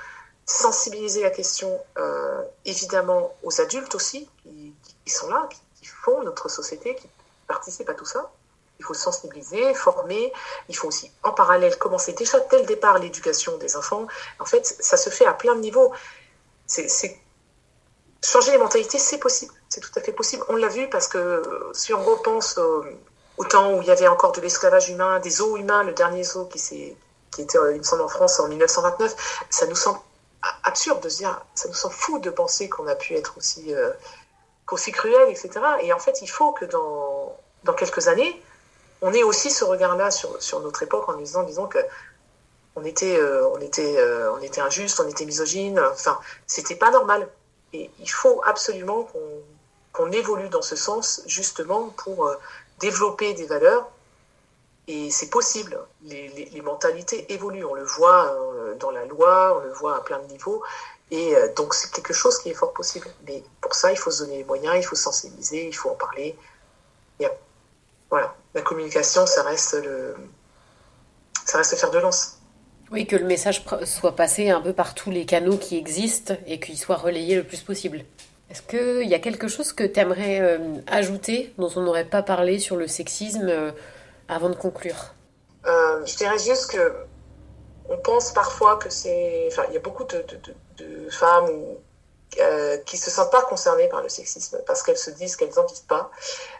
sensibiliser 0.45 1.21
la 1.21 1.29
question, 1.29 1.77
euh, 1.97 2.41
évidemment, 2.65 3.35
aux 3.43 3.61
adultes 3.61 3.93
aussi, 3.95 4.29
qui, 4.43 5.11
sont 5.11 5.29
là, 5.29 5.47
qui, 5.75 5.85
font 5.85 6.23
notre 6.23 6.49
société, 6.49 6.95
qui 6.95 7.09
participent 7.47 7.89
à 7.89 7.93
tout 7.93 8.05
ça. 8.05 8.31
Il 8.79 8.85
faut 8.85 8.93
sensibiliser, 8.93 9.73
former. 9.73 10.31
Il 10.69 10.75
faut 10.75 10.87
aussi, 10.87 11.11
en 11.23 11.31
parallèle, 11.31 11.77
commencer 11.77 12.13
déjà 12.13 12.39
dès 12.51 12.59
le 12.59 12.65
départ 12.65 12.99
l'éducation 12.99 13.57
des 13.57 13.75
enfants. 13.75 14.07
En 14.39 14.45
fait, 14.45 14.65
ça 14.65 14.97
se 14.97 15.09
fait 15.09 15.25
à 15.25 15.33
plein 15.33 15.55
de 15.55 15.61
niveaux. 15.61 15.91
C'est 16.65 17.19
changer 18.23 18.51
les 18.51 18.57
mentalités, 18.57 18.99
c'est 18.99 19.19
possible. 19.19 19.53
C'est 19.69 19.81
tout 19.81 19.91
à 19.95 20.01
fait 20.01 20.11
possible. 20.11 20.43
On 20.49 20.55
l'a 20.55 20.67
vu 20.67 20.89
parce 20.89 21.07
que 21.07 21.43
si 21.73 21.93
on 21.93 22.03
repense 22.03 22.57
au, 22.57 23.45
temps 23.45 23.73
où 23.73 23.81
il 23.81 23.87
y 23.87 23.91
avait 23.91 24.07
encore 24.07 24.31
de 24.31 24.41
l'esclavage 24.41 24.89
humain, 24.89 25.19
des 25.19 25.29
zoos 25.29 25.57
humains, 25.57 25.83
le 25.83 25.93
dernier 25.93 26.23
zoo 26.23 26.45
qui, 26.45 26.59
qui 27.31 27.41
était, 27.41 27.57
il 27.71 27.77
me 27.77 27.83
semble, 27.83 28.01
en 28.01 28.07
France 28.07 28.39
en 28.39 28.47
1929, 28.47 29.45
ça 29.49 29.67
nous 29.67 29.75
semble 29.75 29.99
absurde 30.63 31.01
de 31.01 31.09
se 31.09 31.17
dire, 31.17 31.41
ça 31.55 31.67
nous 31.67 31.73
semble 31.73 31.93
fou 31.93 32.19
de 32.19 32.29
penser 32.29 32.69
qu'on 32.69 32.87
a 32.87 32.95
pu 32.95 33.15
être 33.15 33.37
aussi, 33.37 33.73
euh, 33.73 33.91
aussi 34.71 34.91
cruel, 34.91 35.29
etc. 35.29 35.51
Et 35.81 35.93
en 35.93 35.99
fait, 35.99 36.21
il 36.21 36.27
faut 36.27 36.51
que 36.51 36.65
dans, 36.65 37.37
dans 37.63 37.73
quelques 37.73 38.07
années, 38.07 38.41
on 39.01 39.13
ait 39.13 39.23
aussi 39.23 39.51
ce 39.51 39.63
regard-là 39.63 40.09
sur, 40.11 40.59
notre 40.61 40.83
époque 40.83 41.07
en 41.09 41.13
nous 41.13 41.23
disant, 41.23 41.43
disons 41.43 41.67
que 41.67 41.79
on 42.75 42.85
était, 42.85 43.17
euh, 43.17 43.47
on 43.49 43.59
était, 43.59 43.97
euh, 43.97 44.31
on 44.33 44.41
était 44.41 44.61
injuste, 44.61 44.99
on 44.99 45.09
était 45.09 45.25
misogyne. 45.25 45.79
Enfin, 45.91 46.19
c'était 46.45 46.75
pas 46.75 46.91
normal. 46.91 47.27
Et 47.73 47.89
il 47.99 48.09
faut 48.09 48.41
absolument 48.45 49.07
qu'on 49.93 50.11
évolue 50.11 50.49
dans 50.49 50.61
ce 50.61 50.75
sens, 50.75 51.23
justement, 51.25 51.89
pour 51.97 52.27
euh, 52.27 52.35
développer 52.79 53.33
des 53.33 53.45
valeurs. 53.45 53.89
Et 54.87 55.09
c'est 55.09 55.29
possible. 55.29 55.79
Les, 56.03 56.61
mentalités 56.63 57.31
évoluent. 57.33 57.65
On 57.65 57.73
le 57.73 57.83
voit 57.83 58.33
dans 58.79 58.91
la 58.91 59.05
loi, 59.05 59.57
on 59.59 59.65
le 59.65 59.73
voit 59.73 59.97
à 59.97 59.99
plein 60.01 60.19
de 60.19 60.31
niveaux. 60.31 60.63
Et 61.11 61.35
donc, 61.57 61.73
c'est 61.73 61.91
quelque 61.91 62.13
chose 62.13 62.37
qui 62.37 62.51
est 62.51 62.53
fort 62.53 62.73
possible. 62.73 63.07
Mais 63.25 63.43
pour 63.59 63.73
ça, 63.73 63.91
il 63.91 63.97
faut 63.97 64.11
se 64.11 64.23
donner 64.23 64.37
les 64.37 64.43
moyens, 64.45 64.75
il 64.77 64.83
faut 64.83 64.95
sensibiliser, 64.95 65.67
il 65.67 65.75
faut 65.75 65.89
en 65.89 65.95
parler. 65.95 66.37
Il 67.19 67.25
a, 67.25 67.31
voilà 68.09 68.35
la 68.53 68.61
communication, 68.61 69.25
ça 69.25 69.43
reste 69.43 69.75
le, 69.83 70.15
ça 71.45 71.57
reste 71.57 71.71
le 71.73 71.77
fer 71.77 71.91
de 71.91 71.99
lance. 71.99 72.37
Oui, 72.91 73.05
que 73.05 73.15
le 73.15 73.25
message 73.25 73.65
soit 73.83 74.15
passé 74.15 74.49
un 74.49 74.61
peu 74.61 74.73
par 74.73 74.95
tous 74.95 75.11
les 75.11 75.25
canaux 75.25 75.57
qui 75.57 75.77
existent 75.77 76.35
et 76.47 76.59
qu'il 76.59 76.77
soit 76.77 76.95
relayé 76.95 77.35
le 77.35 77.43
plus 77.43 77.61
possible. 77.61 78.05
Est-ce 78.49 78.61
qu'il 78.61 79.09
y 79.09 79.13
a 79.13 79.19
quelque 79.19 79.49
chose 79.49 79.73
que 79.73 79.83
tu 79.83 79.99
aimerais 79.99 80.39
euh, 80.39 80.57
ajouter 80.87 81.53
dont 81.57 81.69
on 81.75 81.81
n'aurait 81.81 82.05
pas 82.05 82.23
parlé 82.23 82.59
sur 82.59 82.77
le 82.77 82.87
sexisme 82.87 83.49
euh, 83.49 83.71
avant 84.29 84.49
de 84.49 84.55
conclure? 84.55 85.13
Euh, 85.65 86.05
Je 86.05 86.15
dirais 86.15 86.39
juste 86.39 86.71
que 86.71 86.93
on 87.89 87.97
pense 87.97 88.31
parfois 88.31 88.77
que 88.77 88.89
c'est. 88.89 89.47
Enfin, 89.51 89.63
il 89.69 89.73
y 89.73 89.77
a 89.77 89.81
beaucoup 89.81 90.05
de, 90.05 90.17
de, 90.17 90.85
de 90.85 91.09
femmes 91.09 91.49
ou 91.49 91.77
euh, 92.39 92.77
qui 92.79 92.97
se 92.97 93.09
sentent 93.09 93.31
pas 93.31 93.41
concernées 93.43 93.87
par 93.87 94.03
le 94.03 94.09
sexisme 94.09 94.59
parce 94.67 94.83
qu'elles 94.83 94.97
se 94.97 95.09
disent 95.09 95.35
qu'elles 95.37 95.53
n'en 95.55 95.65
vivent 95.65 95.85
pas. 95.85 96.11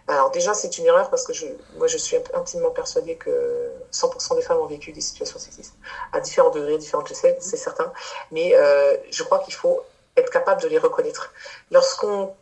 Alors 0.08 0.32
déjà, 0.32 0.54
c'est 0.54 0.78
une 0.78 0.86
erreur 0.86 1.10
parce 1.10 1.24
que 1.24 1.34
je, 1.34 1.46
moi, 1.76 1.88
je 1.88 1.98
suis 1.98 2.18
intimement 2.34 2.72
persuadée 2.72 3.16
que 3.16 3.72
100% 3.92 4.38
des 4.38 4.42
femmes 4.42 4.58
ont 4.58 4.66
vécu 4.66 4.92
des 4.92 5.02
situations 5.02 5.38
sexistes 5.38 5.76
à 6.14 6.20
différents 6.20 6.50
degrés, 6.50 6.78
différents 6.78 7.06
sais, 7.06 7.38
c'est 7.42 7.58
certain. 7.58 7.92
Mais 8.32 8.56
euh, 8.56 8.96
je 9.12 9.22
crois 9.24 9.40
qu'il 9.40 9.54
faut 9.54 9.84
être 10.16 10.32
capable 10.32 10.62
de 10.62 10.68
les 10.68 10.80
reconnaître. 10.80 11.34
Lorsqu'on 11.70 12.34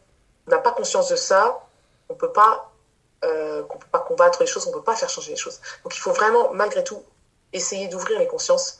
n'a 0.48 0.60
pas 0.60 0.72
conscience 0.72 1.10
de 1.10 1.16
ça, 1.16 1.62
on 2.10 2.14
peut 2.14 2.32
pas, 2.32 2.72
euh, 3.26 3.64
qu'on 3.64 3.80
peut 3.80 3.88
pas 3.92 4.00
combattre 4.00 4.40
les 4.40 4.48
choses, 4.48 4.68
on 4.68 4.72
peut 4.72 4.84
pas 4.84 4.96
faire 4.96 5.10
changer 5.10 5.32
les 5.32 5.38
choses. 5.38 5.60
Donc 5.84 5.96
il 5.96 6.00
faut 6.00 6.14
vraiment, 6.14 6.54
malgré 6.54 6.84
tout, 6.84 7.04
essayer 7.52 7.88
d'ouvrir 7.88 8.20
les 8.20 8.28
consciences 8.28 8.80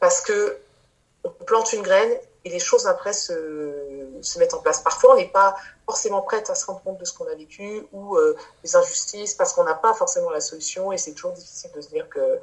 parce 0.00 0.20
que 0.20 0.58
on 1.24 1.30
plante 1.30 1.72
une 1.72 1.82
graine 1.82 2.12
et 2.44 2.50
les 2.50 2.58
choses 2.58 2.86
après 2.86 3.12
se, 3.12 4.38
mettent 4.38 4.54
en 4.54 4.58
place. 4.58 4.80
Parfois, 4.80 5.14
on 5.14 5.16
n'est 5.16 5.28
pas 5.28 5.54
forcément 5.86 6.22
prête 6.22 6.50
à 6.50 6.54
se 6.54 6.66
rendre 6.66 6.82
compte 6.82 6.98
de 6.98 7.04
ce 7.04 7.12
qu'on 7.12 7.26
a 7.26 7.34
vécu 7.34 7.86
ou 7.92 8.16
euh, 8.16 8.36
des 8.64 8.74
injustices 8.74 9.34
parce 9.34 9.52
qu'on 9.52 9.64
n'a 9.64 9.74
pas 9.74 9.94
forcément 9.94 10.30
la 10.30 10.40
solution 10.40 10.92
et 10.92 10.98
c'est 10.98 11.12
toujours 11.12 11.32
difficile 11.32 11.70
de 11.74 11.80
se 11.80 11.88
dire 11.88 12.08
que 12.08 12.40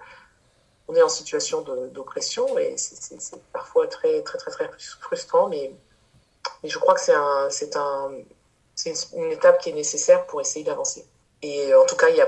on 0.87 0.95
est 0.95 1.03
en 1.03 1.09
situation 1.09 1.61
d'oppression 1.61 2.57
et 2.57 2.75
c'est 2.77 3.41
parfois 3.53 3.87
très 3.87 4.23
très 4.23 4.39
très 4.39 4.49
très 4.49 4.69
frustrant 4.99 5.47
mais, 5.47 5.71
je 6.63 6.77
crois 6.79 6.95
que 6.95 7.01
c'est 7.01 7.13
un 7.13 7.47
un 7.75 8.11
une, 8.85 8.95
une, 9.17 9.31
étape 9.31 9.61
qui 9.61 9.69
est 9.69 9.73
nécessaire 9.73 10.25
pour 10.25 10.41
essayer 10.41 10.65
d'avancer 10.65 11.05
et 11.43 11.75
en 11.75 11.85
tout 11.85 11.95
cas 11.95 12.09
il 12.09 12.25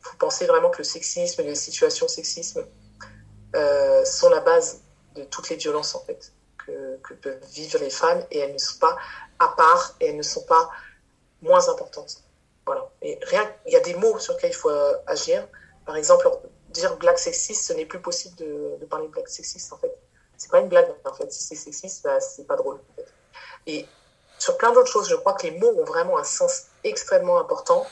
faut 0.00 0.16
penser 0.18 0.44
vraiment 0.44 0.68
que 0.68 0.78
le 0.78 0.84
sexisme 0.84 1.42
les 1.42 1.54
situations 1.54 2.08
sexisme 2.08 2.62
euh, 3.56 4.04
sont 4.04 4.28
la 4.28 4.40
base 4.40 4.82
de 5.14 5.24
toutes 5.24 5.48
les 5.48 5.56
violences 5.56 5.94
en 5.94 6.00
fait 6.00 6.30
que, 6.66 7.14
peuvent 7.14 7.44
vivre 7.52 7.78
les 7.78 7.90
femmes 7.90 8.24
et 8.30 8.38
elles 8.38 8.52
ne 8.52 8.58
sont 8.58 8.78
pas 8.78 8.96
à 9.38 9.48
part 9.48 9.94
et 10.00 10.06
elles 10.06 10.16
ne 10.16 10.22
sont 10.22 10.44
pas 10.44 10.70
moins 11.40 11.68
importantes. 11.68 12.22
Voilà. 12.66 12.88
Et 13.02 13.18
rien, 13.22 13.50
il 13.66 13.72
y 13.72 13.76
a 13.76 13.80
des 13.80 13.94
mots 13.94 14.18
sur 14.18 14.34
lesquels 14.34 14.50
il 14.50 14.56
faut 14.56 14.70
euh, 14.70 14.94
agir. 15.06 15.46
Par 15.84 15.96
exemple, 15.96 16.30
dire 16.70 16.96
blague 16.96 17.18
sexiste, 17.18 17.66
ce 17.66 17.72
n'est 17.72 17.86
plus 17.86 18.00
possible 18.00 18.36
de, 18.36 18.84
parler 18.86 19.08
blague 19.08 19.26
sexiste 19.26 19.72
en 19.72 19.78
fait. 19.78 19.92
C'est 20.36 20.50
pas 20.50 20.60
une 20.60 20.68
blague 20.68 20.88
en 21.04 21.12
fait. 21.12 21.32
Si 21.32 21.42
c'est 21.42 21.56
sexiste, 21.56 22.04
bah, 22.04 22.20
c'est 22.20 22.46
pas 22.46 22.56
drôle. 22.56 22.80
Et 23.66 23.86
sur 24.38 24.56
plein 24.56 24.72
d'autres 24.72 24.90
choses, 24.90 25.08
je 25.08 25.16
crois 25.16 25.34
que 25.34 25.46
les 25.46 25.52
mots 25.52 25.72
ont 25.78 25.84
vraiment 25.84 26.18
un 26.18 26.24
sens 26.24 26.66
extrêmement 26.84 27.38
important 27.38 27.86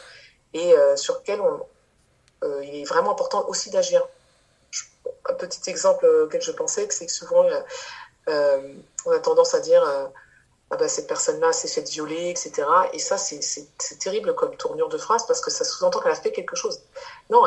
et 0.52 0.74
euh, 0.74 0.96
sur 0.96 1.18
lequel 1.18 1.40
euh, 2.42 2.64
il 2.64 2.76
est 2.76 2.84
vraiment 2.84 3.12
important 3.12 3.46
aussi 3.48 3.70
d'agir. 3.70 4.06
Un 5.28 5.34
petit 5.34 5.70
exemple 5.70 6.06
auquel 6.06 6.42
je 6.42 6.52
pensais, 6.52 6.88
c'est 6.90 7.06
que 7.06 7.12
souvent 7.12 7.44
euh, 8.28 8.74
on 9.06 9.12
a 9.12 9.18
tendance 9.18 9.54
à 9.54 9.60
dire 9.60 9.82
euh, 9.82 10.06
ah 10.70 10.76
ben, 10.76 10.88
cette 10.88 11.06
personne-là 11.06 11.52
s'est 11.52 11.68
faite 11.68 11.88
violer, 11.88 12.30
etc. 12.30 12.62
Et 12.92 12.98
ça, 12.98 13.18
c'est 13.18 13.98
terrible 13.98 14.34
comme 14.34 14.56
tournure 14.56 14.88
de 14.88 14.98
phrase 14.98 15.26
parce 15.26 15.40
que 15.40 15.50
ça 15.50 15.64
sous-entend 15.64 16.00
qu'elle 16.00 16.12
a 16.12 16.16
fait 16.16 16.32
quelque 16.32 16.54
chose. 16.54 16.80
Non, 17.28 17.42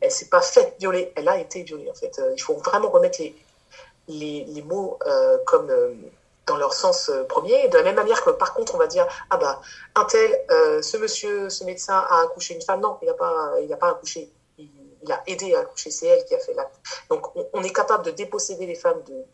elle 0.00 0.10
s'est 0.10 0.28
pas 0.28 0.40
faite 0.40 0.74
violer, 0.80 1.12
elle 1.16 1.28
a 1.28 1.38
été 1.38 1.62
violée 1.62 1.90
en 1.90 1.94
fait. 1.94 2.20
il 2.36 2.42
faut 2.42 2.54
vraiment 2.54 2.90
remettre 2.90 3.20
les, 4.08 4.44
les, 4.44 4.62
mots 4.62 4.98
comme 5.46 5.72
dans 6.46 6.56
leur 6.56 6.74
sens 6.74 7.10
premier. 7.28 7.68
De 7.68 7.76
la 7.76 7.84
même 7.84 7.94
manière 7.94 8.22
que 8.24 8.30
par 8.30 8.52
contre 8.52 8.74
on 8.74 8.78
va 8.78 8.88
dire 8.88 9.06
ah 9.30 9.36
bah 9.36 9.60
un 9.94 10.04
tel, 10.04 10.30
ce 10.50 10.96
monsieur, 10.96 11.48
ce 11.48 11.64
médecin 11.64 12.04
a 12.10 12.22
accouché 12.22 12.54
une 12.54 12.62
femme. 12.62 12.80
Non, 12.80 12.98
il 13.00 13.06
n'a 13.06 13.14
pas, 13.14 13.54
il 13.60 13.68
pas 13.76 13.90
accouché. 13.90 14.28
Il, 14.58 15.12
a 15.12 15.22
aidé 15.28 15.54
à 15.54 15.60
accoucher. 15.60 15.92
C'est 15.92 16.06
elle 16.06 16.24
qui 16.24 16.34
a 16.34 16.38
fait 16.40 16.52
l'acte. 16.54 16.74
Donc 17.10 17.30
on, 17.52 17.62
est 17.62 17.72
capable 17.72 18.04
de 18.04 18.10
déposséder 18.10 18.66
les 18.66 18.74
femmes 18.74 19.02
de 19.04 19.24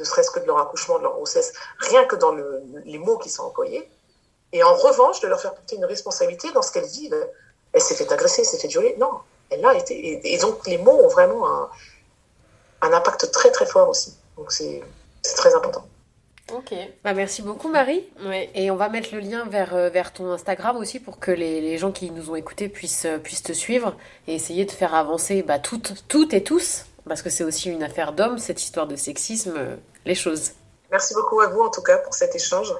ne 0.00 0.04
serait-ce 0.04 0.30
que 0.30 0.40
de 0.40 0.46
leur 0.46 0.58
accouchement, 0.58 0.98
de 0.98 1.04
leur 1.04 1.12
grossesse, 1.12 1.52
rien 1.78 2.04
que 2.04 2.16
dans 2.16 2.32
le, 2.32 2.62
les 2.84 2.98
mots 2.98 3.18
qui 3.18 3.30
sont 3.30 3.44
employés. 3.44 3.88
Et 4.52 4.62
en 4.64 4.74
revanche, 4.74 5.20
de 5.20 5.28
leur 5.28 5.40
faire 5.40 5.54
porter 5.54 5.76
une 5.76 5.84
responsabilité 5.84 6.50
dans 6.52 6.62
ce 6.62 6.72
qu'elles 6.72 6.88
vivent. 6.88 7.16
Elle 7.72 7.80
s'est 7.80 7.94
fait 7.94 8.10
agresser, 8.10 8.42
elle 8.42 8.48
s'est 8.48 8.58
fait 8.58 8.68
violer. 8.68 8.96
Non, 8.98 9.12
elle 9.50 9.60
l'a 9.60 9.74
été. 9.74 10.20
Et, 10.24 10.38
donc, 10.38 10.66
les 10.66 10.78
mots 10.78 10.98
ont 11.04 11.08
vraiment 11.08 11.48
un, 11.48 11.70
un 12.82 12.92
impact 12.92 13.30
très, 13.30 13.52
très 13.52 13.66
fort 13.66 13.88
aussi. 13.88 14.16
Donc, 14.36 14.50
c'est 14.50 14.82
très 15.36 15.54
important. 15.54 15.86
Ok. 16.52 16.74
Bah, 17.04 17.14
merci 17.14 17.42
beaucoup, 17.42 17.68
Marie. 17.68 18.04
Ouais. 18.24 18.50
Et 18.54 18.70
on 18.70 18.76
va 18.76 18.88
mettre 18.88 19.14
le 19.14 19.20
lien 19.20 19.44
vers, 19.44 19.74
euh, 19.74 19.88
vers 19.88 20.12
ton 20.12 20.30
Instagram 20.32 20.76
aussi 20.76 20.98
pour 20.98 21.18
que 21.18 21.30
les, 21.30 21.60
les 21.60 21.78
gens 21.78 21.92
qui 21.92 22.10
nous 22.10 22.30
ont 22.30 22.36
écoutés 22.36 22.68
puissent, 22.68 23.04
euh, 23.04 23.18
puissent 23.18 23.42
te 23.42 23.52
suivre 23.52 23.94
et 24.26 24.34
essayer 24.34 24.64
de 24.64 24.70
faire 24.70 24.94
avancer 24.94 25.42
bah, 25.42 25.58
toutes, 25.58 26.04
toutes 26.08 26.34
et 26.34 26.42
tous, 26.42 26.86
parce 27.10 27.22
que 27.22 27.28
c'est 27.28 27.42
aussi 27.42 27.68
une 27.68 27.82
affaire 27.82 28.12
d'hommes, 28.12 28.38
cette 28.38 28.62
histoire 28.62 28.86
de 28.86 28.94
sexisme, 28.94 29.54
euh, 29.56 29.74
les 30.06 30.14
choses. 30.14 30.52
Merci 30.92 31.12
beaucoup 31.12 31.40
à 31.40 31.48
vous, 31.48 31.60
en 31.60 31.68
tout 31.68 31.82
cas, 31.82 31.98
pour 31.98 32.14
cet 32.14 32.36
échange. 32.36 32.72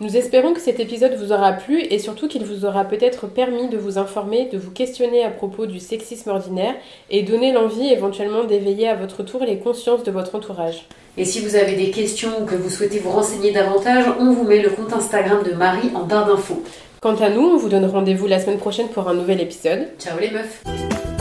Nous 0.00 0.18
espérons 0.18 0.52
que 0.52 0.60
cet 0.60 0.80
épisode 0.80 1.14
vous 1.14 1.32
aura 1.32 1.52
plu 1.52 1.80
et 1.80 1.98
surtout 1.98 2.28
qu'il 2.28 2.44
vous 2.44 2.66
aura 2.66 2.84
peut-être 2.84 3.26
permis 3.26 3.68
de 3.68 3.78
vous 3.78 3.96
informer, 3.96 4.50
de 4.50 4.58
vous 4.58 4.70
questionner 4.70 5.24
à 5.24 5.30
propos 5.30 5.64
du 5.64 5.80
sexisme 5.80 6.28
ordinaire 6.28 6.74
et 7.08 7.22
donner 7.22 7.50
l'envie 7.50 7.90
éventuellement 7.90 8.44
d'éveiller 8.44 8.86
à 8.86 8.96
votre 8.96 9.22
tour 9.22 9.42
les 9.42 9.58
consciences 9.58 10.04
de 10.04 10.10
votre 10.10 10.34
entourage. 10.34 10.86
Et 11.16 11.24
si 11.24 11.40
vous 11.40 11.56
avez 11.56 11.74
des 11.74 11.90
questions 11.90 12.42
ou 12.42 12.44
que 12.44 12.54
vous 12.54 12.68
souhaitez 12.68 12.98
vous 12.98 13.10
renseigner 13.10 13.50
davantage, 13.50 14.04
on 14.20 14.34
vous 14.34 14.44
met 14.44 14.60
le 14.60 14.68
compte 14.68 14.92
Instagram 14.92 15.42
de 15.42 15.54
Marie 15.54 15.90
en 15.94 16.04
barre 16.04 16.26
d'infos. 16.26 16.62
Quant 17.00 17.16
à 17.16 17.30
nous, 17.30 17.46
on 17.46 17.56
vous 17.56 17.70
donne 17.70 17.86
rendez-vous 17.86 18.26
la 18.26 18.40
semaine 18.40 18.58
prochaine 18.58 18.88
pour 18.88 19.08
un 19.08 19.14
nouvel 19.14 19.40
épisode. 19.40 19.88
Ciao 19.98 20.18
les 20.18 20.30
meufs 20.30 21.17